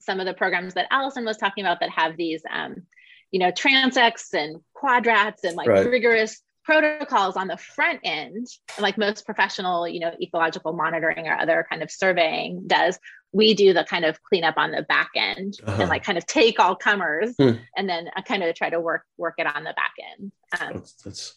some 0.00 0.18
of 0.18 0.26
the 0.26 0.34
programs 0.34 0.74
that 0.74 0.88
Allison 0.90 1.24
was 1.24 1.36
talking 1.36 1.64
about 1.64 1.80
that 1.80 1.90
have 1.90 2.16
these, 2.16 2.42
um, 2.50 2.86
you 3.30 3.38
know, 3.38 3.52
transects 3.52 4.32
and 4.34 4.60
quadrats 4.72 5.44
and 5.44 5.56
like 5.56 5.68
Right. 5.68 5.86
rigorous 5.86 6.42
protocols 6.64 7.36
on 7.36 7.48
the 7.48 7.56
front 7.56 8.00
end, 8.04 8.46
like 8.78 8.96
most 8.96 9.26
professional, 9.26 9.86
you 9.88 10.00
know, 10.00 10.14
ecological 10.20 10.72
monitoring 10.72 11.26
or 11.26 11.36
other 11.36 11.66
kind 11.68 11.82
of 11.82 11.90
surveying 11.90 12.66
does, 12.66 12.98
we 13.32 13.54
do 13.54 13.72
the 13.72 13.84
kind 13.84 14.04
of 14.04 14.22
cleanup 14.22 14.56
on 14.58 14.70
the 14.72 14.82
back 14.82 15.10
end 15.16 15.54
Uh-huh. 15.64 15.80
and 15.82 15.88
like 15.90 16.04
kind 16.04 16.18
of 16.18 16.26
take 16.26 16.60
all 16.60 16.76
comers 16.76 17.34
Hmm. 17.38 17.52
and 17.76 17.88
then 17.88 18.10
I 18.14 18.20
kind 18.20 18.42
of 18.42 18.54
try 18.54 18.70
to 18.70 18.80
work 18.80 19.04
work 19.16 19.34
it 19.38 19.46
on 19.46 19.64
the 19.64 19.72
back 19.74 19.94
end. 20.18 20.32
Um, 20.60 20.72
That's, 20.74 20.92
that's 21.02 21.34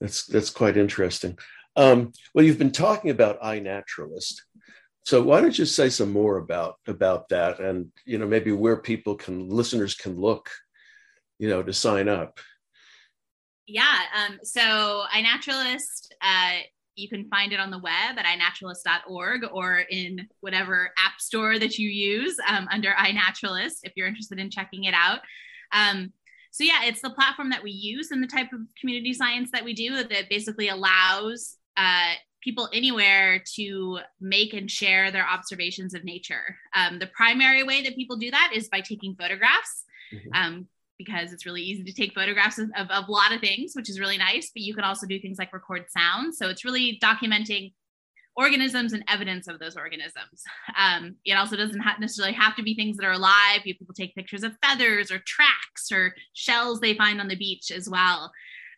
that's 0.00 0.26
that's 0.26 0.50
quite 0.50 0.76
interesting. 0.76 1.38
Um, 1.76 2.12
well, 2.34 2.44
you've 2.44 2.58
been 2.58 2.72
talking 2.72 3.10
about 3.10 3.40
iNaturalist, 3.40 4.34
so 5.04 5.22
why 5.22 5.40
don't 5.40 5.56
you 5.56 5.64
say 5.64 5.88
some 5.88 6.10
more 6.12 6.38
about 6.38 6.76
about 6.88 7.28
that, 7.28 7.60
and 7.60 7.92
you 8.04 8.18
know 8.18 8.26
maybe 8.26 8.50
where 8.50 8.76
people 8.78 9.14
can 9.14 9.48
listeners 9.48 9.94
can 9.94 10.20
look, 10.20 10.50
you 11.38 11.48
know, 11.48 11.62
to 11.62 11.72
sign 11.72 12.08
up. 12.08 12.40
Yeah. 13.66 13.98
Um, 14.18 14.40
so 14.42 15.04
iNaturalist, 15.14 16.08
uh, 16.20 16.58
you 17.00 17.08
can 17.08 17.28
find 17.28 17.52
it 17.52 17.60
on 17.60 17.70
the 17.70 17.78
web 17.78 18.18
at 18.18 18.24
iNaturalist.org 18.24 19.42
or 19.52 19.84
in 19.90 20.28
whatever 20.40 20.92
app 20.98 21.20
store 21.20 21.58
that 21.58 21.78
you 21.78 21.88
use 21.88 22.36
um, 22.48 22.68
under 22.70 22.90
iNaturalist 22.90 23.80
if 23.84 23.92
you're 23.96 24.06
interested 24.06 24.38
in 24.38 24.50
checking 24.50 24.84
it 24.84 24.94
out. 24.94 25.20
Um, 25.72 26.12
so 26.50 26.64
yeah, 26.64 26.84
it's 26.84 27.00
the 27.00 27.10
platform 27.10 27.50
that 27.50 27.62
we 27.62 27.70
use 27.70 28.10
and 28.10 28.22
the 28.22 28.26
type 28.26 28.52
of 28.52 28.60
community 28.78 29.12
science 29.14 29.50
that 29.52 29.64
we 29.64 29.72
do 29.72 30.02
that 30.02 30.28
basically 30.28 30.68
allows 30.68 31.56
uh, 31.76 32.12
people 32.42 32.68
anywhere 32.72 33.42
to 33.54 34.00
make 34.20 34.54
and 34.54 34.70
share 34.70 35.10
their 35.10 35.26
observations 35.26 35.94
of 35.94 36.04
nature. 36.04 36.56
Um, 36.74 36.98
the 36.98 37.06
primary 37.06 37.62
way 37.62 37.82
that 37.82 37.96
people 37.96 38.16
do 38.16 38.30
that 38.30 38.52
is 38.54 38.68
by 38.68 38.80
taking 38.80 39.14
photographs. 39.14 39.84
Mhm. 40.12 40.28
Because 41.02 41.32
it's 41.32 41.46
really 41.46 41.62
easy 41.62 41.82
to 41.82 41.92
take 41.92 42.12
photographs 42.12 42.58
of, 42.58 42.70
of, 42.76 42.88
a 42.90 43.10
lot 43.10 43.32
of 43.32 43.40
things, 43.40 43.72
which 43.74 43.88
is 43.88 43.98
really 43.98 44.18
nice. 44.18 44.50
But 44.54 44.62
you 44.62 44.74
can 44.74 44.84
also 44.84 45.06
do 45.06 45.18
things 45.18 45.38
like 45.38 45.52
record 45.54 45.86
sound. 45.90 46.34
So 46.34 46.50
it's 46.50 46.62
really 46.62 46.98
documenting 47.02 47.72
organisms 48.36 48.92
and 48.92 49.02
evidence 49.08 49.48
of 49.48 49.58
those 49.58 49.76
organisms. 49.76 50.42
Um, 50.78 51.16
it 51.24 51.32
also 51.32 51.56
doesn't 51.56 51.80
ha- 51.80 51.96
necessarily 51.98 52.34
have 52.34 52.54
to 52.56 52.62
be 52.62 52.74
things 52.74 52.98
that 52.98 53.06
are 53.06 53.12
alive. 53.12 53.62
You 53.64 53.74
people 53.74 53.94
take 53.94 54.14
pictures 54.14 54.42
of 54.42 54.56
feathers 54.62 55.10
or 55.10 55.20
tracks 55.26 55.90
or 55.90 56.14
shells 56.34 56.80
they 56.80 56.94
find 56.94 57.18
on 57.18 57.28
the 57.28 57.36
beach 57.36 57.70
as 57.70 57.88
well. 57.88 58.30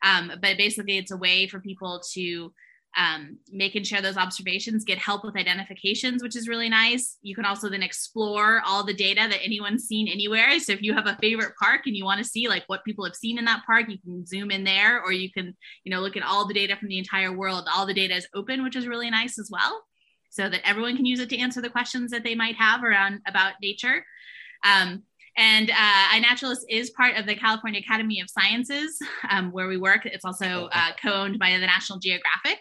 Um, 0.05 0.33
but 0.41 0.57
basically, 0.57 0.99
it's 0.99 1.11
a 1.11 1.17
way 1.17 1.49
for 1.49 1.61
people 1.61 2.03
to 2.13 2.53
um, 2.96 3.38
make 3.50 3.74
and 3.74 3.87
share 3.87 4.02
those 4.02 4.18
observations, 4.18 4.85
get 4.85 4.98
help 4.98 5.24
with 5.24 5.37
identifications, 5.37 6.22
which 6.22 6.37
is 6.37 6.48
really 6.48 6.68
nice. 6.68 7.16
You 7.22 7.35
can 7.35 7.46
also 7.46 7.70
then 7.70 7.83
explore 7.83 8.61
all 8.66 8.85
the 8.85 8.92
data 8.92 9.26
that 9.28 9.42
anyone's 9.42 9.85
seen 9.85 10.09
anywhere. 10.09 10.59
So 10.59 10.72
if 10.72 10.83
you 10.83 10.92
have 10.94 11.07
a 11.07 11.16
favorite 11.20 11.55
park 11.59 11.83
and 11.87 11.96
you 11.96 12.05
want 12.05 12.18
to 12.18 12.28
see 12.28 12.48
like 12.48 12.64
what 12.66 12.85
people 12.85 13.05
have 13.05 13.16
seen 13.16 13.38
in 13.38 13.46
that 13.46 13.64
park, 13.64 13.88
you 13.88 13.98
can 13.98 14.26
zoom 14.26 14.50
in 14.50 14.64
there, 14.64 15.02
or 15.02 15.12
you 15.12 15.31
can, 15.33 15.57
you 15.85 15.90
know, 15.90 16.00
look 16.00 16.16
at 16.16 16.22
all 16.22 16.46
the 16.46 16.55
data 16.55 16.76
from 16.76 16.88
the 16.88 16.98
entire 16.98 17.33
world. 17.33 17.66
All 17.74 17.87
the 17.87 17.94
data 17.94 18.14
is 18.14 18.28
open, 18.35 18.62
which 18.62 18.76
is 18.76 18.87
really 18.87 19.11
nice 19.11 19.38
as 19.38 19.48
well, 19.50 19.83
so 20.31 20.50
that 20.50 20.61
everyone 20.64 20.96
can 20.96 21.07
use 21.07 21.20
it 21.20 21.31
to 21.31 21.38
answer 21.38 21.62
the 21.62 21.70
questions 21.70 22.11
that 22.11 22.24
they 22.24 22.35
might 22.35 22.57
have 22.57 22.85
around 22.85 23.20
about 23.26 23.55
nature. 23.62 24.05
Um, 24.64 25.05
and 25.38 25.70
uh, 25.70 26.09
iNaturalist 26.12 26.64
is 26.68 26.90
part 26.90 27.16
of 27.16 27.24
the 27.24 27.35
California 27.35 27.81
Academy 27.81 28.20
of 28.20 28.28
Sciences, 28.28 28.98
um, 29.31 29.50
where 29.50 29.66
we 29.66 29.78
work. 29.78 30.05
It's 30.05 30.26
also 30.26 30.68
uh, 30.72 30.90
co-owned 31.02 31.38
by 31.38 31.52
the 31.52 31.66
National 31.66 31.98
Geographic 31.98 32.59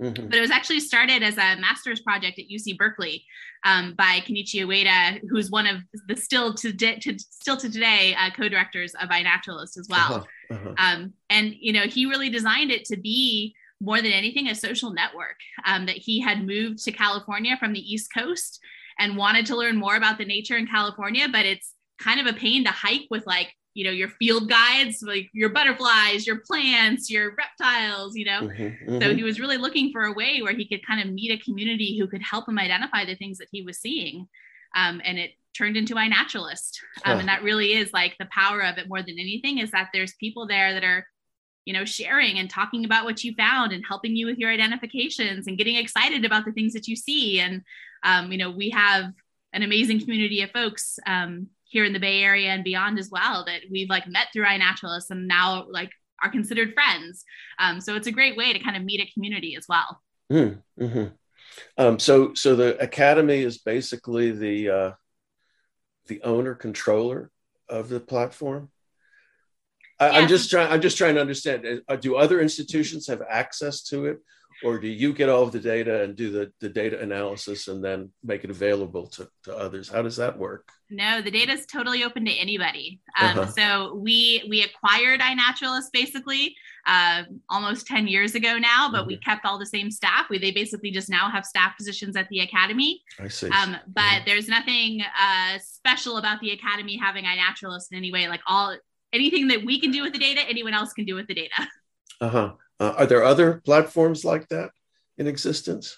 Mhm. 0.00 0.28
but 0.28 0.34
it 0.34 0.40
was 0.40 0.50
actually 0.50 0.80
started 0.80 1.22
as 1.22 1.38
a 1.38 1.56
master's 1.58 2.00
project 2.00 2.38
at 2.38 2.50
UC 2.50 2.76
Berkeley 2.76 3.24
um, 3.64 3.94
by 3.94 4.20
Kenichi 4.26 4.62
Ueda, 4.64 5.20
who's 5.30 5.50
one 5.50 5.66
of 5.66 5.80
the 6.06 6.16
still 6.16 6.52
to, 6.54 6.72
di- 6.72 6.98
to 6.98 7.18
still 7.18 7.56
to 7.56 7.70
today 7.70 8.14
uh, 8.14 8.30
co-directors 8.30 8.94
of 8.94 9.08
iNaturalist 9.08 9.78
as 9.78 9.86
well. 9.88 10.26
Uh-huh, 10.50 10.54
uh-huh. 10.54 10.74
Um, 10.78 11.14
and 11.30 11.54
you 11.58 11.72
know, 11.72 11.84
he 11.84 12.04
really 12.06 12.28
designed 12.28 12.70
it 12.70 12.84
to 12.86 12.96
be 12.98 13.54
more 13.80 14.02
than 14.02 14.12
anything 14.12 14.48
a 14.48 14.54
social 14.54 14.92
network. 14.92 15.36
Um, 15.64 15.86
that 15.86 15.96
he 15.96 16.20
had 16.20 16.46
moved 16.46 16.84
to 16.84 16.92
California 16.92 17.56
from 17.58 17.72
the 17.72 17.80
East 17.80 18.10
Coast 18.14 18.60
and 18.98 19.16
wanted 19.16 19.46
to 19.46 19.56
learn 19.56 19.76
more 19.76 19.96
about 19.96 20.18
the 20.18 20.24
nature 20.24 20.56
in 20.56 20.66
California, 20.66 21.28
but 21.30 21.46
it's 21.46 21.72
kind 21.98 22.20
of 22.20 22.26
a 22.26 22.38
pain 22.38 22.64
to 22.64 22.70
hike 22.70 23.06
with 23.10 23.26
like 23.26 23.52
you 23.76 23.84
know 23.84 23.90
your 23.90 24.08
field 24.08 24.48
guides, 24.48 25.02
like 25.02 25.28
your 25.32 25.50
butterflies, 25.50 26.26
your 26.26 26.40
plants, 26.48 27.10
your 27.10 27.34
reptiles, 27.36 28.16
you 28.16 28.24
know. 28.24 28.40
Mhm, 28.48 29.00
So 29.02 29.06
mhm. 29.10 29.16
he 29.16 29.22
was 29.22 29.38
really 29.38 29.58
looking 29.58 29.92
for 29.92 30.02
a 30.04 30.12
way 30.12 30.40
where 30.40 30.54
he 30.54 30.66
could 30.66 30.86
kind 30.86 31.00
of 31.02 31.12
meet 31.12 31.30
a 31.30 31.44
community 31.44 31.98
who 31.98 32.06
could 32.06 32.22
help 32.22 32.48
him 32.48 32.58
identify 32.58 33.04
the 33.04 33.16
things 33.16 33.36
that 33.38 33.48
he 33.52 33.60
was 33.62 33.78
seeing. 33.78 34.28
Um, 34.74 35.00
and 35.04 35.18
it 35.18 35.32
turned 35.54 35.76
into 35.76 35.94
iNaturalist. 35.94 36.72
Um, 37.04 37.14
Huh. 37.14 37.18
And 37.20 37.28
that 37.28 37.42
really 37.42 37.74
is 37.74 37.92
like 37.92 38.14
the 38.18 38.28
power 38.40 38.60
of 38.62 38.78
it 38.78 38.88
more 38.88 39.02
than 39.02 39.18
anything 39.18 39.58
is 39.58 39.70
that 39.72 39.90
there's 39.92 40.14
people 40.14 40.46
there 40.46 40.72
that 40.72 40.84
are, 40.84 41.06
you 41.66 41.74
know, 41.74 41.84
sharing 41.84 42.38
and 42.38 42.48
talking 42.48 42.84
about 42.86 43.04
what 43.04 43.22
you 43.24 43.34
found 43.34 43.72
and 43.72 43.84
helping 43.86 44.16
you 44.16 44.24
with 44.26 44.38
your 44.38 44.50
identifications 44.50 45.46
and 45.46 45.58
getting 45.58 45.76
excited 45.76 46.24
about 46.24 46.44
the 46.46 46.52
things 46.52 46.72
that 46.72 46.88
you 46.88 46.96
see. 46.96 47.40
And, 47.40 47.62
um, 48.04 48.32
you 48.32 48.38
know, 48.38 48.50
we 48.50 48.70
have 48.70 49.12
an 49.52 49.62
amazing 49.62 50.00
community 50.00 50.42
of 50.42 50.50
folks 50.50 50.98
um, 51.06 51.48
here 51.68 51.84
in 51.84 51.92
the 51.92 51.98
Bay 52.00 52.22
Area 52.22 52.50
and 52.50 52.64
beyond 52.64 52.98
as 52.98 53.10
well 53.10 53.44
that 53.46 53.62
we've 53.70 53.88
like 53.90 54.06
met 54.08 54.28
through 54.32 54.44
iNaturalist 54.44 55.10
and 55.10 55.26
now 55.26 55.66
like 55.70 55.90
are 56.22 56.30
considered 56.30 56.72
friends. 56.74 57.24
Um, 57.58 57.80
so 57.80 57.94
it's 57.96 58.06
a 58.06 58.12
great 58.12 58.36
way 58.36 58.52
to 58.52 58.58
kind 58.58 58.76
of 58.76 58.84
meet 58.84 59.00
a 59.00 59.12
community 59.12 59.56
as 59.56 59.66
well. 59.68 60.00
Mm, 60.32 60.62
mhm. 60.80 61.12
Um, 61.78 61.98
so, 61.98 62.34
so 62.34 62.56
the 62.56 62.78
academy 62.82 63.38
is 63.40 63.58
basically 63.58 64.30
the 64.30 64.70
uh, 64.70 64.92
the 66.06 66.22
owner 66.22 66.54
controller 66.54 67.30
of 67.68 67.88
the 67.88 68.00
platform. 68.00 68.70
I, 69.98 70.08
I'm 70.10 70.22
Yeah. 70.22 70.28
just 70.28 70.50
trying. 70.50 70.70
I'm 70.72 70.80
just 70.80 70.96
trying 70.98 71.14
to 71.16 71.20
understand. 71.20 71.82
Uh, 71.88 71.96
do 71.96 72.16
other 72.16 72.40
institutions 72.40 73.06
have 73.08 73.22
access 73.28 73.82
to 73.84 74.06
it, 74.06 74.18
or 74.64 74.78
do 74.78 74.88
you 74.88 75.12
get 75.12 75.28
all 75.28 75.42
of 75.42 75.52
the 75.52 75.60
data 75.60 76.02
and 76.02 76.16
do 76.16 76.30
the, 76.30 76.52
the 76.60 76.68
data 76.68 77.00
analysis 77.00 77.68
and 77.68 77.84
then 77.84 78.10
make 78.24 78.44
it 78.44 78.50
available 78.50 79.06
to, 79.08 79.28
to 79.44 79.56
others? 79.56 79.88
How 79.88 80.02
does 80.02 80.16
that 80.16 80.38
work? 80.38 80.68
No, 80.90 81.20
the 81.20 81.30
data 81.30 81.52
is 81.52 81.66
totally 81.66 82.04
open 82.04 82.24
to 82.24 82.32
anybody. 82.32 83.00
Um, 83.20 83.38
Uh-huh. 83.38 83.46
So 83.46 83.94
we 83.94 84.44
we 84.48 84.62
acquired 84.62 85.20
iNaturalist 85.20 85.90
basically 85.92 86.54
uh, 86.86 87.24
almost 87.50 87.86
ten 87.86 88.06
years 88.06 88.34
ago 88.34 88.58
now, 88.58 88.88
but 88.90 89.06
we 89.06 89.16
kept 89.18 89.44
all 89.44 89.58
the 89.58 89.66
same 89.66 89.90
staff. 89.90 90.26
We 90.30 90.38
they 90.38 90.52
basically 90.52 90.90
just 90.90 91.10
now 91.10 91.28
have 91.30 91.44
staff 91.44 91.76
positions 91.76 92.16
at 92.16 92.28
the 92.28 92.40
academy. 92.40 93.02
I 93.18 93.28
see. 93.28 93.48
Um, 93.48 93.76
but 93.88 94.22
there's 94.26 94.48
nothing 94.48 95.02
uh, 95.02 95.58
special 95.58 96.18
about 96.18 96.40
the 96.40 96.52
academy 96.52 96.96
having 96.96 97.24
iNaturalist 97.24 97.90
in 97.90 97.98
any 97.98 98.12
way. 98.12 98.28
Like 98.28 98.42
all 98.46 98.76
anything 99.12 99.48
that 99.48 99.64
we 99.64 99.80
can 99.80 99.90
do 99.90 100.02
with 100.02 100.12
the 100.12 100.18
data, 100.18 100.42
anyone 100.48 100.74
else 100.74 100.92
can 100.92 101.04
do 101.04 101.14
with 101.14 101.26
the 101.26 101.34
data. 101.34 101.68
uh-huh. 102.20 102.52
Uh, 102.78 102.94
are 102.98 103.06
there 103.06 103.24
other 103.24 103.60
platforms 103.64 104.24
like 104.24 104.48
that 104.48 104.70
in 105.18 105.26
existence? 105.26 105.96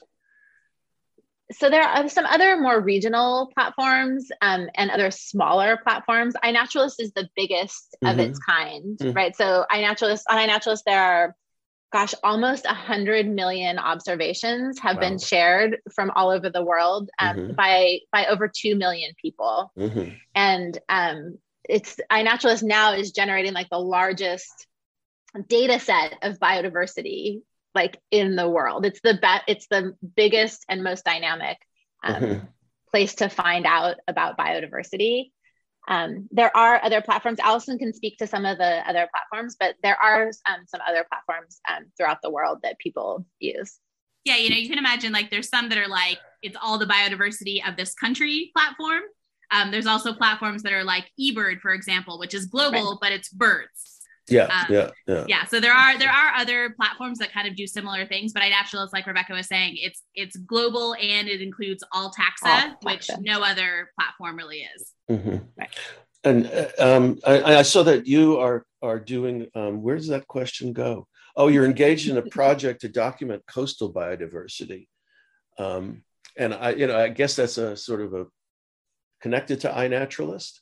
so 1.50 1.70
there 1.70 1.80
are 1.82 2.06
some 2.10 2.26
other 2.26 2.60
more 2.60 2.78
regional 2.78 3.50
platforms 3.54 4.28
um, 4.42 4.68
and 4.74 4.90
other 4.90 5.10
smaller 5.10 5.78
platforms. 5.82 6.34
iNaturalist 6.44 6.96
is 6.98 7.10
the 7.14 7.26
biggest 7.36 7.96
of 8.04 8.16
Mhm. 8.16 8.28
its 8.28 8.38
kind, 8.38 8.98
Mhm. 8.98 9.16
right? 9.16 9.34
So 9.34 9.64
iNaturalist 9.72 10.24
on 10.28 10.36
iNaturalist 10.36 10.82
there 10.84 11.02
are 11.02 11.34
gosh, 11.90 12.12
almost 12.22 12.66
100 12.66 13.26
million 13.26 13.78
observations 13.78 14.78
have 14.78 14.96
Wow. 14.96 15.00
been 15.00 15.18
shared 15.18 15.78
from 15.94 16.10
all 16.14 16.28
over 16.28 16.50
the 16.50 16.62
world 16.62 17.08
um, 17.18 17.34
Mhm. 17.38 17.56
by, 17.56 18.00
by 18.12 18.26
over 18.26 18.46
2 18.46 18.74
million 18.74 19.14
people. 19.16 19.72
Mhm. 19.74 20.20
And 20.34 20.78
um, 20.90 21.38
it's 21.66 21.96
iNaturalist 22.12 22.62
now 22.62 22.92
is 22.92 23.10
generating 23.10 23.54
like 23.54 23.70
the 23.70 23.80
largest 23.80 24.66
data 25.48 25.78
set 25.80 26.18
of 26.22 26.38
biodiversity 26.38 27.42
like 27.74 28.00
in 28.10 28.34
the 28.34 28.48
world. 28.48 28.86
It's 28.86 29.00
the 29.02 29.18
be- 29.20 29.52
it's 29.52 29.66
the 29.68 29.94
biggest 30.16 30.64
and 30.68 30.82
most 30.82 31.04
dynamic 31.04 31.58
um, 32.02 32.14
Mhm. 32.14 32.48
place 32.90 33.14
to 33.16 33.28
find 33.28 33.66
out 33.66 33.96
about 34.08 34.38
biodiversity. 34.38 35.32
Um, 35.86 36.28
there 36.30 36.54
are 36.56 36.82
other 36.82 37.00
platforms. 37.00 37.38
Allison 37.40 37.78
can 37.78 37.92
speak 37.92 38.18
to 38.18 38.26
some 38.26 38.44
of 38.44 38.58
the 38.58 38.88
other 38.88 39.08
platforms, 39.12 39.56
but 39.58 39.76
there 39.82 39.96
are 39.96 40.30
um, 40.46 40.64
some 40.66 40.80
other 40.86 41.04
platforms 41.08 41.60
um, 41.68 41.86
throughout 41.96 42.20
the 42.22 42.30
world 42.30 42.58
that 42.62 42.78
people 42.78 43.26
use. 43.38 43.78
Yeah, 44.24 44.36
you 44.36 44.50
know, 44.50 44.56
you 44.56 44.68
can 44.68 44.78
imagine 44.78 45.12
like 45.12 45.30
there's 45.30 45.48
some 45.48 45.68
that 45.70 45.78
are 45.78 45.88
like 45.88 46.18
it's 46.42 46.56
all 46.60 46.78
the 46.78 46.86
biodiversity 46.86 47.66
of 47.66 47.76
this 47.76 47.94
country 47.94 48.50
platform. 48.54 49.02
Um, 49.50 49.70
there's 49.70 49.86
also 49.86 50.12
platforms 50.12 50.62
that 50.64 50.72
are 50.72 50.84
like 50.84 51.10
eBird, 51.18 51.60
for 51.60 51.72
example, 51.72 52.18
which 52.18 52.34
is 52.34 52.46
global, 52.46 52.98
but 53.00 53.12
it's 53.12 53.30
birds. 53.30 53.97
Yeah, 54.30 54.44
Um, 54.44 54.66
yeah, 54.74 54.90
yeah. 55.06 55.24
Yeah, 55.28 55.44
so 55.46 55.60
there 55.60 55.72
are 55.72 55.98
there 55.98 56.10
are 56.10 56.34
other 56.34 56.70
platforms 56.70 57.18
that 57.18 57.32
kind 57.32 57.48
of 57.48 57.56
do 57.56 57.66
similar 57.66 58.06
things, 58.06 58.32
but 58.32 58.42
iNaturalist, 58.42 58.92
like 58.92 59.06
Rebecca 59.06 59.32
was 59.32 59.46
saying, 59.46 59.76
it's 59.78 60.02
it's 60.14 60.36
global 60.36 60.94
and 60.94 61.28
it 61.28 61.40
includes 61.40 61.82
all 61.92 62.12
taxa, 62.12 62.70
All 62.70 62.76
which 62.82 63.08
no 63.20 63.42
other 63.42 63.90
platform 63.98 64.36
really 64.36 64.66
is. 64.76 64.92
Mhm. 65.10 65.46
Right. 65.56 65.70
And 66.24 66.46
uh, 66.46 66.68
um, 66.78 67.18
I, 67.26 67.56
I 67.56 67.62
saw 67.62 67.82
that 67.84 68.06
you 68.06 68.38
are 68.38 68.64
are 68.82 68.98
doing. 68.98 69.46
Um, 69.54 69.82
where 69.82 69.96
does 69.96 70.08
that 70.08 70.26
question 70.26 70.72
go? 70.72 71.06
Oh, 71.36 71.48
you're 71.48 71.64
engaged 71.64 72.08
in 72.08 72.16
a 72.16 72.22
project 72.30 72.80
to 72.82 72.88
document 72.88 73.42
coastal 73.46 73.92
biodiversity, 73.92 74.88
um, 75.58 76.02
and 76.36 76.52
I, 76.52 76.70
you 76.70 76.86
know, 76.86 76.98
I 76.98 77.08
guess 77.08 77.36
that's 77.36 77.58
a 77.58 77.76
sort 77.76 78.00
of 78.00 78.14
a 78.14 78.26
connected 79.20 79.60
to 79.60 79.68
iNaturalist. 79.70 80.60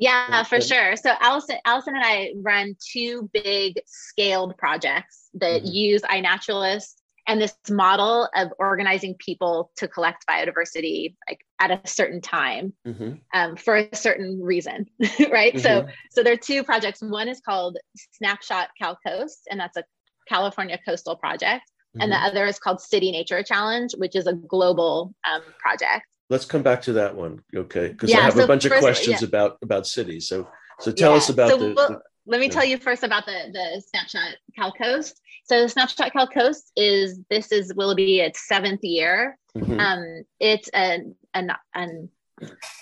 Yeah, 0.00 0.42
for 0.44 0.60
sure. 0.60 0.96
So 0.96 1.14
Allison, 1.20 1.56
Allison 1.64 1.94
and 1.94 2.04
I 2.04 2.32
run 2.36 2.74
two 2.92 3.30
big 3.32 3.80
scaled 3.86 4.56
projects 4.56 5.28
that 5.34 5.62
Mhm. 5.62 5.72
use 5.72 6.02
iNaturalist 6.02 6.94
and 7.28 7.40
this 7.40 7.54
model 7.68 8.28
of 8.34 8.48
organizing 8.58 9.14
people 9.18 9.70
to 9.76 9.86
collect 9.86 10.26
biodiversity 10.26 11.14
like 11.28 11.40
at 11.60 11.70
a 11.70 11.86
certain 11.86 12.20
time 12.22 12.72
Mhm. 12.86 13.20
um, 13.34 13.56
for 13.56 13.76
a 13.76 13.94
certain 13.94 14.42
reason, 14.42 14.86
right? 15.30 15.56
So 15.60 15.86
so 16.10 16.22
there 16.22 16.32
are 16.32 16.36
two 16.50 16.64
projects. 16.64 17.02
One 17.02 17.28
is 17.28 17.40
called 17.40 17.76
Snapshot 18.12 18.70
Cal 18.80 18.98
Coast, 19.06 19.46
and 19.50 19.60
that's 19.60 19.76
a 19.76 19.84
California 20.28 20.78
coastal 20.84 21.14
project. 21.16 21.70
And 22.00 22.10
the 22.10 22.16
Mhm. 22.16 22.26
other 22.26 22.46
is 22.46 22.58
called 22.58 22.80
City 22.80 23.10
Nature 23.12 23.42
Challenge, 23.42 23.92
which 23.96 24.16
is 24.16 24.26
a 24.26 24.32
global 24.32 25.14
um, 25.24 25.42
project. 25.58 26.06
Let's 26.30 26.44
come 26.46 26.62
back 26.62 26.80
to 26.82 26.92
that 26.94 27.14
one, 27.16 27.42
okay? 27.54 27.88
Because 27.88 28.10
I 28.10 28.18
Yeah, 28.18 28.22
have 28.22 28.36
a 28.38 28.42
so 28.42 28.46
bunch 28.46 28.64
of 28.64 28.72
questions 28.72 29.20
yeah. 29.20 29.26
about 29.28 29.58
about 29.62 29.86
cities. 29.86 30.28
So 30.28 30.48
so 30.78 30.92
tell 30.92 31.10
Yeah, 31.10 31.16
us 31.18 31.28
about 31.28 31.50
so 31.50 31.56
the, 31.58 31.64
we'll- 31.74 31.88
the- 31.88 32.00
Let 32.26 32.40
me 32.40 32.48
tell 32.48 32.64
you 32.64 32.78
first 32.78 33.02
about 33.02 33.26
the 33.26 33.50
the 33.52 33.82
Snapshot 33.90 34.36
Cal 34.56 34.72
Coast. 34.72 35.20
So 35.44 35.62
the 35.62 35.68
Snapshot 35.68 36.12
Cal 36.12 36.28
Coast 36.28 36.70
is 36.76 37.18
this 37.28 37.50
is 37.50 37.74
will 37.74 37.94
be 37.96 38.20
its 38.20 38.46
seventh 38.46 38.84
year. 38.84 39.36
Mhm. 39.56 39.80
Um, 39.80 40.24
it's 40.38 40.68
an 40.68 41.16
an 41.34 41.50
an 41.74 42.08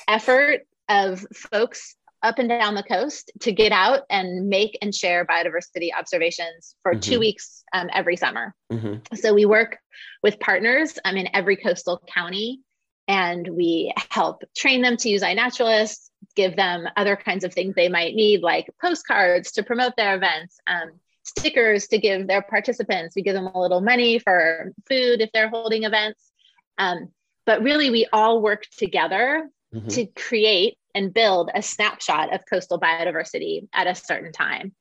effort 0.07 0.67
of 0.91 1.25
folks 1.35 1.97
up 2.23 2.39
and 2.39 2.49
down 2.49 2.75
the 2.75 2.83
coast 2.83 3.31
to 3.41 3.53
get 3.53 3.71
out 3.73 4.03
and 4.11 4.49
make 4.49 4.77
and 4.83 4.93
share 4.95 5.25
biodiversity 5.25 5.91
observations 5.97 6.75
for 6.83 6.95
two 6.97 7.17
Mhm. 7.17 7.21
weeks 7.21 7.63
um, 7.73 7.89
every 7.95 8.17
summer. 8.17 8.55
Mhm. 8.73 9.01
So 9.17 9.33
we 9.33 9.47
work 9.47 9.79
with 10.23 10.41
partners 10.41 10.99
um, 11.05 11.17
in 11.17 11.29
every 11.35 11.57
coastal 11.57 12.03
county, 12.13 12.61
and 13.09 13.49
we 13.49 13.93
help 14.11 14.45
train 14.55 14.83
them 14.83 14.97
to 14.99 15.09
use 15.09 15.23
iNaturalist, 15.23 16.11
give 16.37 16.55
them 16.55 16.87
other 16.97 17.17
kinds 17.17 17.43
of 17.43 17.53
things 17.55 17.75
they 17.75 17.89
might 17.89 18.15
need, 18.15 18.43
like 18.43 18.69
postcards 18.81 19.51
to 19.53 19.63
promote 19.63 19.97
their 19.97 20.15
events, 20.15 20.61
um, 20.67 20.93
stickers 21.25 21.89
to 21.89 21.99
give 21.99 22.27
their 22.27 22.43
participants. 22.43 23.17
We 23.17 23.23
give 23.23 23.35
them 23.35 23.47
a 23.47 23.61
little 23.61 23.81
money 23.81 24.19
for 24.19 24.73
food 24.89 25.21
if 25.23 25.31
they're 25.33 25.49
holding 25.49 25.85
events. 25.85 26.31
Um, 26.77 27.09
but 27.47 27.63
really, 27.63 27.91
we 27.91 28.07
all 28.13 28.43
work 28.43 28.65
together 28.77 29.49
Mhm. 29.75 29.95
to 29.95 30.07
create 30.07 30.79
and 30.95 31.13
build 31.13 31.51
a 31.55 31.63
snapshot 31.63 32.35
of 32.35 32.45
coastal 32.49 32.79
biodiversity 32.79 33.69
at 33.73 33.87
a 33.87 33.95
certain 33.95 34.33
time. 34.33 34.75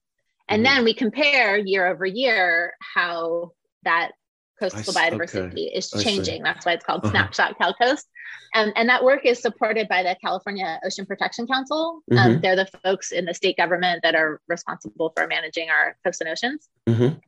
And 0.49 0.61
Mhm. 0.61 0.65
then 0.65 0.83
we 0.83 0.93
compare 0.93 1.57
year 1.57 1.87
over 1.87 2.05
year 2.05 2.75
how 2.79 3.53
that 3.83 4.11
coastal 4.59 4.79
s- 4.79 4.93
biodiversity 4.95 5.51
okay. 5.51 5.61
is 5.75 5.89
changing. 6.03 6.43
That's 6.43 6.65
why 6.65 6.73
it's 6.73 6.85
called 6.85 7.01
Uh-huh. 7.03 7.11
Snapshot 7.11 7.57
Cal 7.57 7.73
Coast. 7.73 8.07
Um, 8.55 8.71
and 8.75 8.89
that 8.89 9.03
work 9.03 9.25
is 9.25 9.41
supported 9.41 9.87
by 9.87 10.03
the 10.03 10.15
California 10.23 10.79
Ocean 10.85 11.05
Protection 11.05 11.47
Council. 11.47 12.01
Um, 12.17 12.39
they're 12.41 12.55
the 12.55 12.67
folks 12.83 13.11
in 13.11 13.25
the 13.25 13.33
state 13.33 13.57
government 13.57 14.01
that 14.03 14.15
are 14.15 14.41
responsible 14.47 15.11
for 15.15 15.27
managing 15.27 15.69
our 15.69 15.97
coasts 16.03 16.21
and 16.21 16.29
oceans. 16.29 16.67
Mhm. 16.87 17.19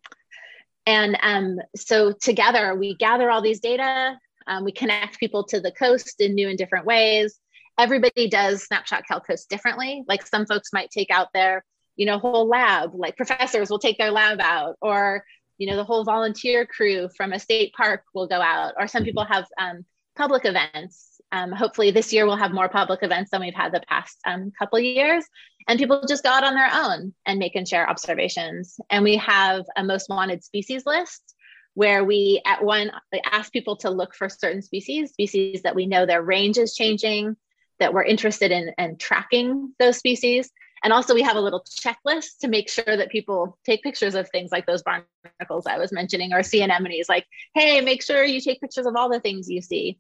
And 0.86 1.18
um, 1.22 1.60
so 1.76 2.14
together 2.14 2.74
we 2.76 2.96
gather 2.96 3.30
all 3.30 3.42
these 3.42 3.60
data, 3.60 4.18
um, 4.48 4.64
we 4.64 4.72
connect 4.72 5.20
people 5.20 5.44
to 5.46 5.60
the 5.60 5.72
coast 5.72 6.20
in 6.20 6.34
new 6.34 6.48
and 6.50 6.58
different 6.58 6.86
ways. 6.86 7.40
Everybody 7.78 8.28
does 8.28 8.64
Snapshot 8.64 9.06
Cal 9.08 9.20
Coast 9.22 9.50
differently. 9.50 10.04
Like 10.08 10.26
some 10.26 10.46
folks 10.46 10.74
might 10.74 10.90
take 10.90 11.12
out 11.12 11.28
their, 11.34 11.64
you 11.96 12.06
know, 12.06 12.18
whole 12.18 12.48
lab, 12.48 12.96
like 12.96 13.16
professors 13.18 13.70
will 13.70 13.80
take 13.80 13.98
their 13.98 14.12
lab 14.12 14.40
out, 14.42 14.78
or, 14.82 15.24
you 15.60 15.68
know, 15.68 15.76
the 15.76 15.84
whole 15.84 16.04
volunteer 16.04 16.66
crew 16.66 17.10
from 17.16 17.34
a 17.34 17.40
state 17.40 17.74
park 17.74 18.04
will 18.16 18.28
go 18.28 18.42
out, 18.42 18.74
or 18.80 18.88
some 18.88 19.04
people 19.04 19.26
have 19.26 19.46
um, 19.60 19.86
public 20.16 20.46
events. 20.46 21.22
Um, 21.32 21.52
hopefully 21.52 21.92
this 21.92 22.12
year 22.12 22.26
we'll 22.26 22.38
have 22.38 22.52
more 22.52 22.70
public 22.70 23.04
events 23.04 23.30
than 23.30 23.42
we've 23.42 23.54
had 23.54 23.72
the 23.72 23.84
past 23.88 24.18
um, 24.26 24.52
couple 24.58 24.80
years. 24.80 25.24
And 25.68 25.78
people 25.78 26.04
just 26.08 26.24
go 26.24 26.30
out 26.30 26.44
on 26.44 26.56
their 26.56 26.72
own 26.74 27.14
and 27.28 27.38
make 27.38 27.56
and 27.56 27.68
share 27.68 27.88
observations. 27.88 28.80
And 28.90 29.04
we 29.04 29.18
have 29.18 29.66
a 29.76 29.84
most 29.84 30.10
wanted 30.10 30.44
species 30.44 30.88
list 30.88 31.36
where 31.76 32.04
we 32.04 32.42
at 32.46 32.64
one 32.64 32.92
ask 33.26 33.54
people 33.54 33.76
to 33.78 33.92
look 33.92 34.16
for 34.16 34.28
certain 34.28 34.62
species 34.62 35.12
species 35.12 35.62
that 35.62 35.76
we 35.76 35.86
know 35.86 36.06
their 36.06 36.24
range 36.24 36.58
is 36.58 36.74
changing 36.74 37.38
that 37.80 37.94
we're 37.94 38.04
interested 38.04 38.52
in 38.52 38.72
and 38.78 39.00
tracking 39.00 39.74
those 39.80 39.98
species 39.98 40.52
and 40.84 40.94
also 40.94 41.14
we 41.14 41.22
have 41.22 41.36
a 41.36 41.42
little 41.42 41.64
checklist 41.70 42.40
to 42.42 42.48
make 42.48 42.70
sure 42.70 42.84
that 42.86 43.10
people 43.10 43.58
take 43.66 43.84
pictures 43.84 44.16
of 44.16 44.30
things 44.30 44.52
like 44.52 44.66
those 44.66 44.84
barnacles 44.84 45.66
i 45.68 45.78
was 45.78 45.92
mentioning 45.92 46.34
or 46.34 46.44
sea 46.44 46.62
anemones 46.62 47.10
like 47.10 47.26
hey 47.54 47.82
make 47.82 48.04
sure 48.04 48.24
you 48.24 48.42
take 48.42 48.60
pictures 48.62 48.86
of 48.86 48.96
all 48.96 49.10
the 49.10 49.20
things 49.20 49.50
you 49.50 49.62
see 49.62 49.98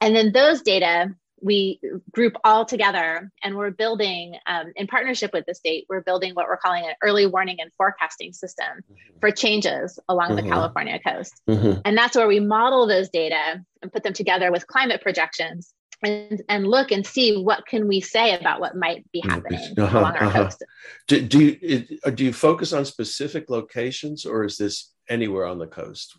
and 0.00 0.14
then 0.14 0.32
those 0.32 0.62
data 0.62 1.14
we 1.44 1.80
group 2.12 2.36
all 2.44 2.64
together 2.64 3.28
and 3.42 3.56
we're 3.56 3.72
building 3.72 4.36
um, 4.46 4.72
in 4.76 4.86
partnership 4.86 5.32
with 5.32 5.44
the 5.46 5.54
state 5.54 5.86
we're 5.88 6.00
building 6.00 6.34
what 6.34 6.46
we're 6.46 6.56
calling 6.56 6.84
an 6.84 6.94
early 7.02 7.26
warning 7.26 7.56
and 7.60 7.72
forecasting 7.74 8.32
system 8.32 8.80
for 9.20 9.30
changes 9.32 9.98
along 10.08 10.36
the 10.36 10.42
Mhm. 10.42 10.48
california 10.48 11.00
coast 11.04 11.34
Mhm. 11.48 11.82
and 11.84 11.98
that's 11.98 12.16
where 12.16 12.28
we 12.28 12.38
model 12.38 12.86
those 12.86 13.08
data 13.08 13.64
and 13.82 13.92
put 13.92 14.04
them 14.04 14.12
together 14.12 14.52
with 14.52 14.66
climate 14.68 15.00
projections 15.02 15.74
and, 16.02 16.42
and 16.48 16.66
look 16.66 16.90
and 16.90 17.06
see 17.06 17.36
what 17.36 17.66
can 17.66 17.86
we 17.86 18.00
say 18.00 18.34
about 18.34 18.60
what 18.60 18.76
might 18.76 19.10
be 19.12 19.20
happening 19.20 19.60
uh-huh, 19.78 19.98
along 19.98 20.16
our 20.16 20.24
uh-huh. 20.24 20.44
coast 20.44 20.64
Do, 21.08 21.20
do 21.20 21.44
you 21.44 21.98
uh, 22.04 22.10
do 22.10 22.24
you 22.24 22.32
focus 22.32 22.72
on 22.72 22.84
specific 22.84 23.48
locations, 23.50 24.26
or 24.26 24.44
is 24.44 24.56
this 24.56 24.92
anywhere 25.08 25.46
on 25.46 25.58
the 25.58 25.66
coast? 25.66 26.16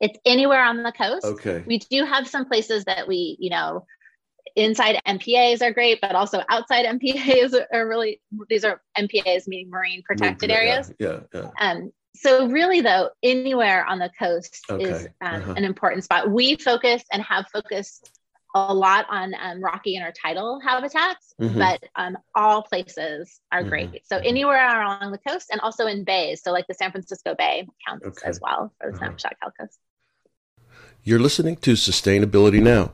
it's 0.00 0.18
anywhere 0.24 0.62
on 0.64 0.82
the 0.82 0.92
coast 0.92 1.24
Okay. 1.24 1.62
we 1.66 1.78
do 1.78 2.04
have 2.04 2.26
some 2.26 2.46
places 2.46 2.84
that 2.84 3.06
we 3.06 3.36
you 3.38 3.50
know 3.50 3.84
inside 4.56 5.00
mpas 5.06 5.60
are 5.62 5.72
great 5.72 6.00
but 6.00 6.14
also 6.14 6.42
outside 6.48 6.86
mpas 7.00 7.54
are 7.72 7.86
really 7.86 8.20
these 8.48 8.64
are 8.64 8.80
mpas 8.98 9.46
meaning 9.46 9.68
marine 9.70 10.02
protected 10.02 10.50
Yeah, 10.50 10.56
areas 10.56 10.92
Yeah, 10.98 11.20
yeah. 11.34 11.50
um, 11.60 11.92
so 12.16 12.48
really 12.48 12.80
though 12.80 13.10
anywhere 13.22 13.84
on 13.84 13.98
the 13.98 14.10
coast 14.18 14.64
is 14.78 15.06
um, 15.20 15.34
uh-huh. 15.34 15.54
an 15.56 15.64
important 15.64 16.04
spot 16.04 16.30
we 16.30 16.56
focus 16.56 17.02
and 17.12 17.22
have 17.22 17.46
focused 17.52 18.10
a 18.54 18.72
lot 18.74 19.06
on 19.10 19.34
um, 19.40 19.60
rocky 19.62 19.98
intertidal 19.98 20.60
habitats 20.62 21.34
Mhm. 21.38 21.50
but 21.58 21.80
um, 21.96 22.16
all 22.34 22.62
places 22.62 23.40
are 23.52 23.64
Mhm, 23.64 23.64
great 23.64 23.90
so 24.04 24.18
mhm. 24.18 24.24
anywhere 24.24 24.82
along 24.82 25.12
the 25.12 25.18
coast 25.28 25.48
and 25.50 25.60
also 25.60 25.86
in 25.86 26.04
bays 26.04 26.42
so 26.42 26.52
like 26.52 26.66
the 26.68 26.74
san 26.74 26.90
francisco 26.92 27.34
bay 27.36 27.66
counts 27.86 28.06
Okay, 28.06 28.28
as 28.28 28.38
well 28.40 28.72
for 28.80 28.90
the 28.90 28.94
uh-huh. 28.94 28.96
snapshot 28.96 29.34
coast 29.58 29.78
You're 31.04 31.20
listening 31.20 31.56
to 31.58 31.74
Sustainability 31.74 32.60
Now. 32.60 32.92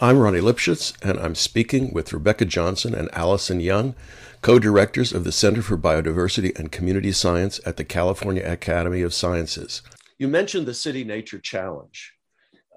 I'm 0.00 0.18
Ronnie 0.18 0.40
Lipschutz, 0.40 0.94
and 1.02 1.18
I'm 1.18 1.34
speaking 1.34 1.92
with 1.92 2.12
Rebecca 2.12 2.44
Johnson 2.46 2.94
and 2.94 3.10
Allison 3.12 3.60
Young, 3.60 3.94
co 4.42 4.58
directors 4.58 5.12
of 5.12 5.24
the 5.24 5.32
Center 5.32 5.60
for 5.60 5.76
Biodiversity 5.76 6.56
and 6.58 6.72
Community 6.72 7.12
Science 7.12 7.60
at 7.66 7.76
the 7.76 7.84
California 7.84 8.44
Academy 8.50 9.02
of 9.02 9.12
Sciences. 9.12 9.82
You 10.18 10.28
mentioned 10.28 10.66
the 10.66 10.74
City 10.74 11.02
Nature 11.04 11.38
Challenge, 11.40 12.12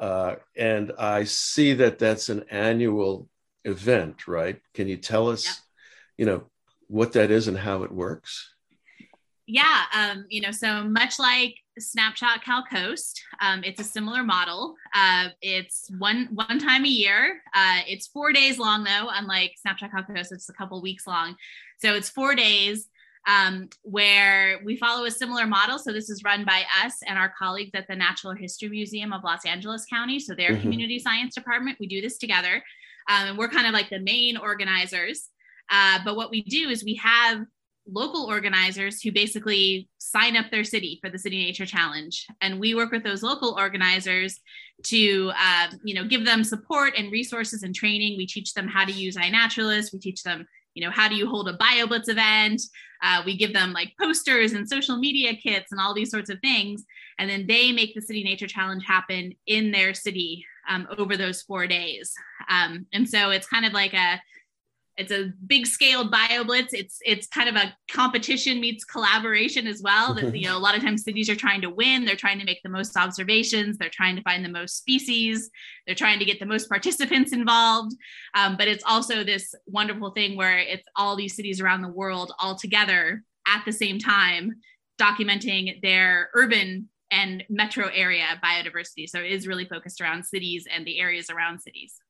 uh, 0.02 0.36
and 0.58 0.92
I 0.98 1.24
see 1.24 1.74
that 1.76 2.00
that's 2.00 2.28
an 2.30 2.44
annual 2.50 3.30
event, 3.64 4.28
right? 4.28 4.60
Can 4.74 4.88
you 4.88 4.98
tell 4.98 5.30
us, 5.30 5.46
Yeah. 5.46 5.54
you 6.18 6.26
know, 6.26 6.50
what 6.88 7.14
that 7.14 7.32
is 7.32 7.48
and 7.48 7.58
how 7.58 7.84
it 7.84 7.92
works? 7.92 8.50
Yeah, 9.46 9.84
um, 9.94 10.26
you 10.30 10.42
know, 10.42 10.52
so 10.52 10.84
much 10.84 11.20
like 11.20 11.56
Snapshot 11.78 12.44
Cal 12.44 12.64
Coast, 12.66 13.22
um, 13.42 13.64
it's 13.64 13.80
a 13.80 13.84
similar 13.84 14.24
model. 14.24 14.76
Uh, 14.96 15.30
it's 15.42 15.90
one 15.98 16.30
one 16.32 16.58
time 16.60 16.84
a 16.86 16.90
year. 16.90 17.42
Uh, 17.54 17.80
it's 17.88 18.08
four 18.08 18.34
days 18.34 18.58
long 18.58 18.84
though, 18.84 19.08
unlike 19.12 19.54
Snapshot 19.62 19.92
Cal 19.92 20.04
Coast, 20.04 20.32
it's 20.32 20.50
a 20.50 20.54
couple 20.54 20.82
weeks 20.82 21.06
long. 21.08 21.36
So 21.80 21.94
it's 21.96 22.10
four 22.10 22.34
days 22.36 22.88
um, 23.27 23.69
where 23.84 24.60
we 24.65 24.77
follow 24.77 25.05
a 25.05 25.12
similar 25.12 25.45
model. 25.45 25.77
So 25.77 25.91
this 25.91 26.10
is 26.10 26.23
run 26.23 26.43
by 26.45 26.63
us 26.84 26.97
and 27.07 27.17
our 27.17 27.34
colleagues 27.38 27.71
at 27.73 27.88
the 27.88 27.95
Natural 27.95 28.34
History 28.34 28.69
Museum 28.69 29.13
of 29.13 29.23
Los 29.23 29.45
Angeles 29.45 29.86
County. 29.86 30.19
So 30.19 30.34
their 30.34 30.51
mm-hmm. 30.51 30.62
community 30.62 30.99
science 30.99 31.36
department, 31.36 31.77
we 31.79 31.88
do 31.88 32.01
this 32.01 32.17
together. 32.17 32.63
Um, 33.10 33.27
and 33.27 33.38
we're 33.38 33.49
kind 33.49 33.67
of 33.67 33.73
like 33.73 33.89
the 33.89 33.99
main 33.99 34.38
organizers. 34.38 35.29
Uh, 35.69 35.99
but 36.03 36.15
what 36.15 36.31
we 36.31 36.43
do 36.43 36.69
is 36.69 36.84
we 36.84 36.95
have 36.95 37.45
local 37.88 38.25
organizers 38.25 39.01
who 39.01 39.12
basically 39.12 39.89
sign 39.97 40.36
up 40.38 40.51
their 40.51 40.63
city 40.63 40.99
for 41.01 41.10
the 41.10 41.17
city 41.17 41.43
nature 41.43 41.65
challenge 41.65 42.27
and 42.39 42.60
we 42.60 42.75
work 42.75 42.91
with 42.91 43.03
those 43.03 43.23
local 43.23 43.55
organizers 43.57 44.39
to 44.84 45.31
uh, 45.36 45.67
you 45.84 45.95
know 45.95 46.05
give 46.05 46.23
them 46.23 46.43
support 46.43 46.93
and 46.95 47.12
resources 47.12 47.63
and 47.63 47.73
training 47.73 48.15
we 48.17 48.27
teach 48.27 48.53
them 48.53 48.67
how 48.67 48.86
to 48.86 48.91
use 48.91 49.15
iNaturalist 49.15 49.91
we 49.91 49.99
teach 49.99 50.21
them 50.21 50.45
you 50.73 50.84
know 50.84 50.91
how 50.91 51.07
do 51.07 51.15
you 51.15 51.27
hold 51.27 51.49
a 51.49 51.57
bioblitz 51.57 52.10
event? 52.10 52.62
Uh, 53.03 53.23
we 53.25 53.36
give 53.36 53.53
them 53.53 53.73
like 53.73 53.93
posters 53.99 54.53
and 54.53 54.67
social 54.69 54.97
media 54.97 55.36
kits 55.36 55.71
and 55.71 55.81
all 55.81 55.93
these 55.93 56.12
sorts 56.12 56.29
of 56.29 56.39
things. 56.39 56.84
And 57.17 57.29
then 57.29 57.47
they 57.47 57.71
make 57.71 57.95
the 57.95 58.01
city 58.01 58.23
nature 58.23 58.47
challenge 58.47 58.84
happen 58.86 59.34
in 59.47 59.71
their 59.71 59.93
city 59.93 60.45
um, 60.69 60.88
over 60.97 61.17
those 61.17 61.41
four 61.41 61.67
days. 61.67 62.13
Um, 62.49 62.86
and 62.93 63.10
so 63.10 63.31
it's 63.31 63.47
kind 63.47 63.65
of 63.65 63.73
like 63.73 63.93
a 63.93 64.21
it's 64.97 65.12
a 65.12 65.32
big 65.47 65.65
scaled 65.65 66.12
bioblitz. 66.12 66.69
It's 66.73 66.99
it's 67.06 67.27
kind 67.27 67.49
of 67.49 67.56
a 67.56 67.73
competition 67.91 68.60
meets 68.60 68.84
collaboration 68.84 69.67
as 69.67 69.82
well. 69.82 70.13
That 70.13 70.36
you 70.38 70.47
know 70.47 70.58
a 70.58 70.60
lot 70.60 70.75
of 70.75 70.84
times 70.84 71.04
cities 71.04 71.30
are 71.30 71.36
trying 71.36 71.62
to 71.62 71.69
win. 71.69 72.06
They're 72.06 72.15
trying 72.15 72.39
to 72.39 72.45
make 72.45 72.62
the 72.63 72.69
most 72.69 72.97
observations. 72.97 73.77
They're 73.77 73.89
trying 73.89 74.15
to 74.15 74.21
find 74.21 74.43
the 74.43 74.49
most 74.49 74.77
species. 74.77 75.49
They're 75.86 75.95
trying 75.95 76.19
to 76.19 76.25
get 76.25 76.39
the 76.39 76.45
most 76.45 76.69
participants 76.69 77.32
involved. 77.32 77.95
Um, 78.36 78.58
but 78.58 78.67
it's 78.67 78.84
also 78.86 79.23
this 79.23 79.56
wonderful 79.65 80.12
thing 80.12 80.36
where 80.36 80.60
it's 80.60 80.88
all 80.95 81.15
these 81.15 81.36
cities 81.36 81.62
around 81.62 81.82
the 81.82 81.88
world 81.88 82.34
all 82.39 82.56
together 82.56 83.23
at 83.47 83.63
the 83.65 83.71
same 83.71 83.97
time 83.97 84.56
documenting 84.99 85.82
their 85.82 86.30
urban 86.36 86.88
and 87.10 87.43
metro 87.49 87.88
area 87.88 88.25
biodiversity. 88.43 89.10
So 89.10 89.19
it 89.19 89.32
is 89.32 89.47
really 89.47 89.65
focused 89.65 89.99
around 89.99 90.23
cities 90.25 90.67
and 90.71 90.86
the 90.86 90.99
areas 90.99 91.30
around 91.30 91.60
cities 91.60 92.01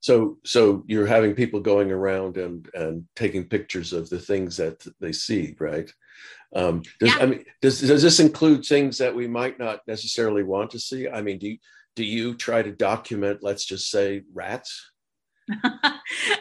so 0.00 0.38
so 0.44 0.84
you're 0.86 1.06
having 1.06 1.34
people 1.34 1.60
going 1.60 1.90
around 1.90 2.36
and 2.36 2.68
and 2.74 3.04
taking 3.14 3.44
pictures 3.44 3.92
of 3.92 4.08
the 4.08 4.18
things 4.18 4.56
that 4.56 4.84
they 5.00 5.12
see 5.12 5.56
right? 5.58 5.90
Um 6.54 6.82
does 7.00 7.10
yeah. 7.10 7.18
i 7.22 7.26
mean 7.26 7.44
does 7.60 7.80
does 7.80 8.02
this 8.02 8.20
include 8.20 8.64
things 8.64 8.98
that 8.98 9.14
we 9.14 9.26
might 9.26 9.58
not 9.58 9.80
necessarily 9.86 10.42
want 10.42 10.70
to 10.70 10.78
see? 10.78 11.08
I 11.08 11.22
mean 11.22 11.38
do 11.38 11.48
you 11.48 11.58
do 11.94 12.04
you 12.04 12.34
try 12.34 12.62
to 12.62 12.72
document 12.72 13.42
let's 13.42 13.64
just 13.64 13.90
say 13.90 14.22
rats? 14.32 14.90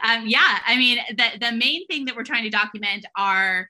Um, 0.04 0.28
yeah 0.28 0.60
i 0.68 0.78
mean 0.78 1.00
the, 1.10 1.26
the 1.40 1.52
main 1.52 1.88
thing 1.88 2.06
that 2.06 2.16
we're 2.16 2.24
trying 2.24 2.44
to 2.44 2.50
document 2.50 3.06
are 3.18 3.68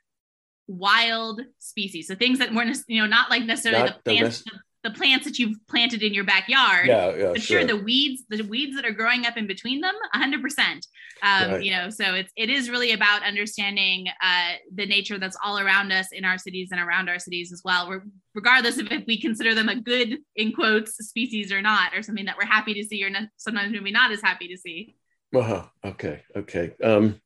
wild 0.67 1.41
species. 1.59 2.07
So 2.07 2.15
things 2.15 2.39
that 2.39 2.53
weren't 2.53 2.77
you 2.87 3.01
know 3.01 3.07
not 3.07 3.29
like 3.29 3.43
necessarily 3.43 3.89
not 3.89 4.03
the 4.03 4.11
plants 4.11 4.43
the 4.85 4.91
plants 4.91 5.25
that 5.25 5.39
you've 5.39 5.57
planted 5.67 6.03
in 6.03 6.13
your 6.13 6.23
backyard. 6.23 6.87
Yeah, 6.87 7.15
yeah. 7.15 7.31
But 7.33 7.41
sure, 7.41 7.65
the 7.65 7.75
weeds, 7.75 8.23
the 8.29 8.43
weeds 8.43 8.75
that 8.75 8.85
are 8.85 8.91
growing 8.91 9.25
up 9.25 9.35
in 9.35 9.47
between 9.47 9.81
them, 9.81 9.95
hundred 10.13 10.37
um, 10.37 10.41
percent. 10.43 10.85
right. 11.23 11.63
You 11.63 11.71
know, 11.71 11.89
so 11.89 12.13
it's 12.13 12.31
it 12.37 12.51
is 12.51 12.69
really 12.69 12.91
about 12.91 13.23
understanding 13.23 14.05
uh, 14.21 14.51
the 14.73 14.85
nature 14.85 15.17
that's 15.17 15.37
all 15.43 15.57
around 15.57 15.91
us 15.91 16.09
in 16.11 16.23
our 16.23 16.37
cities 16.37 16.69
and 16.71 16.79
around 16.79 17.09
our 17.09 17.17
cities 17.17 17.51
as 17.51 17.63
well. 17.65 17.89
We're, 17.89 18.03
regardless 18.35 18.77
of 18.77 18.91
if 18.91 19.05
we 19.07 19.19
consider 19.19 19.55
them 19.55 19.69
a 19.69 19.75
good 19.75 20.19
in 20.35 20.53
quotes 20.53 20.95
species 20.97 21.51
or 21.51 21.63
not, 21.63 21.95
or 21.95 22.03
something 22.03 22.25
that 22.25 22.37
we're 22.37 22.45
happy 22.45 22.75
to 22.75 22.83
see, 22.83 23.03
or 23.03 23.09
not, 23.09 23.23
sometimes 23.37 23.71
maybe 23.71 23.91
not 23.91 24.11
as 24.11 24.21
happy 24.21 24.47
to 24.49 24.57
see. 24.57 24.95
Uh-huh. 25.35 25.63
Okay. 25.83 26.21
Okay. 26.37 26.73
Um, 26.83 27.19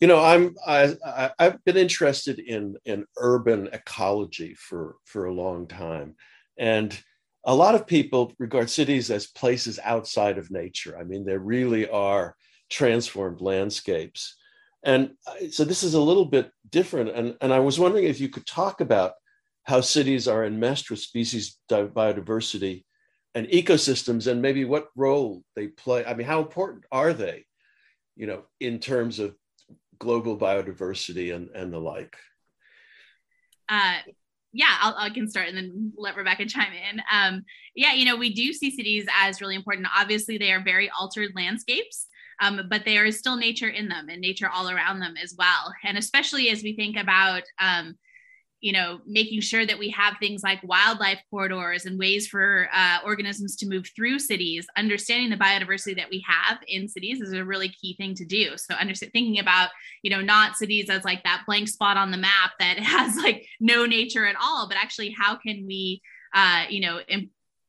you 0.00 0.08
know, 0.08 0.24
I'm 0.24 0.56
I, 0.66 0.94
I 1.06 1.30
I've 1.38 1.64
been 1.66 1.76
interested 1.76 2.38
in 2.38 2.76
in 2.86 3.04
urban 3.18 3.68
ecology 3.74 4.54
for 4.54 4.96
for 5.04 5.26
a 5.26 5.34
long 5.34 5.68
time 5.68 6.16
and 6.58 6.98
a 7.44 7.54
lot 7.54 7.74
of 7.74 7.86
people 7.86 8.32
regard 8.38 8.70
cities 8.70 9.10
as 9.10 9.26
places 9.26 9.78
outside 9.82 10.38
of 10.38 10.50
nature. 10.50 10.96
I 10.98 11.04
mean, 11.04 11.24
they 11.24 11.36
really 11.36 11.88
are 11.88 12.36
transformed 12.70 13.40
landscapes. 13.40 14.36
And 14.84 15.12
so 15.50 15.64
this 15.64 15.82
is 15.82 15.94
a 15.94 16.00
little 16.00 16.24
bit 16.24 16.50
different. 16.70 17.10
And, 17.10 17.36
and 17.40 17.52
I 17.52 17.60
was 17.60 17.78
wondering 17.78 18.04
if 18.04 18.20
you 18.20 18.28
could 18.28 18.46
talk 18.46 18.80
about 18.80 19.12
how 19.64 19.80
cities 19.80 20.26
are 20.26 20.44
enmeshed 20.44 20.90
with 20.90 21.00
species 21.00 21.58
biodiversity 21.70 22.84
and 23.34 23.46
ecosystems 23.46 24.26
and 24.26 24.42
maybe 24.42 24.64
what 24.64 24.88
role 24.96 25.42
they 25.56 25.68
play. 25.68 26.04
I 26.04 26.14
mean, 26.14 26.26
how 26.26 26.40
important 26.40 26.84
are 26.92 27.12
they, 27.12 27.44
you 28.16 28.26
know, 28.26 28.42
in 28.60 28.78
terms 28.78 29.18
of 29.18 29.36
global 29.98 30.36
biodiversity 30.36 31.34
and, 31.34 31.48
and 31.50 31.72
the 31.72 31.78
like? 31.78 32.16
Uh, 33.68 33.98
yeah, 34.52 34.76
I'll, 34.80 34.94
I 34.98 35.10
can 35.10 35.28
start 35.28 35.48
and 35.48 35.56
then 35.56 35.92
let 35.96 36.16
Rebecca 36.16 36.46
chime 36.46 36.72
in. 36.72 37.02
Um, 37.12 37.44
yeah, 37.74 37.94
you 37.94 38.04
know, 38.04 38.16
we 38.16 38.32
do 38.32 38.52
see 38.52 38.70
cities 38.70 39.06
as 39.20 39.40
really 39.40 39.56
important. 39.56 39.88
Obviously, 39.96 40.38
they 40.38 40.52
are 40.52 40.62
very 40.62 40.90
altered 40.98 41.30
landscapes, 41.34 42.06
um, 42.40 42.60
but 42.68 42.84
there 42.84 43.04
is 43.04 43.18
still 43.18 43.36
nature 43.36 43.68
in 43.68 43.88
them 43.88 44.08
and 44.08 44.20
nature 44.20 44.48
all 44.52 44.68
around 44.68 45.00
them 45.00 45.14
as 45.22 45.34
well. 45.36 45.72
And 45.84 45.96
especially 45.96 46.50
as 46.50 46.62
we 46.62 46.76
think 46.76 46.96
about 46.96 47.42
um, 47.60 47.96
you 48.62 48.72
know, 48.72 49.00
making 49.06 49.40
sure 49.40 49.66
that 49.66 49.78
we 49.78 49.90
have 49.90 50.14
things 50.18 50.44
like 50.44 50.62
wildlife 50.62 51.20
corridors 51.30 51.84
and 51.84 51.98
ways 51.98 52.28
for 52.28 52.68
uh, 52.72 52.98
organisms 53.04 53.56
to 53.56 53.68
move 53.68 53.88
through 53.94 54.20
cities, 54.20 54.68
understanding 54.76 55.30
the 55.30 55.44
biodiversity 55.44 55.96
that 55.96 56.08
we 56.08 56.24
have 56.26 56.58
in 56.68 56.88
cities 56.88 57.20
is 57.20 57.32
a 57.32 57.44
really 57.44 57.68
key 57.68 57.94
thing 57.96 58.14
to 58.14 58.24
do. 58.24 58.56
So, 58.56 58.74
understand 58.74 59.12
thinking 59.12 59.40
about, 59.40 59.70
you 60.02 60.10
know, 60.10 60.20
not 60.20 60.56
cities 60.56 60.88
as 60.88 61.04
like 61.04 61.24
that 61.24 61.42
blank 61.44 61.68
spot 61.68 61.96
on 61.96 62.12
the 62.12 62.16
map 62.16 62.52
that 62.60 62.78
has 62.78 63.16
like 63.16 63.44
no 63.58 63.84
nature 63.84 64.26
at 64.26 64.36
all, 64.40 64.68
but 64.68 64.76
actually, 64.76 65.10
how 65.18 65.34
can 65.34 65.66
we, 65.66 66.00
uh, 66.32 66.64
you 66.70 66.80
know, 66.80 67.00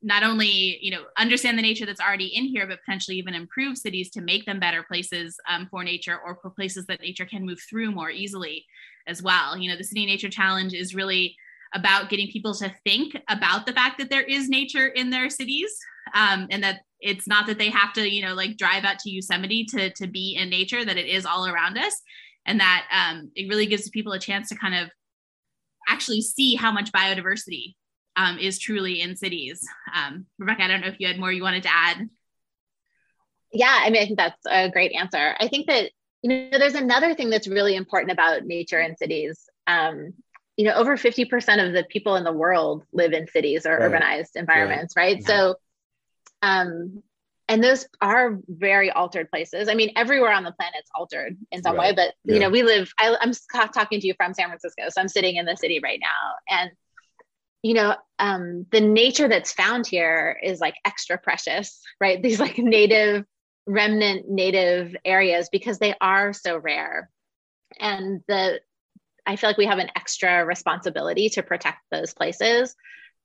not 0.04 0.22
only 0.22 0.78
you 0.82 0.92
know 0.92 1.04
understand 1.18 1.58
the 1.58 1.62
nature 1.62 1.86
that's 1.86 2.02
already 2.02 2.28
in 2.28 2.46
here 2.46 2.68
but 2.68 2.80
potentially 2.86 3.18
even 3.18 3.34
improve 3.34 3.78
cities 3.78 4.10
to 4.12 4.22
make 4.22 4.46
them 4.46 4.60
better 4.60 4.84
places 4.84 5.38
um, 5.50 5.68
for 5.72 5.84
nature 5.84 6.20
or 6.26 6.38
for 6.42 6.50
places 6.50 6.86
that 6.86 7.02
nature 7.02 7.26
can 7.26 7.46
move 7.46 7.60
through 7.70 7.92
more 7.92 8.10
easily 8.10 8.66
as 9.08 9.22
well. 9.22 9.58
You 9.58 9.70
know, 9.70 9.78
the 9.78 9.84
City 9.84 10.06
Nature 10.06 10.30
Challenge 10.30 10.74
is 10.74 10.96
really 10.96 11.36
about 11.74 12.10
getting 12.10 12.28
people 12.28 12.54
to 12.54 12.74
think 12.84 13.18
about 13.30 13.66
the 13.66 13.74
fact 13.74 13.98
that 13.98 14.10
there 14.10 14.22
is 14.22 14.50
nature 14.50 14.88
in 14.88 15.10
their 15.10 15.30
cities 15.30 15.72
um, 16.14 16.48
and 16.52 16.64
that 16.64 16.82
it's 17.00 17.28
not 17.28 17.48
that 17.48 17.58
they 17.58 17.70
have 17.70 17.94
to, 17.94 18.10
you 18.10 18.24
know, 18.24 18.34
like 18.34 18.58
drive 18.58 18.84
out 18.84 19.00
to 19.00 19.10
Yosemite 19.10 19.66
to, 19.66 19.90
to 19.92 20.08
be 20.08 20.38
in 20.40 20.50
nature, 20.50 20.86
that 20.86 20.98
it 20.98 21.08
is 21.08 21.26
all 21.26 21.48
around 21.48 21.78
us. 21.78 22.00
And 22.46 22.60
that 22.60 22.86
um, 22.92 23.32
it 23.36 23.50
really 23.50 23.66
gives 23.66 23.90
people 23.90 24.14
a 24.14 24.20
chance 24.20 24.50
to 24.50 24.56
kind 24.56 24.76
of 24.76 24.90
actually 25.88 26.22
see 26.22 26.56
how 26.56 26.72
much 26.72 26.92
biodiversity 26.92 27.76
um, 28.16 28.38
is 28.38 28.60
truly 28.60 29.02
in 29.02 29.16
cities. 29.16 29.68
Um, 29.94 30.26
Rebecca, 30.38 30.64
I 30.64 30.68
don't 30.68 30.82
know 30.82 30.88
if 30.88 31.00
you 31.00 31.08
had 31.08 31.20
more 31.20 31.32
you 31.32 31.44
wanted 31.44 31.64
to 31.64 31.74
add. 31.74 32.10
Yeah, 33.52 33.80
I 33.82 33.90
mean, 33.90 34.02
I 34.02 34.06
think 34.06 34.18
that's 34.18 34.46
a 34.50 34.70
great 34.70 34.94
answer. 34.94 35.36
I 35.40 35.48
think 35.48 35.68
that 35.68 35.92
you 36.24 36.30
know, 36.30 36.58
there's 36.58 36.76
another 36.76 37.14
thing 37.14 37.30
that's 37.30 37.48
really 37.48 37.76
important 37.76 38.12
about 38.12 38.46
nature 38.46 38.80
in 38.80 38.96
cities. 38.98 39.50
Um, 39.68 40.14
you 40.56 40.66
know, 40.66 40.74
over 40.74 40.96
50% 40.96 41.66
of 41.66 41.74
the 41.74 41.84
people 41.90 42.16
in 42.16 42.24
the 42.24 42.32
world 42.32 42.84
live 42.94 43.12
in 43.12 43.28
cities 43.28 43.66
or 43.66 43.78
right. 43.78 43.92
urbanized 43.92 44.36
environments, 44.36 44.96
right? 44.96 45.16
right? 45.16 45.24
So, 45.26 45.56
um, 46.42 47.04
and 47.50 47.62
those 47.62 47.88
are 48.02 48.40
very 48.48 48.90
altered 48.90 49.30
places. 49.30 49.68
I 49.68 49.74
mean, 49.74 49.92
everywhere 49.96 50.32
on 50.32 50.44
the 50.44 50.54
planet's 50.54 50.90
altered 50.96 51.36
in 51.52 51.62
some 51.62 51.76
right. 51.76 51.90
way, 51.90 51.96
but 51.96 52.14
yeah. 52.24 52.36
you 52.36 52.40
know, 52.40 52.50
we 52.50 52.64
live, 52.64 52.94
I, 52.98 53.18
I'm 53.20 53.34
talking 53.72 54.00
to 54.00 54.08
you 54.08 54.14
from 54.16 54.34
San 54.34 54.48
Francisco. 54.48 54.84
So 54.90 55.02
I'm 55.02 55.10
sitting 55.10 55.36
in 55.36 55.46
the 55.46 55.58
city 55.58 55.80
right 55.84 56.00
now. 56.00 56.58
And, 56.58 56.72
you 57.64 57.74
know, 57.74 57.96
um, 58.20 58.66
the 58.72 58.82
nature 58.82 59.28
that's 59.28 59.54
found 59.54 59.88
here 59.88 60.38
is 60.44 60.60
like 60.60 60.76
extra 60.86 61.18
precious, 61.18 61.82
right? 62.00 62.22
These 62.22 62.40
like 62.40 62.58
native 62.58 63.26
remnant 63.66 64.30
native 64.30 64.96
areas 65.06 65.50
because 65.52 65.80
they 65.80 65.96
are 66.02 66.34
so 66.34 66.58
rare. 66.58 67.10
And 67.80 68.22
the 68.28 68.60
i 69.26 69.38
feel 69.38 69.50
like 69.50 69.58
we 69.58 69.66
have 69.66 69.80
an 69.80 69.90
extra 69.96 70.46
responsibility 70.46 71.30
to 71.30 71.42
protect 71.42 71.80
those 71.92 72.14
places 72.14 72.76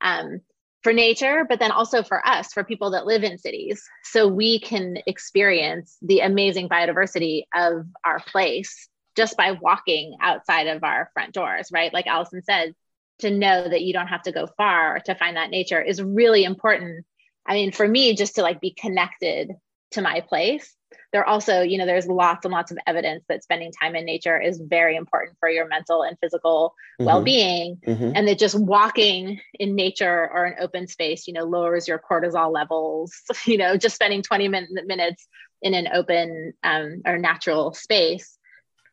um, 0.01 0.41
for 0.83 0.93
nature 0.93 1.45
but 1.49 1.59
then 1.59 1.73
also 1.73 2.05
for 2.05 2.25
us 2.25 2.53
for 2.53 2.63
people 2.63 2.93
that 2.93 3.05
live 3.05 3.25
in 3.25 3.37
cities. 3.37 3.83
So 4.05 4.29
we 4.29 4.61
can 4.61 4.99
experience 5.07 5.97
the 6.01 6.21
amazing 6.21 6.69
biodiversity 6.69 7.43
of 7.53 7.87
our 8.05 8.21
place 8.21 8.89
just 9.17 9.37
by 9.37 9.53
walking 9.53 10.17
outside 10.23 10.69
of 10.69 10.85
our 10.85 11.11
front 11.13 11.35
doors 11.35 11.69
right? 11.73 11.93
Like 11.93 12.07
allison 12.07 12.43
said 12.43 12.75
to 13.21 13.31
know 13.31 13.69
that 13.69 13.83
you 13.83 13.93
don't 13.93 14.09
have 14.09 14.23
to 14.23 14.33
go 14.33 14.47
far 14.57 15.01
to 15.01 15.15
find 15.15 15.37
that 15.37 15.51
nature 15.51 15.81
is 15.81 16.03
really 16.03 16.45
important 16.45 17.05
i 17.47 17.55
mean 17.55 17.73
for 17.73 17.87
me 17.87 18.15
just 18.15 18.37
to 18.37 18.43
like 18.43 18.61
be 18.61 18.71
connected 18.73 19.53
to 19.91 20.03
my 20.03 20.21
place 20.21 20.77
there 21.13 21.25
also, 21.27 21.63
you 21.63 21.79
know, 21.79 21.87
there's 21.87 22.07
lots 22.07 22.45
and 22.45 22.53
lots 22.53 22.71
of 22.71 22.79
evidence 22.87 23.25
that 23.29 23.43
spending 23.43 23.73
time 23.73 23.97
in 23.97 24.05
nature 24.05 24.39
is 24.41 24.61
very 24.61 24.97
important 24.97 25.39
for 25.41 25.49
your 25.49 25.67
mental 25.67 26.03
and 26.03 26.19
physical 26.21 26.75
Mhm. 27.01 27.07
well-being 27.07 27.77
Mhm. 27.87 28.13
and 28.15 28.29
that 28.29 28.39
just 28.39 28.59
walking 28.59 29.41
in 29.55 29.75
nature 29.75 30.29
or 30.31 30.45
an 30.45 30.57
open 30.61 30.87
space, 30.87 31.27
you 31.27 31.33
know, 31.33 31.45
lowers 31.45 31.89
your 31.89 31.99
cortisol 31.99 32.53
levels, 32.53 33.23
you 33.47 33.57
know, 33.57 33.77
just 33.77 33.95
spending 33.95 34.23
20 34.23 34.49
min- 34.49 34.69
minutes 34.85 35.27
in 35.63 35.75
an 35.75 35.89
open 35.93 36.53
um, 36.63 37.03
or 37.07 37.19
natural 37.19 37.73
space 37.73 38.39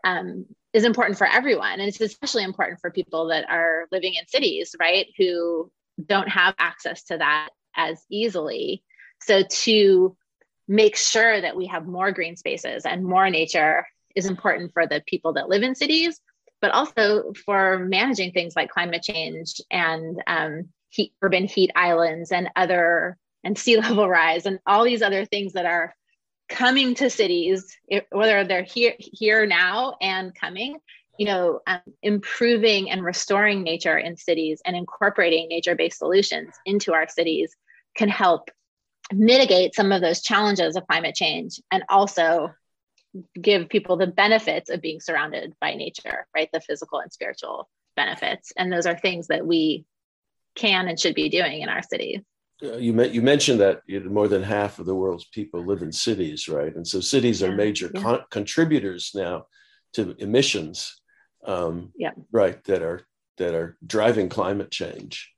um, 0.05 0.45
is 0.75 0.83
important 0.83 1.17
for 1.17 1.25
everyone. 1.25 1.79
And 1.79 1.83
it's 1.83 2.01
especially 2.01 2.43
important 2.43 2.81
for 2.81 2.91
people 2.91 3.27
that 3.27 3.49
are 3.49 3.87
living 3.93 4.15
in 4.15 4.27
cities, 4.27 4.75
right? 4.77 5.07
Who 5.17 5.71
don't 6.05 6.27
have 6.27 6.53
access 6.59 7.03
to 7.05 7.17
that 7.17 7.49
as 7.77 8.03
easily. 8.11 8.83
So 9.21 9.43
to 9.43 10.17
make 10.67 10.97
sure 10.97 11.39
that 11.39 11.55
we 11.55 11.67
have 11.67 11.87
more 11.87 12.11
green 12.11 12.35
spaces 12.35 12.85
and 12.85 13.05
more 13.05 13.29
nature 13.29 13.87
is 14.17 14.25
important 14.25 14.73
for 14.73 14.85
the 14.85 15.01
people 15.07 15.33
that 15.33 15.47
live 15.47 15.63
in 15.63 15.75
cities, 15.75 16.19
but 16.59 16.71
also 16.71 17.31
for 17.45 17.79
managing 17.79 18.33
things 18.33 18.53
like 18.53 18.69
climate 18.69 19.01
change 19.01 19.61
and 19.71 20.21
um, 20.27 20.69
heat, 20.89 21.13
urban 21.21 21.45
heat 21.45 21.71
islands 21.73 22.33
and 22.33 22.49
other 22.53 23.17
and 23.45 23.57
sea 23.57 23.77
level 23.81 24.09
rise 24.09 24.45
and 24.45 24.59
all 24.67 24.83
these 24.83 25.01
other 25.01 25.23
things 25.23 25.53
that 25.53 25.65
are 25.65 25.95
coming 26.49 26.95
to 26.95 27.09
cities, 27.09 27.77
it- 27.87 28.07
whether 28.11 28.43
they're 28.43 28.63
here 28.63 28.93
here 28.97 29.45
now 29.45 29.95
and 30.01 30.33
coming. 30.33 30.79
You 31.17 31.27
know, 31.27 31.61
um, 31.65 31.79
improving 32.01 32.91
and 32.91 33.01
restoring 33.01 33.63
nature 33.63 33.97
in 33.97 34.17
cities 34.17 34.61
and 34.65 34.75
incorporating 34.75 35.47
nature-based 35.47 35.97
solutions 35.97 36.53
into 36.65 36.93
our 36.93 37.07
cities 37.07 37.55
can 37.95 38.09
help 38.09 38.49
mitigate 39.13 39.75
some 39.75 39.93
of 39.93 40.01
those 40.01 40.21
challenges 40.21 40.75
of 40.75 40.85
climate 40.87 41.15
change 41.15 41.61
and 41.71 41.83
also 41.87 42.53
give 43.39 43.69
people 43.69 43.95
the 43.95 44.07
benefits 44.07 44.69
of 44.69 44.81
being 44.81 44.99
surrounded 44.99 45.53
by 45.61 45.75
nature, 45.75 46.27
right? 46.35 46.49
The 46.51 46.59
physical 46.59 46.99
and 46.99 47.13
spiritual 47.13 47.69
benefits. 47.95 48.51
And 48.57 48.71
those 48.71 48.85
are 48.85 48.97
things 48.97 49.27
that 49.27 49.45
we 49.45 49.85
can 50.55 50.87
and 50.87 50.99
should 50.99 51.15
be 51.15 51.29
doing 51.29 51.61
in 51.61 51.69
our 51.69 51.83
cities. 51.83 52.21
Uh, 52.63 52.77
you, 52.77 53.03
you 53.05 53.21
mentioned 53.21 53.59
that 53.59 53.81
more 54.05 54.27
than 54.27 54.41
half 54.43 54.79
of 54.79 54.85
the 54.85 54.95
world's 54.95 55.25
people 55.25 55.65
live 55.65 55.81
in 55.81 55.91
cities, 55.91 56.47
right? 56.47 56.73
And 56.75 56.87
so 56.87 57.01
cities 57.01 57.43
are 57.43 57.51
major 57.51 57.91
yeah. 57.93 58.01
con- 58.01 58.23
contributors 58.31 59.11
now 59.13 59.45
to 59.93 60.15
emissions, 60.19 60.95
um, 61.45 61.91
Yeah. 61.97 62.11
right? 62.31 62.63
That 62.65 62.81
are 62.81 63.01
that 63.37 63.53
are 63.53 63.77
driving 63.85 64.29
climate 64.29 64.71
change. 64.71 65.29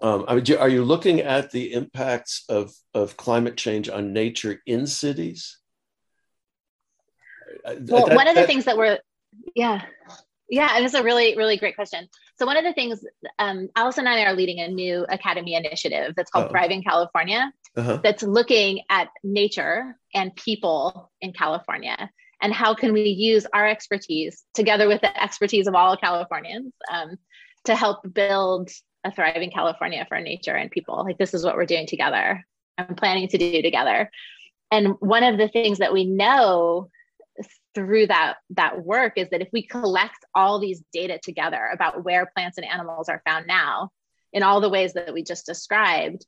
Um, 0.00 0.24
I 0.26 0.34
mean, 0.36 0.56
are 0.58 0.68
you 0.68 0.82
looking 0.84 1.20
at 1.20 1.50
the 1.50 1.74
impacts 1.74 2.44
of 2.48 2.72
of 2.94 3.16
climate 3.18 3.56
change 3.56 3.90
on 3.90 4.12
nature 4.14 4.60
in 4.66 4.86
cities? 4.86 5.58
Well, 7.64 8.06
that- 8.06 8.16
one 8.16 8.26
of 8.28 8.34
the 8.34 8.40
that- 8.42 8.46
things 8.46 8.64
that 8.64 8.76
we're, 8.78 8.98
yeah, 9.54 9.84
yeah, 10.54 10.70
and 10.76 10.84
it's 10.84 10.94
a 10.94 11.02
really, 11.02 11.36
really 11.36 11.56
great 11.56 11.74
question. 11.74 12.08
So 12.38 12.46
one 12.46 12.56
of 12.56 12.64
the 12.64 12.72
things, 12.72 13.04
um, 13.38 13.68
Allison 13.76 14.06
and 14.06 14.14
I 14.14 14.24
are 14.24 14.34
leading 14.34 14.60
a 14.60 14.68
new 14.68 15.04
academy 15.08 15.54
initiative 15.54 16.14
that's 16.16 16.30
called 16.30 16.46
Oh. 16.46 16.50
Thriving 16.50 16.82
California. 16.82 17.52
uh-huh. 17.76 17.98
that's 18.04 18.22
looking 18.22 18.82
at 18.88 19.08
nature 19.24 19.96
and 20.14 20.34
people 20.36 21.10
in 21.20 21.32
California 21.32 22.08
and 22.40 22.52
how 22.52 22.72
can 22.74 22.92
we 22.92 23.02
use 23.08 23.46
our 23.52 23.66
expertise 23.66 24.44
together 24.54 24.86
with 24.86 25.00
the 25.00 25.22
expertise 25.22 25.66
of 25.66 25.74
all 25.74 25.96
Californians 25.96 26.72
um, 26.92 27.16
to 27.64 27.74
help 27.74 27.98
build 28.12 28.70
a 29.02 29.10
thriving 29.10 29.50
California 29.50 30.06
for 30.08 30.20
nature 30.20 30.54
and 30.54 30.70
people. 30.70 31.02
Like 31.04 31.18
this 31.18 31.34
is 31.34 31.44
what 31.44 31.56
we're 31.56 31.66
doing 31.66 31.86
together. 31.88 32.44
I'm 32.78 32.94
planning 32.94 33.26
to 33.28 33.38
do 33.38 33.60
together. 33.62 34.10
And 34.70 34.94
one 35.00 35.24
of 35.24 35.36
the 35.36 35.48
things 35.48 35.78
that 35.78 35.92
we 35.92 36.04
know 36.04 36.90
through 37.74 38.06
that 38.06 38.34
that 38.50 38.84
work 38.84 39.14
is 39.16 39.28
that 39.30 39.42
if 39.42 39.48
we 39.52 39.66
collect 39.66 40.24
all 40.34 40.58
these 40.58 40.82
data 40.92 41.18
together 41.22 41.68
about 41.72 42.04
where 42.04 42.30
plants 42.34 42.58
and 42.58 42.66
animals 42.66 43.08
are 43.08 43.22
found 43.26 43.46
now 43.46 43.90
in 44.32 44.42
all 44.42 44.60
the 44.60 44.70
ways 44.70 44.92
that 44.92 45.12
we 45.12 45.22
just 45.22 45.46
described 45.46 46.24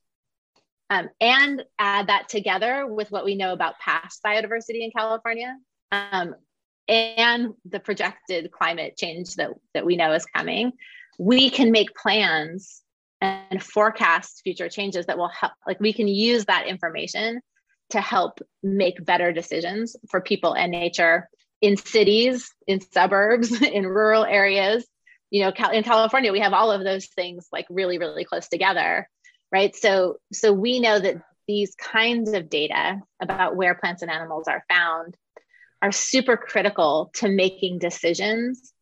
um, 0.90 1.08
and 1.20 1.62
add 1.78 2.08
that 2.08 2.28
together 2.28 2.86
with 2.86 3.10
what 3.10 3.24
we 3.24 3.34
know 3.34 3.52
about 3.52 3.78
past 3.78 4.22
biodiversity 4.24 4.82
in 4.82 4.90
California 4.96 5.56
um, 5.90 6.34
and 6.88 7.54
the 7.64 7.80
projected 7.80 8.50
climate 8.52 8.96
change 8.96 9.34
that, 9.34 9.50
that 9.74 9.84
we 9.84 9.96
know 9.96 10.12
is 10.12 10.24
coming, 10.26 10.72
we 11.18 11.50
can 11.50 11.72
make 11.72 11.94
plans 11.94 12.82
and 13.20 13.62
forecast 13.62 14.42
future 14.44 14.68
changes 14.68 15.06
that 15.06 15.18
will 15.18 15.28
help. 15.28 15.52
Like 15.66 15.80
we 15.80 15.92
can 15.92 16.06
use 16.06 16.44
that 16.44 16.66
information 16.66 17.40
to 17.90 18.00
help 18.00 18.40
make 18.62 19.04
better 19.04 19.32
decisions 19.32 19.96
for 20.10 20.20
people 20.20 20.54
and 20.54 20.70
nature 20.70 21.28
in 21.60 21.76
cities, 21.76 22.52
in 22.66 22.80
suburbs, 22.80 23.62
in 23.62 23.86
rural 23.86 24.24
areas. 24.24 24.86
You 25.30 25.42
know, 25.42 25.52
in 25.72 25.82
California, 25.82 26.32
we 26.32 26.40
have 26.40 26.52
all 26.52 26.70
of 26.70 26.84
those 26.84 27.06
things 27.06 27.48
like 27.52 27.66
really, 27.68 27.98
really 27.98 28.24
close 28.24 28.48
together 28.48 29.08
right 29.52 29.74
so 29.76 30.16
so 30.32 30.52
we 30.52 30.80
know 30.80 30.98
that 30.98 31.22
these 31.46 31.74
kinds 31.76 32.32
of 32.32 32.50
data 32.50 33.00
about 33.20 33.56
where 33.56 33.74
plants 33.74 34.02
and 34.02 34.10
animals 34.10 34.48
are 34.48 34.64
found 34.68 35.16
are 35.82 35.92
super 35.92 36.36
critical 36.36 37.10
to 37.14 37.28
making 37.28 37.78
decisions 37.78 38.72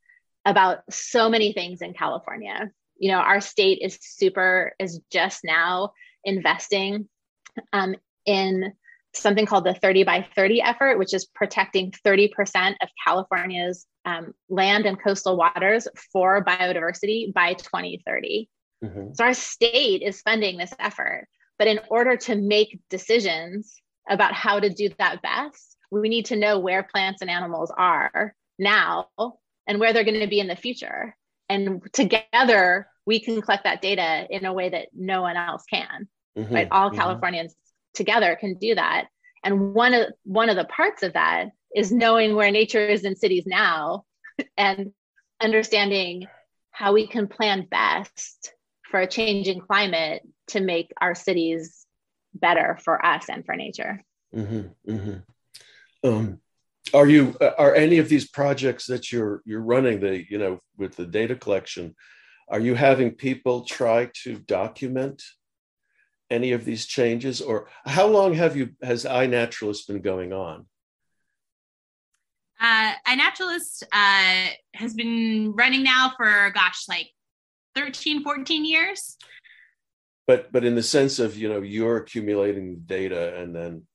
about 0.45 0.79
so 0.91 1.29
many 1.29 1.53
things 1.53 1.83
in 1.83 1.93
california 1.93 2.71
you 2.97 3.11
know 3.11 3.19
our 3.19 3.41
state 3.41 3.79
is 3.83 3.99
super 4.01 4.73
is 4.79 5.01
just 5.11 5.41
now 5.45 5.93
investing 6.25 7.09
um, 7.73 7.95
in 8.27 8.73
something 9.15 9.47
called 9.47 9.65
the 9.65 9.75
30 9.75 10.05
by 10.05 10.27
30 10.35 10.61
effort 10.63 10.99
which 10.99 11.15
is 11.15 11.25
protecting 11.27 11.91
30% 12.05 12.75
of 12.83 12.89
california's 13.07 13.87
um, 14.05 14.35
land 14.49 14.87
and 14.87 15.01
coastal 15.03 15.37
waters 15.37 15.89
for 16.13 16.45
biodiversity 16.45 17.33
by 17.33 17.55
2030 17.55 18.49
Mhm. 18.83 19.17
so 19.17 19.25
our 19.25 19.35
state 19.35 20.03
is 20.03 20.21
funding 20.21 20.59
this 20.59 20.75
effort. 20.79 21.27
But 21.59 21.69
in 21.69 21.81
order 21.89 22.17
to 22.17 22.35
make 22.35 22.81
decisions 22.91 23.81
about 24.11 24.35
how 24.35 24.61
to 24.61 24.69
do 24.69 24.91
that 24.99 25.23
best, 25.23 25.77
we 25.91 26.09
need 26.09 26.27
to 26.27 26.37
know 26.37 26.59
where 26.59 26.83
plants 26.83 27.23
and 27.23 27.31
animals 27.31 27.73
are 27.79 28.35
now 28.59 29.09
and 29.67 29.79
where 29.81 29.93
they're 29.93 30.05
going 30.05 30.21
to 30.21 30.27
be 30.27 30.41
in 30.41 30.49
the 30.49 30.57
future. 30.57 31.17
And 31.49 31.81
together, 31.93 32.89
we 33.07 33.21
can 33.21 33.41
collect 33.41 33.65
that 33.65 33.81
data 33.81 34.27
in 34.29 34.45
a 34.45 34.53
way 34.53 34.69
that 34.69 34.89
no 34.93 35.23
one 35.23 35.37
else 35.37 35.63
can. 35.71 36.09
Mhm. 36.37 36.53
Right? 36.53 36.69
All 36.71 36.91
Mhm. 36.91 36.97
Californians 36.97 37.55
together 37.95 38.37
can 38.39 38.55
do 38.55 38.75
that. 38.75 39.07
And 39.43 39.75
one 39.75 39.95
of 39.95 40.09
one 40.25 40.49
of 40.49 40.57
the 40.57 40.65
parts 40.65 41.03
of 41.03 41.13
that 41.15 41.51
is 41.75 41.93
knowing 41.93 42.35
where 42.35 42.51
nature 42.51 42.87
is 42.87 43.05
in 43.05 43.17
cities 43.17 43.45
now 43.47 44.05
and 44.57 44.93
understanding 45.41 46.27
how 46.71 46.93
we 46.93 47.07
can 47.07 47.29
plan 47.29 47.67
best 47.71 48.53
for 48.91 49.01
a 49.01 49.07
changing 49.07 49.61
climate 49.61 50.23
to 50.49 50.61
make 50.61 50.93
our 51.01 51.15
cities 51.15 51.87
better 52.35 52.79
for 52.83 53.05
us 53.05 53.29
and 53.29 53.45
for 53.45 53.55
nature. 53.55 54.03
hmm 54.33 54.63
hmm 54.87 55.15
Um, 56.03 56.41
are 56.93 57.07
you 57.07 57.37
are 57.41 57.75
any 57.75 57.99
of 57.99 58.09
these 58.09 58.29
projects 58.29 58.87
that 58.87 59.11
you're 59.11 59.43
you're 59.45 59.63
running 59.63 60.01
the 60.01 60.25
you 60.31 60.39
know 60.39 60.61
with 60.77 60.97
the 60.97 61.07
data 61.07 61.35
collection? 61.35 61.95
Are 62.49 62.61
you 62.61 62.75
having 62.75 63.13
people 63.13 63.65
try 63.65 64.11
to 64.23 64.39
document 64.39 65.23
any 66.35 66.53
of 66.53 66.65
these 66.65 66.85
changes, 66.87 67.41
or 67.41 67.69
how 67.87 68.07
long 68.07 68.35
have 68.35 68.57
you 68.57 68.67
has 68.83 69.05
iNaturalist 69.05 69.87
been 69.87 70.03
going 70.03 70.33
on? 70.33 70.67
Uh, 72.61 72.93
iNaturalist 73.07 73.83
uh, 73.93 74.49
has 74.75 74.95
been 74.95 75.53
running 75.55 75.83
now 75.83 76.13
for, 76.17 76.51
gosh, 76.55 76.85
like 76.89 77.09
13, 77.75 78.23
14 78.23 78.65
years. 78.65 79.17
But 80.27 80.51
but 80.53 80.65
in 80.65 80.75
the 80.75 80.83
sense 80.83 81.19
of 81.19 81.37
you 81.37 81.49
know 81.49 81.61
you're 81.61 81.99
accumulating 81.99 82.83
data 82.87 83.37
and 83.41 83.55
then 83.55 83.87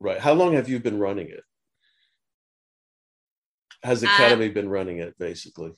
right. 0.00 0.20
How 0.20 0.34
long 0.34 0.54
have 0.54 0.68
you 0.68 0.78
been 0.78 0.98
running 0.98 1.28
it? 1.28 1.42
Has 3.82 4.00
the 4.00 4.08
Uh, 4.08 4.14
academy 4.14 4.48
been 4.48 4.68
running 4.68 4.98
it 4.98 5.18
basically? 5.18 5.72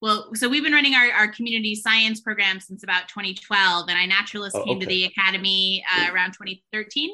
Well, 0.00 0.34
so 0.34 0.48
we've 0.48 0.62
been 0.62 0.72
running 0.72 0.94
our, 0.94 1.10
our 1.12 1.28
community 1.28 1.74
science 1.74 2.20
program 2.20 2.58
since 2.58 2.82
about 2.82 3.08
2012, 3.08 3.88
and 3.88 4.10
iNaturalist 4.10 4.52
Oh, 4.54 4.64
came 4.64 4.80
to 4.80 4.86
the 4.86 5.04
academy 5.04 5.84
uh, 5.94 6.12
around 6.12 6.32
2013. 6.32 7.10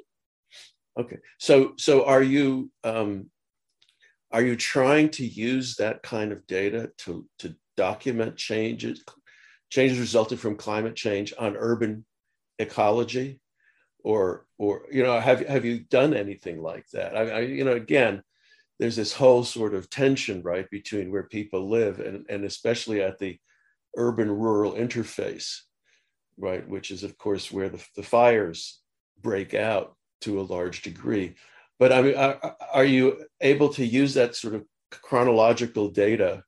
Okay, 0.98 1.18
so 1.38 1.74
so 1.76 2.06
are 2.06 2.22
you 2.22 2.70
um, 2.84 3.28
are 4.32 4.42
you 4.42 4.56
trying 4.56 5.10
to 5.10 5.26
use 5.26 5.76
that 5.76 6.02
kind 6.02 6.32
of 6.32 6.46
data 6.46 6.90
to 6.98 7.26
to 7.40 7.54
document 7.76 8.36
changes 8.36 9.04
changes 9.68 9.98
resulting 9.98 10.38
from 10.38 10.56
climate 10.56 10.96
change 10.96 11.34
on 11.38 11.56
urban 11.56 12.04
ecology, 12.58 13.40
or 14.04 14.46
or 14.58 14.86
you 14.90 15.02
know 15.02 15.18
have 15.20 15.40
have 15.46 15.64
you 15.64 15.80
done 15.80 16.14
anything 16.14 16.62
like 16.62 16.86
that? 16.92 17.16
I, 17.16 17.30
I 17.30 17.40
you 17.40 17.64
know 17.64 17.72
again, 17.72 18.22
there's 18.78 18.96
this 18.96 19.12
whole 19.12 19.44
sort 19.44 19.74
of 19.74 19.88
tension 19.88 20.42
right 20.42 20.68
between 20.70 21.10
where 21.10 21.24
people 21.24 21.68
live 21.68 22.00
and 22.00 22.26
and 22.28 22.44
especially 22.44 23.00
at 23.00 23.18
the 23.18 23.38
urban 23.96 24.30
rural 24.30 24.72
interface, 24.72 25.60
right, 26.38 26.68
which 26.68 26.90
is 26.90 27.02
of 27.02 27.16
course 27.16 27.50
where 27.50 27.68
the, 27.68 27.82
the 27.96 28.02
fires 28.02 28.80
break 29.22 29.54
out 29.54 29.96
to 30.20 30.40
a 30.40 30.42
large 30.42 30.82
degree. 30.82 31.34
But 31.78 31.92
I 31.92 32.02
mean, 32.02 32.14
are, 32.16 32.56
are 32.72 32.84
you 32.84 33.26
able 33.40 33.70
to 33.74 33.84
use 33.84 34.14
that 34.14 34.34
sort 34.34 34.54
of 34.54 34.64
chronological 34.90 35.88
data 35.90 36.42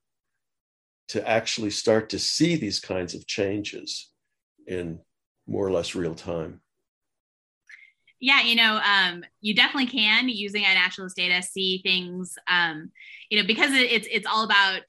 to 1.08 1.26
actually 1.26 1.70
start 1.70 2.10
to 2.10 2.18
see 2.18 2.56
these 2.56 2.80
kinds 2.80 3.14
of 3.14 3.26
changes 3.26 4.10
in 4.66 5.00
more 5.46 5.66
or 5.66 5.72
less 5.72 5.94
real 5.94 6.14
time? 6.14 6.60
Yeah, 8.20 8.42
you 8.42 8.56
know, 8.56 8.80
um, 8.84 9.24
you 9.40 9.54
definitely 9.54 9.86
can 9.86 10.28
using 10.28 10.64
iNaturalist 10.64 11.14
data 11.14 11.42
see 11.42 11.80
things, 11.84 12.34
um, 12.48 12.90
you 13.30 13.40
know, 13.40 13.46
because 13.46 13.72
it, 13.72 13.92
it's 13.92 14.08
it's 14.10 14.26
all 14.26 14.44
about 14.44 14.80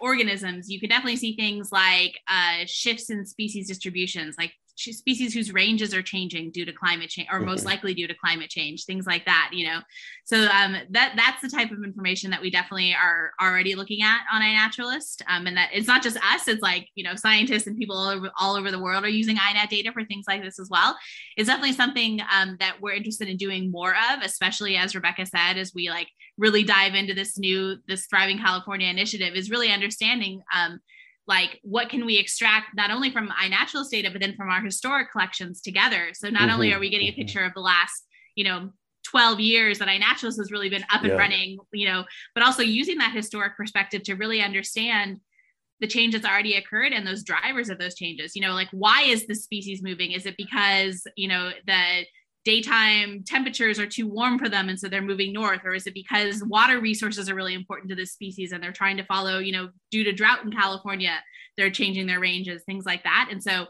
organisms. 0.00 0.68
You 0.68 0.80
can 0.80 0.88
definitely 0.88 1.16
see 1.16 1.36
things 1.36 1.70
like 1.70 2.18
uh, 2.28 2.64
shifts 2.66 3.10
in 3.10 3.24
species 3.24 3.68
distributions, 3.68 4.36
like 4.38 4.52
species 4.76 5.34
whose 5.34 5.52
ranges 5.52 5.94
are 5.94 6.02
changing 6.02 6.50
due 6.50 6.64
to 6.64 6.72
climate 6.72 7.08
change 7.10 7.28
or 7.32 7.40
most 7.40 7.64
likely 7.64 7.94
due 7.94 8.06
to 8.06 8.14
climate 8.14 8.50
change 8.50 8.84
things 8.84 9.06
like 9.06 9.24
that 9.24 9.50
you 9.52 9.66
know? 9.66 9.80
So 10.24 10.44
um, 10.46 10.76
that 10.90 11.14
that's 11.16 11.42
the 11.42 11.48
type 11.48 11.70
of 11.70 11.82
information 11.84 12.30
that 12.30 12.40
we 12.40 12.50
definitely 12.50 12.94
are 12.94 13.32
already 13.40 13.74
looking 13.74 14.02
at 14.02 14.20
on 14.32 14.42
iNaturalist 14.42 15.22
um, 15.28 15.46
and 15.46 15.56
that 15.56 15.70
it's 15.72 15.86
not 15.86 16.02
just 16.02 16.16
us 16.18 16.48
it's 16.48 16.62
like 16.62 16.88
you 16.94 17.04
know 17.04 17.14
scientists 17.14 17.66
and 17.66 17.78
people 17.78 17.96
all 17.96 18.08
over, 18.08 18.30
all 18.38 18.56
over 18.56 18.70
the 18.70 18.78
world 18.78 19.04
are 19.04 19.08
using 19.08 19.36
iNat 19.36 19.68
data 19.68 19.92
for 19.92 20.04
things 20.04 20.26
like 20.28 20.42
this 20.42 20.58
as 20.58 20.68
well. 20.70 20.96
It's 21.36 21.48
definitely 21.48 21.72
something 21.72 22.20
um, 22.32 22.56
that 22.60 22.80
we're 22.80 22.94
interested 22.94 23.28
in 23.28 23.36
doing 23.36 23.70
more 23.70 23.94
of 24.12 24.22
especially 24.22 24.76
as 24.76 24.94
rebecca 24.94 25.26
said 25.26 25.56
as 25.56 25.72
we 25.74 25.88
like 25.90 26.08
really 26.38 26.62
dive 26.62 26.94
into 26.94 27.14
this 27.14 27.38
new 27.38 27.76
this 27.88 28.06
thriving 28.06 28.38
california 28.38 28.88
initiative 28.88 29.34
is 29.34 29.50
really 29.50 29.70
understanding 29.70 30.42
um, 30.54 30.80
like 31.26 31.58
what 31.62 31.88
can 31.88 32.06
we 32.06 32.18
extract 32.18 32.76
not 32.76 32.90
only 32.90 33.10
from 33.10 33.28
iNaturalist 33.28 33.90
data, 33.90 34.10
but 34.10 34.20
then 34.20 34.36
from 34.36 34.48
our 34.48 34.60
historic 34.62 35.10
collections 35.10 35.60
together. 35.60 36.10
So 36.14 36.28
not 36.28 36.42
mm-hmm. 36.42 36.50
only 36.50 36.72
are 36.72 36.78
we 36.78 36.90
getting 36.90 37.08
a 37.08 37.10
mm-hmm. 37.10 37.20
picture 37.20 37.44
of 37.44 37.52
the 37.54 37.60
last, 37.60 38.06
you 38.34 38.44
know, 38.44 38.70
12 39.06 39.40
years 39.40 39.78
that 39.78 39.88
iNaturalist 39.88 40.38
has 40.38 40.50
really 40.50 40.68
been 40.68 40.84
up 40.92 41.02
and 41.02 41.12
yeah. 41.12 41.16
running, 41.16 41.58
you 41.72 41.86
know, 41.86 42.04
but 42.34 42.44
also 42.44 42.62
using 42.62 42.98
that 42.98 43.14
historic 43.14 43.56
perspective 43.56 44.02
to 44.04 44.14
really 44.14 44.42
understand 44.42 45.20
the 45.80 45.86
change 45.86 46.14
that's 46.14 46.26
already 46.26 46.54
occurred 46.54 46.92
and 46.92 47.06
those 47.06 47.22
drivers 47.22 47.68
of 47.68 47.78
those 47.78 47.94
changes. 47.94 48.34
You 48.34 48.42
know, 48.42 48.54
like 48.54 48.68
why 48.72 49.02
is 49.02 49.26
the 49.26 49.34
species 49.34 49.82
moving? 49.82 50.12
Is 50.12 50.26
it 50.26 50.36
because, 50.36 51.06
you 51.16 51.28
know, 51.28 51.50
the 51.66 52.04
daytime 52.46 53.22
temperatures 53.26 53.78
are 53.78 53.86
too 53.86 54.06
warm 54.06 54.38
for 54.38 54.48
them 54.48 54.68
and 54.68 54.78
so 54.78 54.88
they're 54.88 55.02
moving 55.02 55.32
north 55.32 55.60
or 55.64 55.74
is 55.74 55.86
it 55.86 55.92
because 55.92 56.42
water 56.44 56.80
resources 56.80 57.28
are 57.28 57.34
really 57.34 57.54
important 57.54 57.90
to 57.90 57.96
this 57.96 58.12
species 58.12 58.52
and 58.52 58.62
they're 58.62 58.72
trying 58.72 58.96
to 58.96 59.04
follow 59.04 59.40
you 59.40 59.50
know 59.50 59.68
due 59.90 60.04
to 60.04 60.12
drought 60.12 60.44
in 60.44 60.52
california 60.52 61.18
they're 61.56 61.70
changing 61.70 62.06
their 62.06 62.20
ranges 62.20 62.62
things 62.64 62.84
like 62.84 63.02
that. 63.04 63.28
And 63.30 63.42
so 63.42 63.66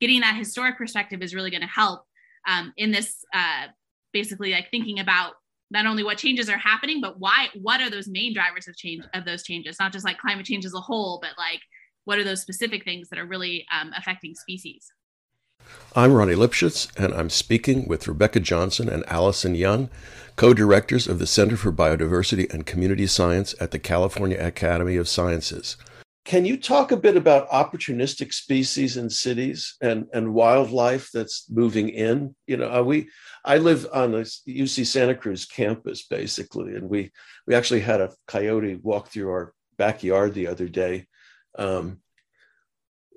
getting 0.00 0.20
that 0.20 0.36
historic 0.36 0.78
perspective 0.78 1.22
is 1.22 1.34
really 1.34 1.50
going 1.50 1.62
to 1.62 1.66
help 1.66 2.04
um, 2.48 2.72
in 2.76 2.90
this 2.90 3.24
uh, 3.34 3.66
basically 4.12 4.52
like 4.52 4.70
thinking 4.70 5.00
about 5.00 5.34
not 5.70 5.86
only 5.86 6.02
what 6.02 6.18
changes 6.18 6.48
are 6.48 6.58
happening 6.58 7.00
but 7.00 7.18
why 7.18 7.48
what 7.54 7.80
are 7.80 7.90
those 7.90 8.08
main 8.08 8.34
drivers 8.34 8.68
of 8.68 8.76
change 8.76 9.04
of 9.14 9.24
those 9.24 9.42
changes? 9.42 9.76
Not 9.80 9.92
just 9.92 10.04
like 10.04 10.18
climate 10.18 10.46
change 10.46 10.64
as 10.64 10.74
a 10.74 10.80
whole 10.80 11.18
but 11.20 11.32
like 11.38 11.60
what 12.04 12.18
are 12.18 12.24
those 12.24 12.42
specific 12.42 12.84
things 12.84 13.08
that 13.08 13.18
are 13.18 13.26
really 13.26 13.66
um, 13.78 13.92
affecting 13.96 14.34
species 14.34 14.90
I'm 15.96 16.12
Ronnie 16.12 16.34
Lipschutz, 16.34 16.88
and 16.96 17.12
I'm 17.12 17.30
speaking 17.30 17.88
with 17.88 18.06
Rebecca 18.06 18.38
Johnson 18.40 18.88
and 18.88 19.04
Allison 19.08 19.54
Young, 19.54 19.90
co 20.36 20.54
directors 20.54 21.08
of 21.08 21.18
the 21.18 21.26
Center 21.26 21.56
for 21.56 21.72
Biodiversity 21.72 22.52
and 22.52 22.64
Community 22.64 23.06
Science 23.06 23.54
at 23.60 23.72
the 23.72 23.78
California 23.78 24.38
Academy 24.38 24.96
of 24.96 25.08
Sciences. 25.08 25.76
Can 26.24 26.44
you 26.44 26.56
talk 26.56 26.92
a 26.92 26.96
bit 26.96 27.16
about 27.16 27.50
opportunistic 27.50 28.32
species 28.32 28.96
in 28.96 29.10
cities 29.10 29.76
and, 29.80 30.06
and 30.12 30.34
wildlife 30.34 31.10
that's 31.12 31.46
moving 31.50 31.88
in? 31.88 32.36
You 32.46 32.58
know, 32.58 32.84
we 32.84 33.08
I 33.44 33.56
live 33.56 33.86
on 33.92 34.12
the 34.12 34.30
UC 34.46 34.86
Santa 34.86 35.14
Cruz 35.14 35.46
campus 35.46 36.06
basically, 36.06 36.76
and 36.76 36.88
we 36.88 37.10
we 37.46 37.54
actually 37.54 37.80
had 37.80 38.00
a 38.00 38.12
coyote 38.28 38.76
walk 38.76 39.08
through 39.08 39.30
our 39.30 39.54
backyard 39.76 40.34
the 40.34 40.46
other 40.46 40.68
day. 40.68 41.06
Um, 41.58 42.00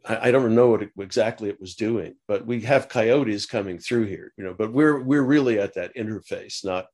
I, 0.05 0.29
I 0.29 0.31
don't 0.31 0.55
know 0.55 0.69
what 0.69 0.83
it, 0.83 0.91
exactly 0.99 1.49
it 1.49 1.59
was 1.59 1.75
doing, 1.75 2.15
but 2.27 2.45
we 2.45 2.61
have 2.61 2.89
coyotes 2.89 3.45
coming 3.45 3.79
through 3.79 4.05
here, 4.05 4.33
you 4.37 4.43
know. 4.43 4.55
But 4.57 4.73
we're 4.73 5.01
we're 5.01 5.23
really 5.23 5.59
at 5.59 5.75
that 5.75 5.95
interface, 5.95 6.65
not 6.65 6.87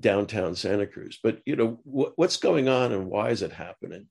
downtown 0.00 0.54
Santa 0.54 0.86
Cruz. 0.86 1.18
But 1.22 1.40
you 1.46 1.56
know, 1.56 1.80
wh- 1.84 2.16
what's 2.18 2.36
going 2.36 2.68
on 2.68 2.92
and 2.92 3.06
why 3.06 3.30
is 3.30 3.42
it 3.42 3.52
happening? 3.52 4.08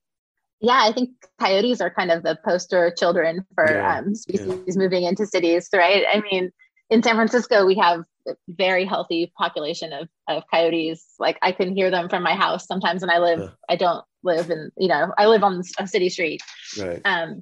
Yeah, 0.59 0.79
I 0.83 0.91
think 0.91 1.11
coyotes 1.39 1.81
are 1.81 1.89
kind 1.89 2.11
of 2.11 2.21
the 2.21 2.37
poster 2.45 2.93
children 2.95 3.45
for 3.55 3.69
yeah, 3.69 3.97
um, 3.97 4.13
species 4.13 4.47
yeah. 4.47 4.75
moving 4.75 5.03
into 5.03 5.25
cities, 5.25 5.67
right? 5.73 6.05
I 6.07 6.21
mean, 6.21 6.51
in 6.91 7.01
San 7.01 7.15
Francisco, 7.15 7.65
we 7.65 7.75
have 7.75 8.03
a 8.27 8.35
very 8.47 8.85
healthy 8.85 9.31
population 9.35 9.91
of, 9.91 10.07
of 10.27 10.43
coyotes. 10.51 11.15
Like 11.17 11.39
I 11.41 11.51
can 11.51 11.75
hear 11.75 11.89
them 11.89 12.09
from 12.09 12.21
my 12.21 12.35
house 12.35 12.67
sometimes, 12.67 13.01
and 13.01 13.11
I 13.11 13.17
live, 13.17 13.39
yeah. 13.39 13.49
I 13.69 13.75
don't 13.75 14.05
live 14.23 14.51
in, 14.51 14.71
you 14.77 14.87
know, 14.87 15.11
I 15.17 15.25
live 15.25 15.43
on 15.43 15.63
a 15.79 15.87
city 15.87 16.09
street. 16.09 16.41
Right. 16.79 17.01
Um, 17.05 17.41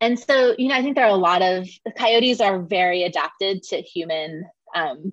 and 0.00 0.18
so, 0.18 0.54
you 0.56 0.68
know, 0.68 0.74
I 0.74 0.82
think 0.82 0.96
there 0.96 1.04
are 1.04 1.10
a 1.10 1.14
lot 1.14 1.42
of 1.42 1.68
coyotes 1.96 2.40
are 2.40 2.60
very 2.60 3.02
adapted 3.02 3.62
to 3.64 3.82
human 3.82 4.46
um, 4.74 5.12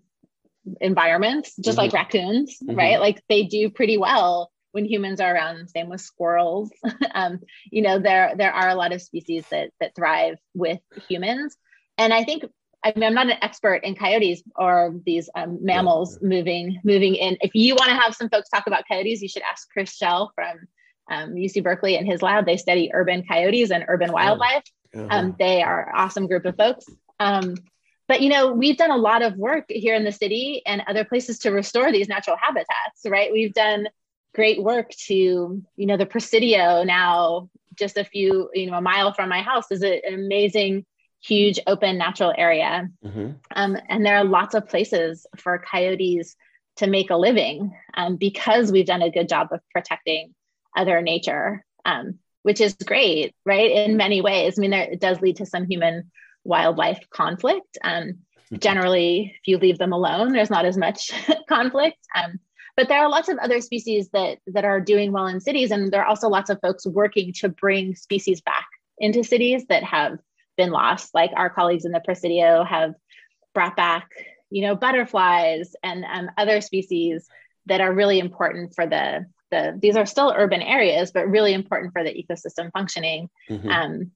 environments, 0.81 1.55
just 1.55 1.77
mm-hmm. 1.77 1.85
like 1.85 1.93
raccoons, 1.93 2.57
mm-hmm. 2.63 2.75
right? 2.77 2.99
Like 2.99 3.21
they 3.27 3.43
do 3.43 3.69
pretty 3.69 3.97
well 3.97 4.51
when 4.71 4.85
humans 4.85 5.19
are 5.19 5.33
around. 5.33 5.69
Same 5.69 5.89
with 5.89 6.01
squirrels. 6.01 6.71
um, 7.13 7.39
you 7.69 7.81
know, 7.81 7.99
there 7.99 8.33
there 8.37 8.53
are 8.53 8.69
a 8.69 8.75
lot 8.75 8.93
of 8.93 9.01
species 9.01 9.45
that 9.51 9.71
that 9.79 9.95
thrive 9.95 10.37
with 10.53 10.79
humans, 11.07 11.57
and 11.97 12.13
I 12.13 12.23
think. 12.23 12.45
I 12.83 12.93
mean, 12.95 13.05
I'm 13.05 13.15
not 13.15 13.25
an 13.25 13.39
expert 13.41 13.83
in 13.83 13.95
coyotes 13.95 14.43
or 14.55 14.93
these 15.03 15.31
um, 15.35 15.57
mammals 15.61 16.19
yeah. 16.21 16.29
moving 16.29 16.79
moving 16.83 17.15
in. 17.15 17.35
If 17.41 17.55
you 17.55 17.73
want 17.73 17.89
to 17.89 17.95
have 17.95 18.15
some 18.15 18.29
folks 18.29 18.49
talk 18.49 18.67
about 18.67 18.83
coyotes, 18.87 19.21
you 19.21 19.27
should 19.27 19.41
ask 19.41 19.67
Chris 19.71 19.91
Schell 19.95 20.31
from 20.35 20.59
um, 21.09 21.33
UC 21.33 21.63
Berkeley 21.63 21.95
and 21.95 22.05
his 22.05 22.21
lab. 22.21 22.45
They 22.45 22.55
study 22.55 22.91
urban 22.93 23.23
coyotes 23.27 23.71
and 23.71 23.83
urban 23.87 24.11
wildlife. 24.11 24.63
Uh-huh. 24.97 25.07
Um, 25.09 25.35
they 25.37 25.61
are 25.61 25.91
awesome 25.95 26.27
group 26.27 26.45
of 26.45 26.55
folks. 26.55 26.85
Um, 27.19 27.55
but 28.07 28.21
you 28.21 28.29
know, 28.29 28.53
we've 28.53 28.77
done 28.77 28.91
a 28.91 28.97
lot 28.97 29.21
of 29.21 29.35
work 29.35 29.65
here 29.69 29.95
in 29.95 30.03
the 30.03 30.11
city 30.11 30.61
and 30.65 30.81
other 30.87 31.03
places 31.03 31.39
to 31.39 31.51
restore 31.51 31.91
these 31.91 32.07
natural 32.07 32.37
habitats. 32.41 33.01
Right? 33.05 33.31
We've 33.31 33.53
done 33.53 33.87
great 34.33 34.61
work 34.61 34.91
to, 35.07 35.13
you 35.75 35.85
know, 35.85 35.97
the 35.97 36.05
Presidio 36.05 36.83
now 36.83 37.49
just 37.77 37.97
a 37.97 38.03
few, 38.03 38.49
you 38.53 38.69
know, 38.69 38.77
a 38.77 38.81
mile 38.81 39.13
from 39.13 39.29
my 39.29 39.41
house 39.41 39.71
is 39.71 39.81
an 39.83 40.01
amazing, 40.07 40.85
huge 41.21 41.59
open 41.67 41.97
natural 41.97 42.33
area. 42.37 42.89
Mm-hmm. 43.03 43.31
Um, 43.55 43.77
and 43.89 44.05
there 44.05 44.17
are 44.17 44.23
lots 44.23 44.55
of 44.55 44.67
places 44.67 45.25
for 45.37 45.59
coyotes 45.59 46.35
to 46.77 46.87
make 46.87 47.09
a 47.09 47.17
living 47.17 47.75
um, 47.93 48.15
because 48.15 48.71
we've 48.71 48.85
done 48.85 49.01
a 49.01 49.11
good 49.11 49.29
job 49.29 49.49
of 49.51 49.59
protecting 49.71 50.33
other 50.75 51.01
nature. 51.01 51.63
Um, 51.85 52.19
which 52.43 52.61
is 52.61 52.73
great, 52.73 53.35
right? 53.45 53.71
In 53.71 53.97
many 53.97 54.21
ways. 54.21 54.57
I 54.57 54.61
mean, 54.61 54.71
there, 54.71 54.83
it 54.83 54.99
does 54.99 55.21
lead 55.21 55.37
to 55.37 55.45
some 55.45 55.65
human 55.65 56.11
wildlife 56.43 56.99
conflict. 57.09 57.77
Um, 57.83 58.03
mm-hmm. 58.03 58.57
generally, 58.57 59.35
if 59.35 59.47
you 59.47 59.57
leave 59.57 59.77
them 59.77 59.93
alone, 59.93 60.31
there's 60.31 60.49
not 60.49 60.65
as 60.65 60.77
much 60.77 61.11
conflict. 61.49 61.97
Um, 62.15 62.39
but 62.75 62.87
there 62.87 62.99
are 62.99 63.09
lots 63.09 63.27
of 63.27 63.39
other 63.39 63.59
species 63.59 64.09
that 64.13 64.37
that 64.47 64.63
are 64.63 64.79
doing 64.79 65.11
well 65.11 65.25
in 65.25 65.41
cities, 65.41 65.71
and 65.71 65.91
there 65.91 66.03
are 66.03 66.07
also 66.07 66.29
lots 66.29 66.51
of 66.51 66.59
folks 66.61 66.85
working 66.85 67.33
to 67.39 67.49
bring 67.49 67.95
species 67.95 68.39
back 68.41 68.67
into 68.99 69.23
cities 69.23 69.65
that 69.69 69.83
have 69.83 70.19
been 70.57 70.69
lost. 70.69 71.13
Like 71.13 71.31
our 71.35 71.49
colleagues 71.49 71.85
in 71.85 71.91
the 71.91 71.99
Presidio 71.99 72.63
have 72.63 72.93
brought 73.53 73.75
back, 73.75 74.09
you 74.51 74.61
know, 74.61 74.75
butterflies 74.75 75.75
and 75.81 76.05
um, 76.05 76.29
other 76.37 76.61
species 76.61 77.27
that 77.65 77.81
are 77.81 77.93
really 77.93 78.19
important 78.19 78.75
for 78.75 78.85
the 78.85 79.25
the 79.51 79.77
these 79.81 79.95
are 79.95 80.05
still 80.05 80.33
urban 80.35 80.61
areas, 80.61 81.11
but 81.11 81.27
really 81.27 81.53
important 81.53 81.93
for 81.93 82.03
the 82.03 82.11
ecosystem 82.11 82.71
functioning. 82.71 83.29
Mm-hmm. 83.49 83.69
Um, 83.69 84.11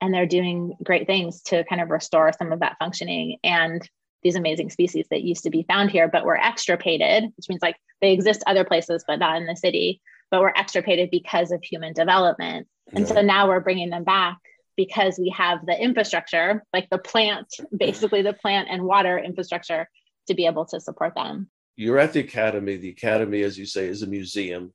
and 0.00 0.12
they're 0.12 0.26
doing 0.26 0.76
great 0.82 1.06
things 1.06 1.42
to 1.42 1.64
kind 1.64 1.80
of 1.80 1.90
restore 1.90 2.32
some 2.36 2.52
of 2.52 2.60
that 2.60 2.76
functioning 2.78 3.38
and 3.42 3.88
these 4.22 4.36
amazing 4.36 4.70
species 4.70 5.06
that 5.10 5.22
used 5.22 5.44
to 5.44 5.50
be 5.50 5.64
found 5.68 5.90
here, 5.90 6.08
but 6.08 6.24
were 6.24 6.36
extirpated, 6.36 7.24
which 7.36 7.48
means 7.48 7.62
like 7.62 7.76
they 8.00 8.12
exist 8.12 8.42
other 8.46 8.64
places, 8.64 9.04
but 9.06 9.18
not 9.18 9.36
in 9.36 9.46
the 9.46 9.56
city, 9.56 10.00
but 10.30 10.40
were 10.40 10.56
extirpated 10.56 11.10
because 11.10 11.52
of 11.52 11.62
human 11.62 11.92
development. 11.92 12.66
And 12.92 13.06
so 13.06 13.22
now 13.22 13.48
we're 13.48 13.60
bringing 13.60 13.90
them 13.90 14.04
back 14.04 14.38
because 14.76 15.18
we 15.18 15.30
have 15.30 15.64
the 15.64 15.80
infrastructure, 15.80 16.64
like 16.72 16.88
the 16.90 16.98
plant, 16.98 17.46
basically 17.76 18.22
the 18.22 18.32
plant 18.32 18.68
and 18.70 18.82
water 18.82 19.18
infrastructure 19.18 19.88
to 20.26 20.34
be 20.34 20.46
able 20.46 20.64
to 20.66 20.80
support 20.80 21.14
them 21.14 21.48
you're 21.76 21.98
at 21.98 22.12
the 22.12 22.20
academy. 22.20 22.76
The 22.76 22.90
academy, 22.90 23.42
as 23.42 23.58
you 23.58 23.66
say, 23.66 23.86
is 23.86 24.02
a 24.02 24.06
museum, 24.06 24.72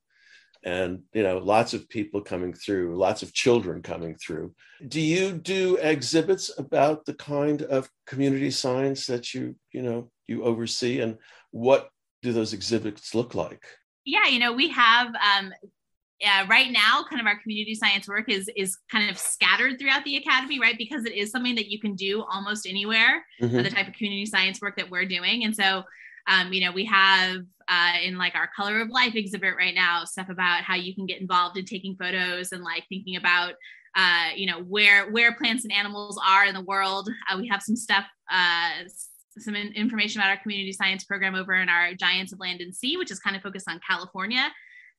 and 0.64 1.02
you 1.12 1.22
know 1.22 1.38
lots 1.38 1.74
of 1.74 1.88
people 1.88 2.20
coming 2.20 2.52
through, 2.52 2.96
lots 2.96 3.22
of 3.22 3.32
children 3.32 3.82
coming 3.82 4.16
through. 4.16 4.54
Do 4.86 5.00
you 5.00 5.32
do 5.32 5.76
exhibits 5.76 6.50
about 6.58 7.04
the 7.04 7.14
kind 7.14 7.62
of 7.62 7.88
community 8.06 8.50
science 8.50 9.06
that 9.06 9.34
you 9.34 9.56
you 9.72 9.82
know 9.82 10.10
you 10.26 10.44
oversee, 10.44 11.00
and 11.00 11.18
what 11.50 11.88
do 12.22 12.32
those 12.32 12.52
exhibits 12.52 13.14
look 13.14 13.34
like? 13.34 13.64
Yeah, 14.04 14.26
you 14.28 14.38
know, 14.38 14.52
we 14.52 14.68
have 14.70 15.08
um, 15.08 15.52
uh, 16.26 16.46
right 16.48 16.70
now 16.70 17.04
kind 17.08 17.20
of 17.20 17.26
our 17.26 17.38
community 17.40 17.74
science 17.74 18.06
work 18.06 18.28
is 18.28 18.50
is 18.56 18.76
kind 18.90 19.08
of 19.10 19.18
scattered 19.18 19.78
throughout 19.78 20.04
the 20.04 20.16
academy 20.16 20.60
right 20.60 20.76
because 20.76 21.04
it 21.04 21.14
is 21.14 21.30
something 21.30 21.54
that 21.54 21.70
you 21.70 21.80
can 21.80 21.94
do 21.94 22.22
almost 22.30 22.66
anywhere 22.66 23.24
mm-hmm. 23.40 23.56
the 23.56 23.70
type 23.70 23.88
of 23.88 23.94
community 23.94 24.26
science 24.26 24.60
work 24.60 24.76
that 24.76 24.90
we're 24.90 25.06
doing 25.06 25.44
and 25.44 25.56
so 25.56 25.82
Um, 26.26 26.52
you 26.52 26.64
know, 26.64 26.72
we 26.72 26.84
have 26.86 27.42
uh, 27.68 27.92
in 28.02 28.18
like 28.18 28.34
our 28.34 28.48
Color 28.54 28.80
of 28.80 28.90
Life 28.90 29.14
exhibit 29.14 29.54
right 29.56 29.74
now 29.74 30.04
stuff 30.04 30.28
about 30.28 30.64
how 30.64 30.74
you 30.74 30.94
can 30.94 31.06
get 31.06 31.20
involved 31.20 31.56
in 31.56 31.64
taking 31.64 31.96
photos 31.96 32.52
and 32.52 32.62
like 32.62 32.84
thinking 32.88 33.16
about 33.16 33.54
uh, 33.96 34.28
you 34.36 34.46
know 34.46 34.60
where 34.62 35.10
where 35.10 35.34
plants 35.34 35.64
and 35.64 35.72
animals 35.72 36.20
are 36.24 36.46
in 36.46 36.54
the 36.54 36.62
world. 36.62 37.08
Uh, 37.30 37.38
we 37.38 37.48
have 37.48 37.62
some 37.62 37.76
stuff, 37.76 38.04
uh, 38.30 38.70
some 39.38 39.54
information 39.54 40.20
about 40.20 40.30
our 40.30 40.42
community 40.42 40.72
science 40.72 41.04
program 41.04 41.34
over 41.34 41.54
in 41.54 41.68
our 41.68 41.94
Giants 41.94 42.32
of 42.32 42.40
Land 42.40 42.60
and 42.60 42.74
Sea, 42.74 42.96
which 42.96 43.10
is 43.10 43.18
kind 43.18 43.36
of 43.36 43.42
focused 43.42 43.68
on 43.68 43.80
California 43.88 44.50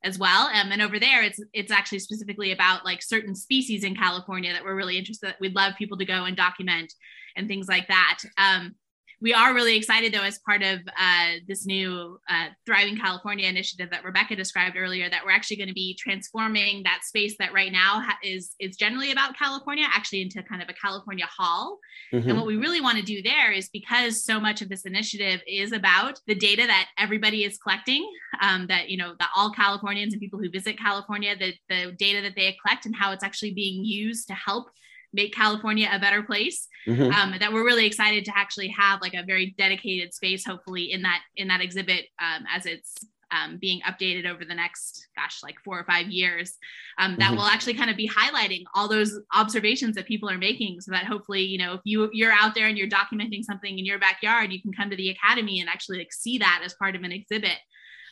as 0.04 0.18
well. 0.18 0.48
Um, 0.48 0.72
and 0.72 0.82
over 0.82 1.00
there, 1.00 1.24
it's 1.24 1.42
it's 1.54 1.72
actually 1.72 2.00
specifically 2.00 2.52
about 2.52 2.86
like 2.86 3.02
certain 3.02 3.36
species 3.36 3.84
in 3.84 3.96
California 3.96 4.52
that 4.54 4.64
we're 4.64 4.76
really 4.76 4.98
interested. 4.98 5.36
We'd 5.40 5.56
love 5.56 5.74
people 5.78 5.98
to 5.98 6.06
go 6.06 6.26
and 6.26 6.36
document 6.36 6.94
and 7.36 7.48
things 7.48 7.68
like 7.68 7.88
that. 7.88 8.20
Um, 8.38 8.76
we 9.22 9.34
are 9.34 9.54
really 9.54 9.78
excited 9.78 10.14
though 10.14 10.24
as 10.24 10.40
part 10.40 10.64
of 10.64 10.80
uh, 11.00 11.34
this 11.48 11.66
new 11.66 12.20
uh, 12.30 12.48
thriving 12.66 12.98
california 12.98 13.48
initiative 13.48 13.90
that 13.92 14.04
rebecca 14.04 14.36
described 14.36 14.76
earlier 14.78 15.10
that 15.10 15.24
we're 15.24 15.32
actually 15.32 15.58
going 15.58 15.68
to 15.68 15.74
be 15.74 15.96
transforming 16.00 16.82
that 16.84 17.02
space 17.04 17.36
that 17.38 17.54
right 17.54 17.72
now 17.72 18.02
ha- 18.02 18.18
is 18.24 18.56
is 18.60 18.76
generally 18.76 19.12
about 19.12 19.38
california 19.38 19.86
actually 19.90 20.22
into 20.22 20.42
kind 20.44 20.62
of 20.62 20.70
a 20.70 20.74
california 20.74 21.26
hall 21.26 21.78
mm-hmm. 22.12 22.28
and 22.28 22.38
what 22.38 22.48
we 22.48 22.58
really 22.58 22.82
want 22.82 22.98
to 22.98 23.04
do 23.04 23.22
there 23.22 23.52
is 23.52 23.70
because 23.70 24.24
so 24.24 24.40
much 24.40 24.62
of 24.62 24.70
this 24.70 24.86
initiative 24.86 25.42
is 25.48 25.72
about 25.72 26.20
the 26.28 26.36
data 26.36 26.66
that 26.66 26.88
everybody 26.98 27.44
is 27.44 27.58
collecting 27.58 28.08
um, 28.42 28.68
that 28.68 28.90
you 28.90 28.98
know 28.98 29.14
that 29.20 29.30
all 29.36 29.52
californians 29.52 30.14
and 30.14 30.20
people 30.20 30.40
who 30.40 30.50
visit 30.50 30.78
california 30.78 31.36
the, 31.38 31.54
the 31.70 31.92
data 31.94 32.22
that 32.22 32.34
they 32.36 32.58
collect 32.64 32.86
and 32.86 32.96
how 32.96 33.12
it's 33.12 33.24
actually 33.24 33.54
being 33.54 33.84
used 33.84 34.28
to 34.28 34.34
help 34.34 34.68
make 35.14 35.34
California 35.34 35.90
a 35.92 36.00
better 36.00 36.24
place. 36.24 36.68
Mm-hmm. 36.88 37.14
Um, 37.14 37.36
that 37.40 37.54
we're 37.54 37.64
really 37.64 37.86
excited 37.86 38.26
to 38.26 38.32
actually 38.36 38.70
have 38.70 39.02
like 39.02 39.14
a 39.14 39.24
very 39.24 39.54
dedicated 39.58 40.14
space, 40.14 40.44
hopefully 40.44 40.92
in 40.92 41.04
that 41.04 41.22
in 41.36 41.48
that 41.50 41.62
exhibit 41.62 42.06
um, 42.20 42.44
as 42.52 42.66
it's 42.66 42.96
um, 43.32 43.58
being 43.60 43.82
updated 43.82 44.30
over 44.30 44.44
the 44.44 44.56
next, 44.56 45.08
gosh, 45.16 45.42
like 45.44 45.56
four 45.64 45.80
or 45.80 45.86
five 45.86 46.08
years. 46.08 46.58
Um, 46.98 47.16
that 47.20 47.28
mm-hmm. 47.30 47.38
will 47.38 47.46
actually 47.46 47.76
kind 47.76 47.90
of 47.90 47.98
be 47.98 48.10
highlighting 48.10 48.64
all 48.76 48.88
those 48.88 49.18
observations 49.34 49.96
that 49.96 50.08
people 50.08 50.30
are 50.30 50.38
making, 50.38 50.82
so 50.82 50.92
that 50.92 51.06
hopefully, 51.06 51.42
you 51.42 51.58
know, 51.58 51.74
if 51.74 51.82
you 51.84 52.10
you're 52.14 52.34
out 52.34 52.56
there 52.56 52.68
and 52.68 52.78
you're 52.78 52.90
documenting 52.90 53.44
something 53.44 53.78
in 53.78 53.86
your 53.86 54.00
backyard, 54.00 54.52
you 54.52 54.62
can 54.62 54.74
come 54.74 54.90
to 54.90 54.96
the 54.96 55.10
academy 55.10 55.60
and 55.60 55.70
actually 55.70 56.00
like 56.00 56.12
see 56.12 56.38
that 56.40 56.62
as 56.66 56.74
part 56.74 56.96
of 56.96 57.04
an 57.04 57.12
exhibit. 57.12 57.58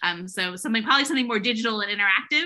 Um, 0.03 0.27
so 0.27 0.55
something 0.55 0.83
probably 0.83 1.05
something 1.05 1.27
more 1.27 1.39
digital 1.39 1.81
and 1.81 1.91
interactive 1.91 2.45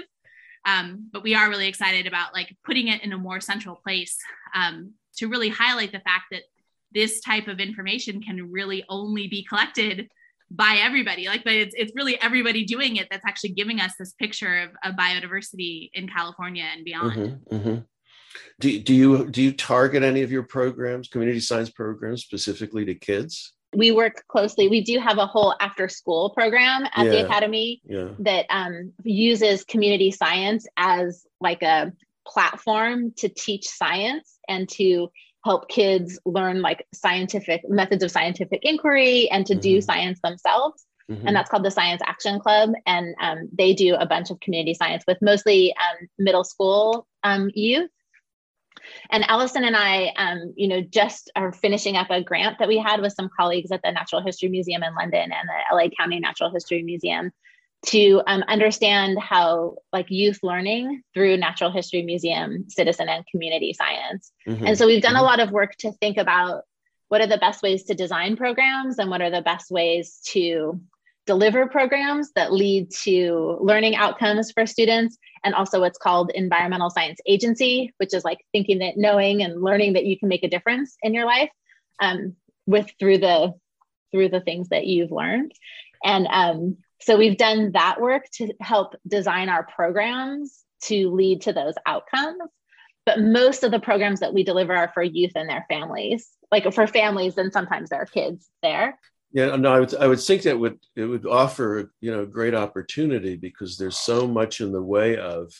um, 0.66 1.10
but 1.12 1.24
we 1.24 1.36
are 1.36 1.50
really 1.50 1.68
excited 1.68 2.08
about 2.08 2.34
like 2.34 2.56
putting 2.66 2.88
it 2.88 3.04
in 3.04 3.14
a 3.14 3.18
more 3.18 3.40
central 3.42 3.76
place 3.76 4.18
um, 4.56 4.94
to 5.18 5.28
really 5.28 5.50
highlight 5.50 5.92
the 5.92 6.00
fact 6.00 6.26
that 6.32 6.44
this 6.94 7.22
type 7.22 7.48
of 7.48 7.60
information 7.60 8.22
can 8.22 8.52
really 8.52 8.84
only 8.88 9.28
be 9.28 9.44
collected 9.44 10.10
by 10.50 10.78
everybody. 10.82 11.28
Like 11.28 11.44
but 11.44 11.54
it's, 11.54 11.76
it's 11.78 11.94
really 11.96 12.22
everybody 12.22 12.64
doing 12.64 12.98
it 12.98 13.08
that's 13.10 13.26
actually 13.26 13.52
giving 13.52 13.80
us 13.80 13.94
this 13.98 14.14
picture 14.14 14.60
of, 14.60 14.70
of 14.84 14.96
biodiversity 14.96 15.90
in 15.94 16.08
california 16.08 16.66
and 16.74 16.86
beyond. 16.86 17.14
Mm-hmm, 17.14 17.56
mm-hmm. 17.56 17.80
Do, 18.60 18.80
do 18.80 18.94
you 18.94 19.30
do 19.30 19.42
you 19.42 19.52
target 19.52 20.04
any 20.04 20.22
of 20.22 20.32
your 20.32 20.44
programs 20.44 21.08
community 21.08 21.40
science 21.40 21.70
programs 21.70 22.24
specifically 22.24 22.86
to 22.86 22.96
kids 22.96 23.54
we 23.76 23.92
work 23.92 24.24
closely. 24.28 24.68
We 24.68 24.82
do 24.82 25.00
have 25.00 25.18
a 25.18 25.26
whole 25.26 25.56
after 25.60 25.88
school 25.88 26.30
program 26.32 26.86
at 26.96 27.06
yeah. 27.06 27.12
the 27.12 27.26
academy 27.26 27.82
yeah. 27.86 28.10
that 28.20 28.46
um, 28.50 28.94
uses 29.04 29.64
community 29.64 30.12
science 30.12 30.68
as 30.78 31.26
like 31.40 31.62
a 31.62 31.94
platform 32.28 33.14
to 33.18 33.30
teach 33.30 33.68
science 33.68 34.38
and 34.48 34.70
to 34.70 35.10
help 35.44 35.70
kids 35.70 36.20
learn 36.26 36.62
like 36.62 36.86
scientific 36.94 37.68
methods 37.70 38.04
of 38.04 38.12
scientific 38.12 38.62
inquiry 38.64 39.30
and 39.30 39.46
to 39.46 39.54
mm-hmm. 39.54 39.62
do 39.62 39.82
science 39.82 40.20
themselves. 40.24 40.86
Mm-hmm. 41.12 41.28
And 41.28 41.36
that's 41.36 41.50
called 41.50 41.66
the 41.66 41.72
Science 41.72 42.02
Action 42.06 42.40
Club. 42.40 42.72
And 42.86 43.14
um, 43.20 43.50
they 43.52 43.74
do 43.74 43.96
a 43.96 44.06
bunch 44.06 44.32
of 44.32 44.40
community 44.40 44.74
science 44.74 45.04
with 45.06 45.18
mostly 45.22 45.76
um, 45.76 46.08
middle 46.18 46.46
school 46.46 47.08
um, 47.24 47.52
youth 47.54 47.90
and 49.10 49.24
Allison 49.30 49.64
and 49.64 49.76
I, 49.76 50.14
um, 50.18 50.54
you 50.56 50.68
know, 50.68 50.82
just 50.82 51.32
are 51.36 51.52
finishing 51.52 51.96
up 51.96 52.10
a 52.10 52.24
grant 52.24 52.60
that 52.60 52.68
we 52.68 52.78
had 52.78 53.02
with 53.02 53.14
some 53.14 53.30
colleagues 53.38 53.72
at 53.72 53.82
the 53.84 53.92
Natural 53.92 54.22
History 54.22 54.50
Museum 54.50 54.84
in 54.84 54.94
London 54.96 55.32
and 55.32 55.50
the 55.50 55.76
LA 55.76 55.90
County 55.98 56.20
Natural 56.20 56.52
History 56.52 56.84
Museum 56.84 57.32
to 57.86 58.22
um, 58.28 58.44
understand 58.48 59.20
how 59.20 59.76
like 59.92 60.10
youth 60.10 60.40
learning 60.42 61.04
through 61.14 61.38
natural 61.38 61.72
history 61.72 62.02
museum 62.02 62.66
citizen 62.70 63.10
and 63.10 63.26
community 63.28 63.74
science 63.74 64.32
mm-hmm. 64.48 64.66
and 64.66 64.78
so 64.78 64.88
we've 64.88 65.02
done 65.02 65.16
mm-hmm. 65.16 65.22
a 65.22 65.26
lot 65.26 65.40
of 65.40 65.52
work 65.52 65.76
to 65.76 65.92
think 66.00 66.18
about 66.18 66.64
what 67.10 67.22
are 67.22 67.28
the 67.28 67.38
best 67.38 67.62
ways 67.62 67.84
to 67.84 67.94
design 67.94 68.38
programs 68.38 69.00
and 69.00 69.10
what 69.10 69.22
are 69.22 69.30
the 69.30 69.42
best 69.42 69.70
ways 69.70 70.20
to 70.24 70.80
deliver 71.26 71.68
programs 71.68 72.32
that 72.36 72.52
lead 72.52 72.92
to 72.92 73.58
learning 73.62 73.96
outcomes 73.96 74.52
for 74.52 74.66
students 74.66 75.18
and 75.44 75.56
also 75.56 75.80
what's 75.80 75.98
called 75.98 76.32
environmental 76.36 76.90
science 76.90 77.20
agency 77.26 77.94
which 77.98 78.14
is 78.14 78.24
like 78.26 78.40
thinking 78.52 78.80
that 78.80 78.98
knowing 78.98 79.42
and 79.42 79.62
learning 79.62 79.94
that 79.94 80.06
you 80.06 80.18
can 80.18 80.28
make 80.28 80.44
a 80.44 80.50
difference 80.50 80.98
in 81.02 81.14
your 81.14 81.26
life 81.26 81.50
um, 82.02 82.36
with 82.66 82.92
through 83.00 83.18
the 83.18 83.54
through 84.12 84.30
the 84.30 84.42
things 84.42 84.70
that 84.70 84.86
you've 84.86 85.12
learned. 85.12 85.52
And 86.04 86.28
um, 86.30 86.78
so 87.02 87.18
we've 87.18 87.38
done 87.38 87.72
that 87.74 88.00
work 88.00 88.26
to 88.36 88.54
help 88.62 88.96
design 89.08 89.50
our 89.50 89.66
programs 89.66 90.64
to 90.84 91.10
lead 91.10 91.42
to 91.42 91.54
those 91.54 91.74
outcomes. 91.86 92.40
But 93.06 93.20
most 93.20 93.64
of 93.64 93.72
the 93.72 93.80
programs 93.80 94.22
that 94.22 94.34
we 94.34 94.44
deliver 94.44 94.74
are 94.74 94.92
for 94.94 95.04
youth 95.04 95.32
and 95.36 95.50
their 95.50 95.66
families 95.68 96.30
like 96.52 96.72
for 96.72 96.86
families 96.86 97.38
and 97.38 97.52
sometimes 97.52 97.90
there 97.90 98.00
are 98.00 98.06
kids 98.06 98.48
there 98.62 99.00
yeah, 99.34 99.56
no, 99.56 99.74
I 99.74 99.80
would 99.80 99.96
I 99.96 100.08
would 100.08 100.22
think 100.22 100.44
that 100.44 100.60
would 100.60 100.80
it 100.96 101.06
would 101.06 101.26
offer 101.26 101.92
you 102.02 102.12
know 102.12 102.26
great 102.26 102.54
opportunity 102.54 103.36
because 103.36 103.78
there's 103.78 103.98
so 103.98 104.28
much 104.28 104.62
in 104.62 104.72
the 104.72 104.82
way 104.82 105.18
of 105.18 105.52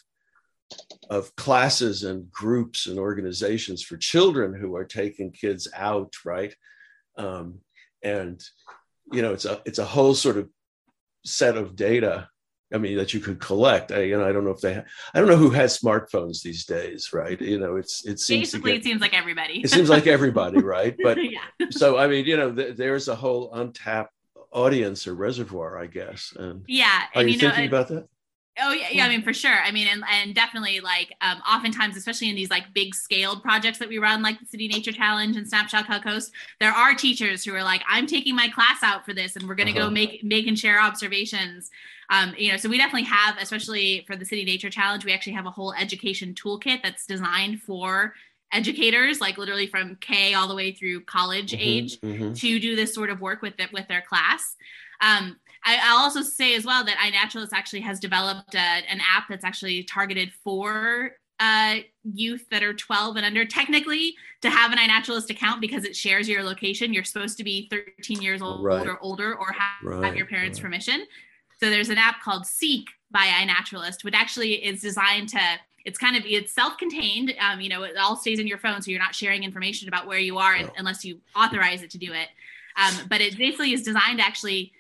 of 1.10 1.36
classes 1.36 2.04
and 2.04 2.32
groups 2.32 2.86
and 2.86 3.00
organizations 3.00 3.82
for 3.82 3.98
children 3.98 4.54
who 4.54 4.76
are 4.76 4.86
taking 4.86 5.32
kids 5.32 5.68
out, 5.76 6.14
right? 6.24 6.56
Um, 7.18 7.60
and 8.04 8.42
you 9.12 9.24
know, 9.24 9.34
it's 9.34 9.46
a 9.46 9.62
it's 9.66 9.80
a 9.80 9.86
whole 9.86 10.14
sort 10.14 10.38
of 10.38 10.50
set 11.26 11.58
of 11.58 11.76
data 11.76 12.30
I 12.74 12.78
mean, 12.78 12.98
that 12.98 13.14
you 13.14 13.20
could 13.20 13.40
collect. 13.40 13.92
I, 13.92 14.02
you 14.02 14.18
know, 14.18 14.28
I 14.28 14.32
don't 14.32 14.44
know 14.44 14.52
if 14.52 14.62
they, 14.62 14.74
ha- 14.74 14.84
I 15.14 15.20
don't 15.20 15.30
know 15.30 15.38
who 15.38 15.52
has 15.52 15.80
smartphones 15.80 16.42
these 16.42 16.66
days, 16.66 17.14
right? 17.14 17.40
You 17.40 17.60
know, 17.60 17.76
it's 17.76 18.06
it 18.06 18.20
seems 18.20 18.52
basically 18.52 18.72
get, 18.72 18.82
it 18.82 18.84
seems 18.84 19.02
like 19.02 19.14
everybody. 19.14 19.62
it 19.62 19.70
seems 19.70 19.90
like 19.90 20.08
everybody, 20.08 20.60
right? 20.64 20.96
But 21.02 21.18
yeah. 21.24 21.42
so 21.70 21.98
I 21.98 22.08
mean, 22.08 22.26
you 22.26 22.38
know, 22.38 22.54
th- 22.54 22.76
there's 22.76 23.08
a 23.08 23.16
whole 23.16 23.54
untapped 23.54 24.14
audience 24.52 25.08
or 25.08 25.16
reservoir, 25.16 25.78
I 25.78 25.88
guess. 25.88 26.34
And 26.36 26.64
yeah, 26.68 27.04
are 27.14 27.22
and, 27.22 27.30
you, 27.30 27.36
you 27.36 27.40
thinking 27.40 27.70
know, 27.70 27.78
about 27.78 27.88
that? 27.90 28.08
Oh 28.60 28.72
yeah, 28.72 28.88
yeah. 28.92 29.06
I 29.06 29.10
mean, 29.10 29.24
for 29.24 29.34
sure. 29.34 29.56
I 29.64 29.72
mean, 29.72 29.88
and, 29.88 30.04
and 30.12 30.36
definitely 30.36 30.80
like 30.80 31.12
um, 31.22 31.42
oftentimes, 31.50 31.98
especially 31.98 32.30
in 32.30 32.36
these 32.36 32.52
like 32.52 32.72
big 32.74 32.94
scaled 32.94 33.42
projects 33.42 33.80
that 33.80 33.90
we 33.90 33.98
run, 33.98 34.22
like 34.22 34.40
the 34.40 34.46
City 34.46 34.68
Nature 34.68 34.92
Challenge 34.92 35.36
and 35.36 35.48
Snapshot 35.48 35.88
Cal 35.88 36.00
Coast, 36.00 36.32
there 36.60 36.72
are 36.72 36.94
teachers 36.94 37.44
who 37.44 37.56
are 37.56 37.64
like, 37.64 37.82
"I'm 37.90 38.06
taking 38.06 38.36
my 38.36 38.50
class 38.50 38.84
out 38.84 39.06
for 39.06 39.14
this, 39.14 39.36
and 39.36 39.48
we're 39.48 39.56
going 39.56 39.74
to 39.74 39.80
uh-huh. 39.80 39.88
go 39.88 39.94
make 39.94 40.24
make 40.24 40.46
and 40.46 40.58
share 40.58 40.80
observations." 40.80 41.72
Um, 42.12 42.36
you 42.38 42.52
know, 42.52 42.58
so 42.58 42.70
we 42.70 42.78
definitely 42.78 43.08
have, 43.08 43.38
especially 43.42 44.04
for 44.06 44.16
the 44.16 44.26
City 44.26 44.46
Nature 44.46 44.70
Challenge, 44.70 45.04
we 45.04 45.14
actually 45.14 45.34
have 45.34 45.48
a 45.48 45.52
whole 45.52 45.74
education 45.74 46.36
toolkit 46.36 46.84
that's 46.84 47.08
designed 47.08 47.62
for 47.62 48.14
educators, 48.52 49.20
like 49.20 49.40
literally 49.40 49.66
from 49.66 49.96
K 49.96 50.36
all 50.36 50.48
the 50.48 50.54
way 50.56 50.72
through 50.72 51.02
college 51.02 51.54
mm-hmm, 51.54 51.62
age, 51.62 52.00
mm-hmm. 52.02 52.34
to 52.34 52.60
do 52.60 52.76
this 52.76 52.94
sort 52.94 53.10
of 53.10 53.20
work 53.20 53.42
with 53.42 53.60
it 53.60 53.74
with 53.74 53.88
their 53.88 54.02
class. 54.02 54.56
Um, 55.02 55.38
I, 55.66 55.94
will 55.94 56.00
also 56.00 56.22
say 56.22 56.56
as 56.56 56.66
well 56.66 56.84
that 56.84 56.98
iNaturalist 56.98 57.54
actually 57.54 57.82
has 57.82 58.00
developed 58.00 58.56
a, 58.56 58.58
an 58.58 59.00
app 59.00 59.28
that's 59.30 59.44
actually 59.44 59.84
targeted 59.84 60.32
for 60.44 61.12
uh, 61.40 61.78
youth 62.04 62.46
that 62.52 62.64
are 62.64 62.74
12 62.74 63.18
and 63.18 63.26
under. 63.26 63.46
Technically, 63.46 64.16
to 64.42 64.50
have 64.50 64.72
an 64.72 64.78
iNaturalist 64.78 65.30
account 65.30 65.62
because 65.62 65.84
it 65.84 65.96
shares 65.96 66.28
your 66.28 66.44
location, 66.44 66.94
you're 66.94 67.04
supposed 67.04 67.38
to 67.38 67.44
be 67.44 67.68
13 67.70 68.22
years 68.22 68.42
old 68.42 68.64
right. 68.64 68.88
or 68.88 69.00
older 69.02 69.36
or 69.36 69.52
have, 69.52 69.84
right. 69.84 70.06
have 70.06 70.16
your 70.16 70.26
parents' 70.26 70.60
right. 70.60 70.66
permission. 70.66 71.06
So 71.60 71.70
there's 71.70 71.90
an 71.90 71.98
app 71.98 72.22
called 72.22 72.46
Seek 72.46 72.88
by 73.12 73.26
iNaturalist, 73.26 74.04
which 74.04 74.14
actually 74.14 74.66
is 74.66 74.82
designed 74.82 75.30
to 75.30 75.40
it's 75.86 75.98
kind 75.98 76.16
of 76.16 76.24
it's 76.26 76.54
self-contained 76.54 77.34
um, 77.42 77.60
you 77.60 77.68
know 77.68 77.84
it 77.84 77.98
all 77.98 78.16
stays 78.16 78.40
in 78.40 78.48
your 78.48 78.58
phone 78.58 78.82
so 78.82 78.90
you're 78.90 79.02
not 79.02 79.14
sharing 79.14 79.44
information 79.44 79.90
about 79.90 80.08
where 80.08 80.18
you 80.18 80.38
are 80.38 80.56
oh. 80.62 80.70
unless 80.78 81.04
you 81.04 81.20
authorize 81.36 81.84
it 81.84 81.90
to 81.90 81.98
do 81.98 82.14
it 82.14 82.30
um, 82.78 82.94
but 83.10 83.20
it 83.20 83.38
basically 83.38 83.74
is 83.74 83.84
designed 83.84 84.20
to 84.20 84.26
actually 84.26 84.72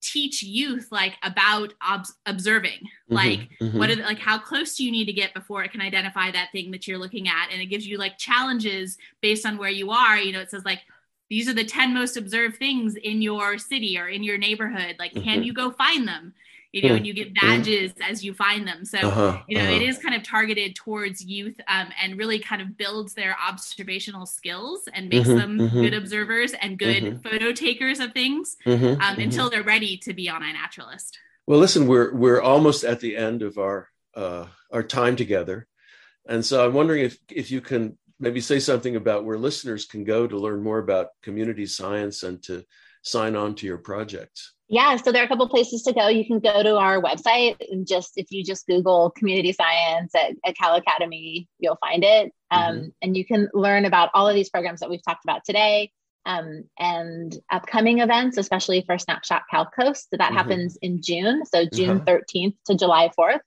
teach 0.00 0.42
youth 0.42 0.88
like 0.90 1.14
about 1.22 1.74
ob- 1.86 2.06
observing. 2.26 2.80
Mm-hmm, 2.80 3.14
like 3.14 3.48
mm-hmm. 3.60 3.78
what 3.78 3.90
are 3.90 3.96
the, 3.96 4.02
like 4.02 4.18
how 4.18 4.38
close 4.38 4.76
do 4.76 4.84
you 4.84 4.90
need 4.90 5.06
to 5.06 5.12
get 5.12 5.34
before 5.34 5.62
it 5.62 5.72
can 5.72 5.80
identify 5.80 6.30
that 6.30 6.48
thing 6.52 6.70
that 6.70 6.86
you're 6.86 6.98
looking 6.98 7.28
at? 7.28 7.48
And 7.52 7.60
it 7.60 7.66
gives 7.66 7.86
you 7.86 7.98
like 7.98 8.18
challenges 8.18 8.98
based 9.20 9.46
on 9.46 9.58
where 9.58 9.70
you 9.70 9.90
are. 9.90 10.18
You 10.18 10.32
know 10.32 10.40
it 10.40 10.50
says 10.50 10.64
like 10.64 10.80
these 11.28 11.48
are 11.48 11.54
the 11.54 11.64
10 11.64 11.94
most 11.94 12.16
observed 12.16 12.56
things 12.56 12.96
in 12.96 13.22
your 13.22 13.56
city 13.56 13.98
or 13.98 14.08
in 14.08 14.22
your 14.22 14.38
neighborhood. 14.38 14.96
Like 14.98 15.12
mm-hmm. 15.12 15.24
can 15.24 15.42
you 15.42 15.52
go 15.52 15.70
find 15.70 16.06
them 16.06 16.34
you 16.72 16.82
know, 16.82 16.88
Hmm. 16.90 16.96
and 16.96 17.06
you 17.06 17.14
get 17.14 17.34
badges 17.34 17.92
as 18.02 18.24
you 18.24 18.32
find 18.34 18.66
them. 18.66 18.84
So, 18.84 18.98
Uh-huh, 18.98 19.42
you 19.48 19.56
know, 19.58 19.64
it 19.64 19.82
uh-huh. 19.82 19.84
is 19.88 19.98
kind 19.98 20.14
of 20.14 20.22
targeted 20.22 20.74
towards 20.76 21.24
youth 21.24 21.60
um, 21.68 21.88
and 22.00 22.16
really 22.16 22.38
kind 22.38 22.62
of 22.62 22.76
builds 22.76 23.14
their 23.14 23.36
observational 23.44 24.26
skills 24.26 24.88
and 24.94 25.08
makes 25.08 25.28
Mhm, 25.28 25.36
them 25.36 25.58
mhm. 25.58 25.82
good 25.82 25.94
observers 25.94 26.52
and 26.54 26.78
good 26.78 27.02
Mhm. 27.02 27.22
photo 27.22 27.52
takers 27.52 28.00
of 28.00 28.12
things 28.12 28.56
Mhm, 28.64 29.00
um, 29.00 29.16
mhm. 29.16 29.22
until 29.24 29.50
they're 29.50 29.62
ready 29.64 29.96
to 29.98 30.12
be 30.12 30.28
on 30.28 30.42
iNaturalist. 30.42 31.12
Well, 31.46 31.58
listen, 31.58 31.86
we're 31.86 32.14
we're 32.14 32.40
almost 32.40 32.84
at 32.84 33.00
the 33.00 33.16
end 33.16 33.42
of 33.42 33.58
our 33.58 33.88
uh, 34.14 34.46
our 34.70 34.82
time 34.82 35.16
together, 35.16 35.66
and 36.28 36.44
so 36.44 36.64
I'm 36.64 36.74
wondering 36.74 37.04
if 37.04 37.18
if 37.30 37.50
you 37.50 37.60
can 37.60 37.98
maybe 38.18 38.40
say 38.40 38.60
something 38.60 38.96
about 38.96 39.24
where 39.24 39.38
listeners 39.38 39.86
can 39.86 40.04
go 40.04 40.26
to 40.26 40.38
learn 40.38 40.62
more 40.62 40.78
about 40.78 41.08
community 41.22 41.66
science 41.66 42.22
and 42.22 42.42
to 42.44 42.64
sign 43.02 43.34
on 43.34 43.54
to 43.56 43.66
your 43.66 43.78
projects. 43.78 44.52
Yeah, 44.72 44.94
so 44.96 45.10
there 45.10 45.20
are 45.20 45.24
a 45.24 45.28
couple 45.28 45.48
places 45.48 45.82
to 45.82 45.92
go. 45.92 46.06
You 46.06 46.24
can 46.24 46.38
go 46.38 46.62
to 46.62 46.76
our 46.76 47.02
website 47.02 47.56
and 47.72 47.84
just 47.86 48.12
if 48.16 48.30
you 48.30 48.44
just 48.44 48.68
Google 48.68 49.10
community 49.10 49.52
science 49.52 50.14
at, 50.14 50.36
at 50.46 50.56
Cal 50.56 50.76
Academy, 50.76 51.48
you'll 51.58 51.78
find 51.80 52.04
it. 52.04 52.32
Um, 52.52 52.92
And 53.02 53.16
you 53.16 53.24
can 53.26 53.48
learn 53.52 53.84
about 53.84 54.10
all 54.14 54.28
of 54.28 54.34
these 54.36 54.48
programs 54.48 54.78
that 54.80 54.88
we've 54.88 55.02
talked 55.04 55.24
about 55.24 55.44
today 55.44 55.90
um, 56.24 56.64
and 56.78 57.36
upcoming 57.50 57.98
events, 57.98 58.38
especially 58.38 58.82
for 58.86 58.96
Snapshot 58.96 59.42
Cal 59.50 59.66
Coast. 59.66 60.08
So 60.10 60.16
that 60.18 60.30
Mhm. 60.30 60.36
happens 60.36 60.78
in 60.82 61.02
June, 61.02 61.44
so 61.46 61.64
June 61.64 61.96
Uh-huh. 61.96 62.04
13th 62.06 62.54
to 62.66 62.76
July 62.76 63.10
4th 63.18 63.40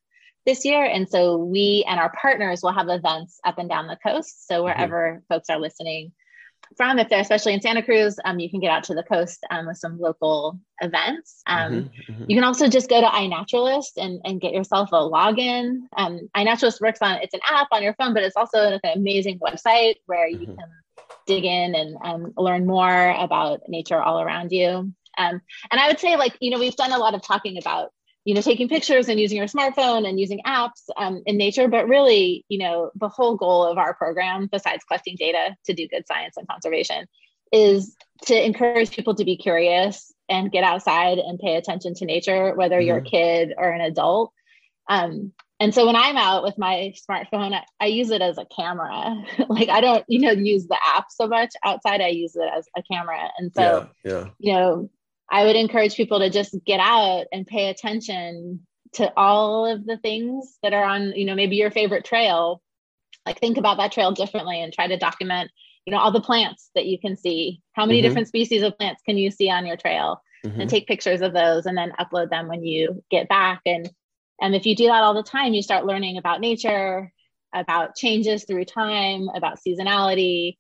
this 0.46 0.66
year. 0.66 0.84
And 0.84 1.08
so 1.08 1.38
we 1.38 1.86
and 1.88 2.02
our 2.02 2.12
partners 2.22 2.62
will 2.62 2.74
have 2.74 2.90
events 2.90 3.40
up 3.46 3.60
and 3.60 3.70
down 3.70 3.88
the 3.88 3.96
coast. 4.06 4.46
So 4.46 4.64
wherever 4.66 5.24
folks 5.30 5.50
are 5.50 5.58
listening 5.60 6.12
from, 6.78 7.00
if 7.00 7.10
they're 7.10 7.20
especially 7.22 7.54
in 7.54 7.62
Santa 7.62 7.82
Cruz, 7.84 8.18
um, 8.26 8.40
you 8.40 8.50
can 8.50 8.60
get 8.60 8.72
out 8.72 8.84
to 8.86 8.94
the 8.94 9.04
coast 9.04 9.46
um, 9.50 9.68
with 9.68 9.78
some 9.78 10.00
local 10.00 10.60
events. 10.82 11.42
Um, 11.48 11.72
Mhm, 11.74 11.90
mhm. 12.10 12.26
You 12.28 12.36
can 12.36 12.44
also 12.44 12.68
just 12.68 12.90
go 12.90 13.02
to 13.02 13.08
iNaturalist 13.08 13.92
and, 13.98 14.20
and 14.26 14.42
get 14.42 14.54
yourself 14.54 14.90
a 14.92 14.96
login. 14.96 15.82
Um, 15.98 16.30
iNaturalist 16.36 16.82
works 16.82 17.02
on 17.02 17.18
it's 17.22 17.34
an 17.34 17.42
app 17.50 17.68
on 17.72 17.84
your 17.84 17.94
phone, 17.96 18.14
but 18.14 18.24
it's 18.24 18.36
also 18.38 18.74
an 18.74 18.80
amazing 18.96 19.40
website 19.40 19.96
where 20.06 20.28
you 20.28 20.48
Mhm. 20.48 20.58
can 20.58 20.70
dig 21.26 21.46
in 21.46 21.76
and 21.76 21.98
um, 22.04 22.34
learn 22.38 22.66
more 22.66 23.12
about 23.12 23.62
nature 23.68 24.02
all 24.02 24.20
around 24.22 24.52
you. 24.52 24.94
Um, 25.18 25.42
and 25.72 25.80
I 25.80 25.88
would 25.88 26.00
say, 26.00 26.16
like, 26.16 26.36
you 26.40 26.50
know, 26.52 26.60
we've 26.60 26.76
done 26.76 26.92
a 26.92 26.98
lot 26.98 27.14
of 27.14 27.22
talking 27.22 27.58
about, 27.58 27.92
you 28.26 28.34
know, 28.34 28.42
taking 28.42 28.70
pictures 28.70 29.10
and 29.10 29.20
using 29.20 29.38
your 29.38 29.48
smartphone 29.48 30.08
and 30.08 30.20
using 30.20 30.40
apps 30.46 30.90
um, 30.96 31.22
in 31.26 31.38
nature, 31.38 31.68
but 31.68 31.88
really, 31.88 32.46
you 32.48 32.58
know, 32.58 32.90
the 32.96 33.10
whole 33.10 33.36
goal 33.36 33.66
of 33.66 33.78
our 33.78 33.94
program, 33.94 34.48
besides 34.52 34.84
collecting 34.86 35.16
data 35.18 35.56
to 35.66 35.74
do 35.74 35.88
good 35.88 36.08
science 36.08 36.38
and 36.38 36.48
conservation, 36.48 37.06
is 37.52 37.96
to 38.26 38.46
encourage 38.46 38.92
people 38.92 39.16
to 39.16 39.26
be 39.26 39.36
curious 39.36 40.14
and 40.30 40.52
get 40.52 40.64
outside 40.64 41.18
and 41.18 41.38
pay 41.38 41.56
attention 41.56 41.94
to 41.96 42.06
nature, 42.06 42.56
whether 42.56 42.80
you're 42.80 42.98
a 42.98 43.04
kid 43.04 43.54
or 43.58 43.70
an 43.70 43.82
adult. 43.82 44.32
Um, 44.90 45.34
and 45.60 45.74
so 45.74 45.86
when 45.86 45.96
I'm 45.96 46.18
out 46.18 46.44
with 46.44 46.58
my 46.58 46.94
smartphone, 47.10 47.54
I, 47.54 47.64
I 47.80 47.86
use 47.88 48.10
it 48.10 48.22
as 48.22 48.38
a 48.38 48.46
camera. 48.46 49.16
like 49.50 49.70
I 49.70 49.82
don't, 49.82 50.04
you 50.08 50.20
know, 50.20 50.32
use 50.32 50.68
the 50.68 50.78
app 50.96 51.06
so 51.10 51.28
much 51.28 51.54
outside. 51.64 52.02
I 52.02 52.08
use 52.08 52.36
it 52.36 52.50
as 52.54 52.68
a 52.76 52.84
camera. 52.84 53.30
And 53.38 53.52
so, 53.54 53.88
yeah, 54.04 54.12
yeah. 54.12 54.30
you 54.40 54.54
know, 54.54 54.90
I 55.34 55.46
would 55.46 55.56
encourage 55.56 55.96
people 55.96 56.20
to 56.20 56.30
just 56.30 56.56
get 56.64 56.80
out 56.80 57.26
and 57.32 57.48
pay 57.48 57.70
attention 57.70 58.68
to 58.94 59.12
all 59.18 59.66
of 59.66 59.84
the 59.84 59.98
things 59.98 60.60
that 60.62 60.74
are 60.74 60.84
on, 60.84 61.14
you 61.14 61.26
know, 61.26 61.34
maybe 61.34 61.56
your 61.56 61.72
favorite 61.72 62.06
trail. 62.06 62.62
Like 63.26 63.40
think 63.40 63.58
about 63.58 63.78
that 63.78 63.92
trail 63.92 64.12
differently 64.12 64.62
and 64.62 64.72
try 64.72 64.86
to 64.86 64.96
document, 64.96 65.50
you 65.86 65.92
know, 65.92 65.98
all 65.98 66.12
the 66.12 66.22
plants 66.22 66.70
that 66.76 66.86
you 66.86 67.00
can 67.00 67.16
see. 67.18 67.62
How 67.72 67.88
many 67.88 68.00
Mhm. 68.00 68.04
different 68.04 68.28
species 68.28 68.62
of 68.62 68.78
plants 68.78 69.02
can 69.02 69.18
you 69.18 69.32
see 69.32 69.50
on 69.50 69.66
your 69.66 69.76
trail? 69.76 70.22
Mhm. 70.46 70.60
and 70.60 70.70
take 70.70 70.88
pictures 70.88 71.22
of 71.22 71.34
those 71.34 71.66
and 71.66 71.78
then 71.78 71.94
upload 71.98 72.30
them 72.30 72.50
when 72.50 72.64
you 72.64 73.02
get 73.10 73.30
back 73.30 73.62
and 73.66 73.90
and 74.42 74.54
if 74.54 74.66
you 74.66 74.76
do 74.76 74.88
that 74.88 75.02
all 75.02 75.14
the 75.14 75.24
time 75.24 75.54
you 75.54 75.62
start 75.62 75.86
learning 75.86 76.18
about 76.18 76.42
nature 76.42 77.14
about 77.54 77.96
changes 77.96 78.44
through 78.44 78.66
time 78.66 79.30
about 79.34 79.58
seasonality 79.66 80.58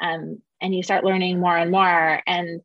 um, 0.00 0.40
and 0.60 0.72
you 0.72 0.84
start 0.84 1.02
learning 1.04 1.40
more 1.40 1.56
and 1.56 1.72
more 1.72 2.22
and 2.28 2.60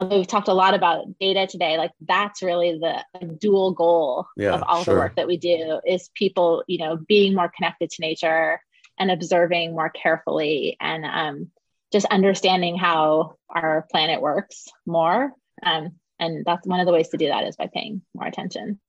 we've 0.00 0.26
talked 0.26 0.48
a 0.48 0.54
lot 0.54 0.74
about 0.74 1.06
data 1.20 1.46
today 1.46 1.78
like 1.78 1.92
that's 2.00 2.42
really 2.42 2.78
the 2.78 3.02
dual 3.38 3.72
goal 3.72 4.26
Yeah, 4.36 4.54
of 4.54 4.62
all 4.66 4.82
sure. 4.84 4.94
the 4.94 5.00
work 5.00 5.16
that 5.16 5.26
we 5.26 5.36
do 5.36 5.80
is 5.86 6.10
people 6.14 6.64
you 6.66 6.78
know 6.78 6.96
being 6.96 7.34
more 7.34 7.50
connected 7.54 7.90
to 7.90 8.00
nature 8.00 8.60
and 8.98 9.10
observing 9.10 9.72
more 9.72 9.90
carefully 9.90 10.76
and 10.80 11.04
um, 11.04 11.50
just 11.92 12.06
understanding 12.06 12.76
how 12.76 13.36
our 13.48 13.86
planet 13.90 14.20
works 14.20 14.66
more 14.86 15.32
um, 15.62 15.92
and 16.18 16.44
that's 16.44 16.66
one 16.66 16.80
of 16.80 16.86
the 16.86 16.92
ways 16.92 17.08
to 17.10 17.16
do 17.16 17.28
that 17.28 17.44
is 17.44 17.56
by 17.56 17.68
paying 17.72 18.02
more 18.14 18.26
attention 18.26 18.80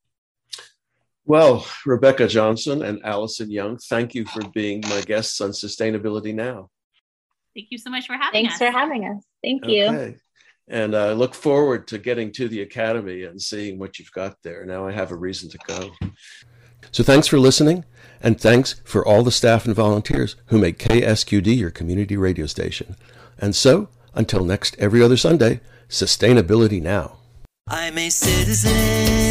Well, 1.27 1.65
Rebecca 1.85 2.27
Johnson 2.27 2.83
and 2.83 3.01
Allison 3.03 3.49
Young, 3.49 3.77
thank 3.77 4.13
you 4.13 4.25
for 4.25 4.41
being 4.53 4.81
my 4.87 5.01
guests 5.01 5.41
on 5.41 5.51
Sustainability 5.51 6.35
Now. 6.35 6.69
Thank 7.55 7.69
you 7.71 7.79
so 7.79 7.89
much 7.89 8.05
for 8.05 8.13
having 8.13 8.31
thanks 8.45 8.53
us. 8.55 8.59
for 8.59 8.69
having 8.71 9.05
us 9.05 9.23
thank 9.43 9.65
you 9.65 9.85
Okay. 9.85 10.17
And 10.67 10.95
I 10.95 11.13
look 11.13 11.35
forward 11.35 11.87
to 11.89 11.97
getting 11.97 12.31
to 12.33 12.47
the 12.47 12.61
Academy 12.61 13.23
and 13.23 13.39
seeing 13.39 13.77
what 13.77 13.99
you've 13.99 14.11
got 14.11 14.41
there. 14.41 14.65
Now 14.65 14.87
I 14.87 14.91
have 14.91 15.11
a 15.11 15.15
reason 15.15 15.49
to 15.49 15.59
go. 15.67 15.91
So 16.91 17.03
thanks 17.03 17.27
for 17.27 17.39
listening, 17.39 17.83
and 18.21 18.39
thanks 18.39 18.81
for 18.83 19.05
all 19.05 19.23
the 19.23 19.31
staff 19.31 19.65
and 19.65 19.75
volunteers 19.75 20.35
who 20.47 20.57
make 20.57 20.79
KSQD 20.79 21.57
your 21.57 21.71
community 21.71 22.15
radio 22.15 22.45
station. 22.45 22.95
And 23.37 23.55
so, 23.55 23.89
until 24.13 24.45
next 24.45 24.75
every 24.79 25.01
other 25.01 25.17
Sunday, 25.17 25.59
Sustainability 25.89 26.81
Now. 26.81 27.17
I'm 27.67 27.97
a 27.97 28.09
citizen 28.09 29.24